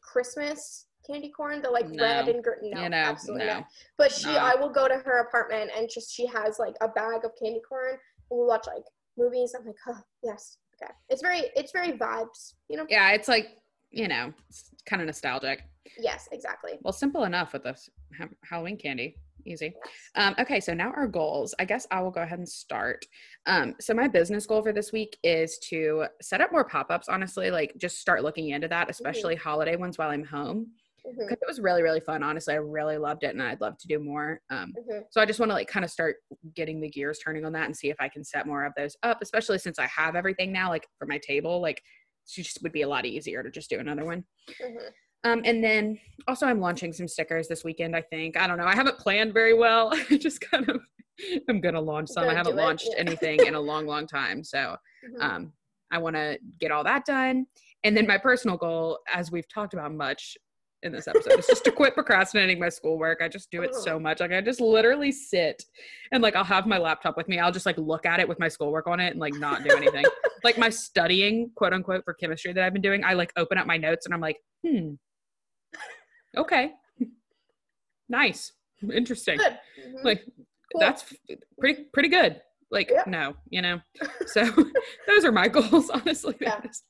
Christmas 0.00 0.86
candy 1.06 1.28
corn, 1.30 1.62
the 1.62 1.70
like 1.70 1.86
red 2.00 2.28
and 2.28 2.42
green. 2.42 2.70
No, 2.72 2.82
you 2.82 2.88
know, 2.88 2.96
absolutely 2.96 3.46
no. 3.46 3.54
not. 3.54 3.66
But 3.98 4.12
she, 4.12 4.26
No. 4.32 4.38
I 4.38 4.54
will 4.56 4.70
go 4.70 4.88
to 4.88 4.94
her 4.96 5.20
apartment 5.20 5.70
and 5.76 5.88
just 5.92 6.12
she 6.12 6.26
has 6.26 6.58
like 6.58 6.74
a 6.80 6.88
bag 6.88 7.24
of 7.24 7.32
candy 7.40 7.60
corn. 7.68 7.96
And 8.30 8.40
we 8.40 8.46
watch 8.46 8.66
like 8.66 8.82
movies. 9.16 9.54
I'm 9.58 9.66
like, 9.66 9.76
oh 9.88 10.00
yes, 10.22 10.58
okay. 10.82 10.92
It's 11.08 11.22
very, 11.22 11.44
it's 11.54 11.72
very 11.72 11.92
vibes. 11.92 12.54
You 12.68 12.78
know? 12.78 12.86
Yeah, 12.88 13.10
it's 13.12 13.28
like, 13.28 13.48
you 13.90 14.08
know, 14.08 14.32
it's 14.48 14.70
kind 14.86 15.00
of 15.02 15.06
nostalgic. 15.06 15.62
Yes, 15.98 16.28
exactly. 16.32 16.72
Well, 16.82 16.92
simple 16.92 17.24
enough 17.24 17.52
with 17.52 17.64
this 17.64 17.88
ha- 18.18 18.28
Halloween 18.44 18.76
candy. 18.76 19.16
Easy. 19.48 19.72
Yes. 19.76 19.94
Um, 20.16 20.34
okay, 20.40 20.58
so 20.58 20.74
now 20.74 20.92
our 20.96 21.06
goals. 21.06 21.54
I 21.60 21.64
guess 21.64 21.86
I 21.92 22.00
will 22.00 22.10
go 22.10 22.22
ahead 22.22 22.38
and 22.38 22.48
start. 22.48 23.06
Um, 23.46 23.76
so 23.80 23.94
my 23.94 24.08
business 24.08 24.44
goal 24.44 24.60
for 24.60 24.72
this 24.72 24.92
week 24.92 25.16
is 25.22 25.58
to 25.70 26.06
set 26.20 26.40
up 26.40 26.50
more 26.50 26.64
pop-ups, 26.64 27.08
honestly, 27.08 27.52
like 27.52 27.72
just 27.78 28.00
start 28.00 28.24
looking 28.24 28.48
into 28.48 28.66
that, 28.66 28.90
especially 28.90 29.36
holiday 29.36 29.76
ones 29.76 29.98
while 29.98 30.10
I'm 30.10 30.24
home. 30.24 30.72
Because 31.18 31.38
it 31.40 31.46
was 31.48 31.60
really, 31.60 31.82
really 31.82 32.00
fun. 32.00 32.22
Honestly, 32.22 32.54
I 32.54 32.58
really 32.58 32.98
loved 32.98 33.22
it 33.24 33.30
and 33.34 33.42
I'd 33.42 33.60
love 33.60 33.76
to 33.78 33.88
do 33.88 33.98
more. 33.98 34.40
Um, 34.50 34.72
mhm. 34.78 35.02
So 35.10 35.20
I 35.20 35.26
just 35.26 35.40
want 35.40 35.50
to 35.50 35.54
like 35.54 35.68
kind 35.68 35.84
of 35.84 35.90
start 35.90 36.16
getting 36.54 36.80
the 36.80 36.90
gears 36.90 37.18
turning 37.18 37.44
on 37.44 37.52
that 37.52 37.64
and 37.66 37.76
see 37.76 37.88
if 37.88 37.96
I 38.00 38.08
can 38.08 38.24
set 38.24 38.46
more 38.46 38.64
of 38.64 38.72
those 38.76 38.96
up, 39.02 39.18
especially 39.22 39.58
since 39.58 39.78
I 39.78 39.86
have 39.86 40.16
everything 40.16 40.52
now, 40.52 40.68
like 40.68 40.86
for 40.98 41.06
my 41.06 41.18
table, 41.18 41.60
like 41.60 41.78
it 42.36 42.42
just 42.42 42.62
would 42.62 42.72
be 42.72 42.82
a 42.82 42.88
lot 42.88 43.06
easier 43.06 43.42
to 43.42 43.50
just 43.50 43.70
do 43.70 43.78
another 43.78 44.04
one. 44.04 44.24
Mhm. 44.60 44.90
Um, 45.24 45.42
and 45.44 45.62
then 45.64 45.98
also 46.28 46.46
I'm 46.46 46.60
launching 46.60 46.92
some 46.92 47.08
stickers 47.08 47.48
this 47.48 47.64
weekend, 47.64 47.96
I 47.96 48.02
think. 48.02 48.36
I 48.36 48.46
don't 48.46 48.58
know. 48.58 48.66
I 48.66 48.74
haven't 48.76 48.98
planned 48.98 49.32
very 49.32 49.54
well. 49.54 49.90
I 50.10 50.16
just 50.18 50.40
kind 50.40 50.68
of 50.68 50.80
I'm 51.48 51.60
gonna 51.62 51.80
launch 51.80 52.10
some. 52.10 52.24
I 52.24 52.26
Gonna 52.26 52.36
haven't 52.38 52.56
launched 52.56 52.88
yeah. 52.92 52.98
anything 52.98 53.40
in 53.46 53.54
a 53.54 53.60
long, 53.60 53.86
long 53.86 54.06
time. 54.06 54.44
So 54.44 54.76
Mhm. 55.08 55.20
um 55.22 55.52
I 55.90 55.98
wanna 55.98 56.36
get 56.60 56.70
all 56.72 56.84
that 56.84 57.04
done. 57.06 57.46
And 57.84 57.96
then 57.96 58.06
my 58.06 58.18
personal 58.18 58.56
goal, 58.56 58.98
as 59.12 59.30
we've 59.30 59.48
talked 59.48 59.72
about 59.72 59.92
much 59.94 60.36
in 60.82 60.92
this 60.92 61.08
episode, 61.08 61.38
is 61.38 61.46
just 61.46 61.64
to 61.64 61.72
quit 61.72 61.94
procrastinating 61.94 62.58
my 62.58 62.68
schoolwork. 62.68 63.20
I 63.22 63.28
just 63.28 63.50
do 63.50 63.62
it 63.62 63.74
so 63.74 63.98
much. 63.98 64.20
Like 64.20 64.32
I 64.32 64.40
just 64.40 64.60
literally 64.60 65.10
sit 65.12 65.64
and 66.12 66.22
like 66.22 66.36
I'll 66.36 66.44
have 66.44 66.66
my 66.66 66.78
laptop 66.78 67.16
with 67.16 67.28
me. 67.28 67.38
I'll 67.38 67.52
just 67.52 67.66
like 67.66 67.78
look 67.78 68.06
at 68.06 68.20
it 68.20 68.28
with 68.28 68.38
my 68.38 68.48
schoolwork 68.48 68.86
on 68.86 69.00
it 69.00 69.10
and 69.10 69.20
like 69.20 69.34
not 69.34 69.64
do 69.64 69.74
anything. 69.76 70.04
like 70.44 70.58
my 70.58 70.68
studying, 70.68 71.50
quote 71.54 71.72
unquote, 71.72 72.04
for 72.04 72.14
chemistry 72.14 72.52
that 72.52 72.62
I've 72.64 72.72
been 72.72 72.82
doing, 72.82 73.04
I 73.04 73.14
like 73.14 73.32
open 73.36 73.58
up 73.58 73.66
my 73.66 73.76
notes 73.76 74.06
and 74.06 74.14
I'm 74.14 74.20
like, 74.20 74.36
hmm. 74.66 74.94
Okay. 76.36 76.72
Nice. 78.08 78.52
Interesting. 78.92 79.38
Good. 79.38 79.58
Like 80.04 80.24
Cool. 80.72 80.80
that's 80.80 81.14
pretty 81.58 81.84
pretty 81.92 82.08
good. 82.08 82.40
Like, 82.70 82.90
Yeah. 82.90 83.04
no, 83.06 83.34
you 83.48 83.62
know? 83.62 83.80
So 84.26 84.44
those 85.06 85.24
are 85.24 85.32
my 85.32 85.48
goals, 85.48 85.90
honestly. 85.94 86.36
Yeah. 86.40 86.58
It's- 86.58 86.82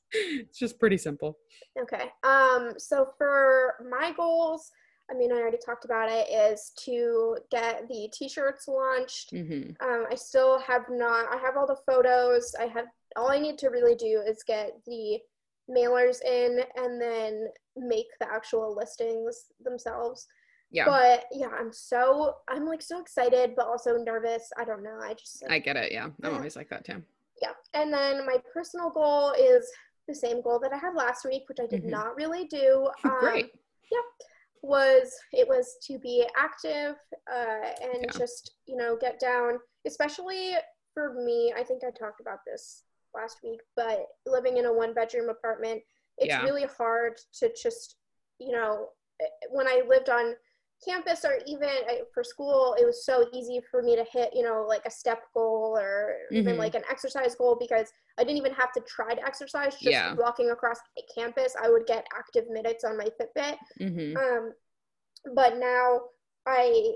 just 0.57 0.79
pretty 0.79 0.97
simple. 0.97 1.37
Okay. 1.79 2.09
Um, 2.23 2.73
so 2.77 3.07
for 3.17 3.75
my 3.89 4.11
goals, 4.15 4.71
I 5.11 5.13
mean, 5.13 5.31
I 5.31 5.35
already 5.35 5.57
talked 5.63 5.85
about 5.85 6.09
it, 6.11 6.27
is 6.29 6.71
to 6.85 7.37
get 7.51 7.87
the 7.87 8.09
t-shirts 8.13 8.67
launched. 8.67 9.29
hmm 9.31 9.71
Um, 9.81 10.05
I 10.11 10.15
still 10.15 10.59
have 10.59 10.83
not, 10.89 11.31
I 11.31 11.37
have 11.37 11.55
all 11.57 11.67
the 11.67 11.77
photos. 11.85 12.53
I 12.59 12.65
have, 12.65 12.85
all 13.15 13.29
I 13.31 13.39
need 13.39 13.57
to 13.59 13.69
really 13.69 13.95
do 13.95 14.21
is 14.27 14.43
get 14.47 14.71
the 14.85 15.19
mailers 15.69 16.21
in 16.23 16.61
and 16.77 17.01
then 17.01 17.47
make 17.75 18.07
the 18.19 18.31
actual 18.31 18.75
listings 18.75 19.45
themselves. 19.63 20.25
Yeah, 20.71 20.85
But 20.85 21.25
yeah, 21.31 21.47
I'm 21.57 21.71
so, 21.71 22.35
I'm 22.49 22.65
like 22.65 22.81
so 22.81 22.99
excited, 22.99 23.53
but 23.55 23.67
also 23.67 23.97
nervous. 23.97 24.49
I 24.57 24.65
don't 24.65 24.83
know. 24.83 24.99
I 25.01 25.13
just, 25.13 25.41
like, 25.41 25.51
I 25.51 25.59
get 25.59 25.77
it. 25.77 25.91
Yeah, 25.91 26.05
I'm 26.05 26.15
Yeah. 26.23 26.29
always 26.35 26.55
like 26.55 26.69
that 26.69 26.83
too. 26.85 27.01
yeah. 27.41 27.53
And 27.73 27.93
then 27.93 28.25
my 28.25 28.37
personal 28.53 28.89
goal 28.89 29.31
is 29.31 29.69
the 30.07 30.15
same 30.15 30.41
goal 30.41 30.59
that 30.59 30.73
I 30.73 30.77
had 30.77 30.93
last 30.95 31.23
week, 31.25 31.43
which 31.47 31.59
I 31.61 31.67
did 31.67 31.83
Mhm. 31.83 31.89
not 31.91 32.15
really 32.15 32.45
do. 32.45 32.89
Um, 33.05 33.19
Great. 33.19 33.51
was 34.63 35.13
it 35.33 35.47
was 35.47 35.77
to 35.85 35.99
be 35.99 36.25
active 36.35 36.95
uh, 37.31 37.69
and 37.81 38.03
Yeah. 38.03 38.09
just 38.17 38.55
you 38.65 38.75
know 38.75 38.97
get 38.99 39.19
down 39.19 39.59
especially 39.85 40.53
for 40.93 41.13
me 41.23 41.53
i 41.55 41.63
think 41.63 41.83
i 41.83 41.91
talked 41.91 42.19
about 42.21 42.39
this 42.45 42.83
last 43.15 43.37
week 43.43 43.59
but 43.75 44.07
living 44.25 44.57
in 44.57 44.65
a 44.65 44.73
one 44.73 44.93
bedroom 44.95 45.29
apartment 45.29 45.81
it's 46.17 46.27
Yeah. 46.33 46.43
really 46.43 46.65
hard 46.65 47.13
to 47.39 47.53
just 47.61 47.97
you 48.39 48.51
know 48.51 48.89
eh, 49.21 49.25
when 49.51 49.67
i 49.67 49.83
lived 49.87 50.09
on 50.09 50.35
campus 50.83 51.25
or 51.25 51.39
even 51.47 51.69
uh, 51.89 51.93
for 52.13 52.23
school 52.23 52.75
it 52.79 52.85
was 52.85 53.05
so 53.05 53.27
easy 53.33 53.59
for 53.71 53.81
me 53.81 53.95
to 53.95 54.05
hit 54.11 54.29
you 54.33 54.43
know 54.43 54.63
like 54.67 54.85
a 54.85 54.91
step 54.91 55.21
goal 55.33 55.75
or 55.79 56.15
even 56.31 56.55
Mhm. 56.55 56.59
like 56.59 56.75
an 56.75 56.83
exercise 56.89 57.35
goal 57.35 57.55
because 57.59 57.91
i 58.19 58.23
didn't 58.23 58.37
even 58.37 58.53
have 58.53 58.71
to 58.73 58.81
try 58.81 59.13
to 59.15 59.21
exercise 59.25 59.73
just 59.73 59.85
Yeah. 59.85 60.15
walking 60.15 60.51
across 60.51 60.77
campus 61.15 61.55
i 61.61 61.69
would 61.69 61.87
get 61.87 62.05
active 62.15 62.47
minutes 62.49 62.83
on 62.83 62.97
my 62.97 63.07
fitbit 63.19 63.57
hmm 63.79 64.17
um, 64.17 64.53
but 65.35 65.57
now 65.57 65.99
I 66.45 66.93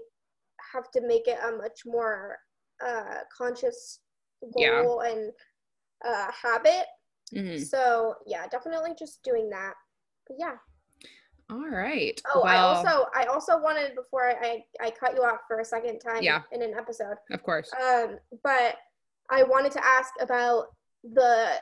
have 0.74 0.90
to 0.92 1.02
make 1.02 1.28
it 1.28 1.38
a 1.44 1.52
much 1.58 1.82
more 1.86 2.38
uh, 2.86 3.20
conscious 3.36 4.00
Yeah. 4.56 4.82
goal 4.82 5.02
and 5.02 5.32
uh, 6.06 6.32
habit. 6.32 6.86
hmm 7.34 7.58
So 7.58 8.16
yeah, 8.26 8.48
definitely 8.48 8.92
just 8.98 9.22
doing 9.24 9.50
that. 9.50 9.74
But 10.28 10.38
yeah. 10.40 10.56
All 11.52 11.68
right. 11.70 12.20
Oh, 12.34 12.42
I 12.44 12.58
also 12.60 13.08
I 13.14 13.26
also 13.26 13.60
wanted 13.62 13.94
before 13.96 14.30
I, 14.30 14.64
I 14.82 14.90
cut 14.92 15.16
you 15.16 15.22
off 15.24 15.42
for 15.48 15.60
a 15.60 15.66
second 15.66 16.00
time 16.00 16.22
Yeah. 16.24 16.42
in 16.52 16.62
an 16.62 16.74
episode. 16.78 17.16
of 17.32 17.44
course. 17.44 17.70
Um, 17.74 18.18
but 18.44 18.76
I 19.30 19.44
wanted 19.44 19.72
to 19.74 19.86
ask 19.86 20.12
about 20.22 20.68
the 21.04 21.56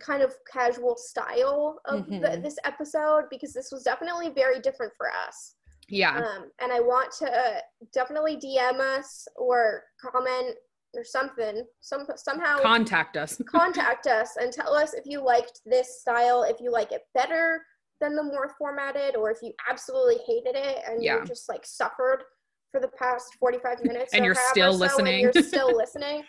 kind 0.00 0.22
of 0.22 0.34
casual 0.52 0.96
style 0.96 1.80
of 1.86 2.06
the, 2.06 2.16
Mhm. 2.16 2.42
this 2.42 2.56
episode 2.64 3.24
because 3.30 3.52
this 3.54 3.70
was 3.72 3.82
definitely 3.84 4.28
very 4.30 4.60
different 4.60 4.92
for 4.96 5.10
us. 5.10 5.54
Yeah. 5.88 6.16
Um, 6.18 6.50
and 6.60 6.72
I 6.72 6.80
want 6.80 7.12
to 7.20 7.30
uh, 7.30 7.60
definitely 7.94 8.36
DM 8.36 8.78
us 8.80 9.26
or 9.36 9.84
comment 10.00 10.56
or 10.94 11.04
something, 11.04 11.64
some 11.80 12.04
somehow 12.16 12.58
Contact 12.58 13.16
us. 13.16 13.40
contact 13.48 14.06
us 14.08 14.36
and 14.36 14.52
tell 14.52 14.74
us 14.74 14.92
if 14.92 15.06
you 15.06 15.20
liked 15.22 15.60
this 15.64 16.00
style, 16.00 16.42
if 16.42 16.60
you 16.60 16.70
like 16.72 16.90
it 16.92 17.02
better 17.14 17.64
than 18.00 18.16
the 18.16 18.22
more 18.22 18.54
formatted, 18.58 19.16
or 19.16 19.30
if 19.30 19.38
you 19.42 19.52
absolutely 19.68 20.18
hated 20.26 20.56
it 20.56 20.78
and 20.88 21.02
Yeah. 21.02 21.20
you 21.20 21.24
just 21.26 21.48
like 21.48 21.64
suffered 21.66 22.24
for 22.70 22.80
the 22.80 22.88
past 22.88 23.34
45 23.38 23.78
minutes 23.84 24.14
And 24.14 24.24
you're 24.24 24.34
still 24.34 24.72
so, 24.72 24.78
listening. 24.78 25.20
you're 25.20 25.32
still 25.42 25.76
listening. 25.76 26.22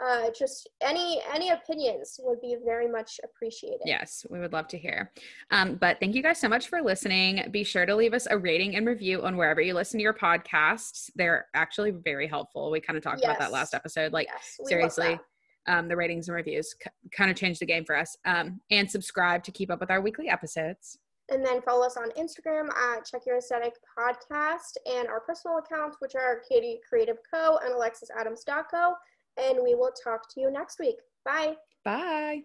Uh, 0.00 0.30
just 0.30 0.68
any 0.80 1.20
any 1.34 1.50
opinions 1.50 2.20
would 2.22 2.40
be 2.40 2.56
very 2.64 2.86
much 2.86 3.18
appreciated. 3.24 3.80
Yes, 3.84 4.24
we 4.30 4.38
would 4.38 4.52
love 4.52 4.68
to 4.68 4.78
hear. 4.78 5.10
Um, 5.50 5.74
but 5.74 5.98
thank 5.98 6.14
you 6.14 6.22
guys 6.22 6.38
so 6.38 6.48
much 6.48 6.68
for 6.68 6.80
listening. 6.80 7.44
Be 7.50 7.64
sure 7.64 7.84
to 7.84 7.96
leave 7.96 8.14
us 8.14 8.28
a 8.30 8.38
rating 8.38 8.76
and 8.76 8.86
review 8.86 9.24
on 9.24 9.36
wherever 9.36 9.60
you 9.60 9.74
listen 9.74 9.98
to 9.98 10.02
your 10.04 10.14
podcasts. 10.14 11.10
They're 11.16 11.46
actually 11.54 11.90
very 11.90 12.28
helpful. 12.28 12.70
We 12.70 12.80
kind 12.80 12.96
of 12.96 13.02
talked 13.02 13.24
about 13.24 13.40
that 13.40 13.50
last 13.50 13.74
episode. 13.74 14.12
Like, 14.12 14.28
Yes, 14.32 14.60
seriously, 14.68 15.18
um, 15.66 15.88
the 15.88 15.96
ratings 15.96 16.28
and 16.28 16.36
reviews 16.36 16.76
c- 16.80 16.90
kind 17.10 17.28
of 17.28 17.36
changed 17.36 17.60
the 17.60 17.66
game 17.66 17.84
for 17.84 17.96
us. 17.96 18.16
Um, 18.24 18.60
and 18.70 18.88
subscribe 18.88 19.42
to 19.44 19.50
keep 19.50 19.68
up 19.68 19.80
with 19.80 19.90
our 19.90 20.00
weekly 20.00 20.28
episodes. 20.28 20.96
And 21.30 21.44
then 21.44 21.60
follow 21.62 21.84
us 21.84 21.96
on 21.96 22.10
Instagram 22.12 22.68
at 22.74 23.04
Check 23.04 23.22
Your 23.26 23.36
Aesthetic 23.36 23.74
Podcast 23.98 24.76
and 24.86 25.08
our 25.08 25.20
personal 25.20 25.58
accounts, 25.58 25.98
which 26.00 26.14
are 26.14 26.42
Katie 26.48 26.80
Creative 26.88 27.18
Co. 27.32 27.58
and 27.62 27.74
Alexis 27.74 28.10
Adams 28.18 28.44
Co. 28.44 28.94
And 29.36 29.58
we 29.62 29.74
will 29.74 29.92
talk 29.92 30.32
to 30.34 30.40
you 30.40 30.50
next 30.50 30.78
week. 30.78 30.96
Bye. 31.24 31.56
Bye. 31.84 32.42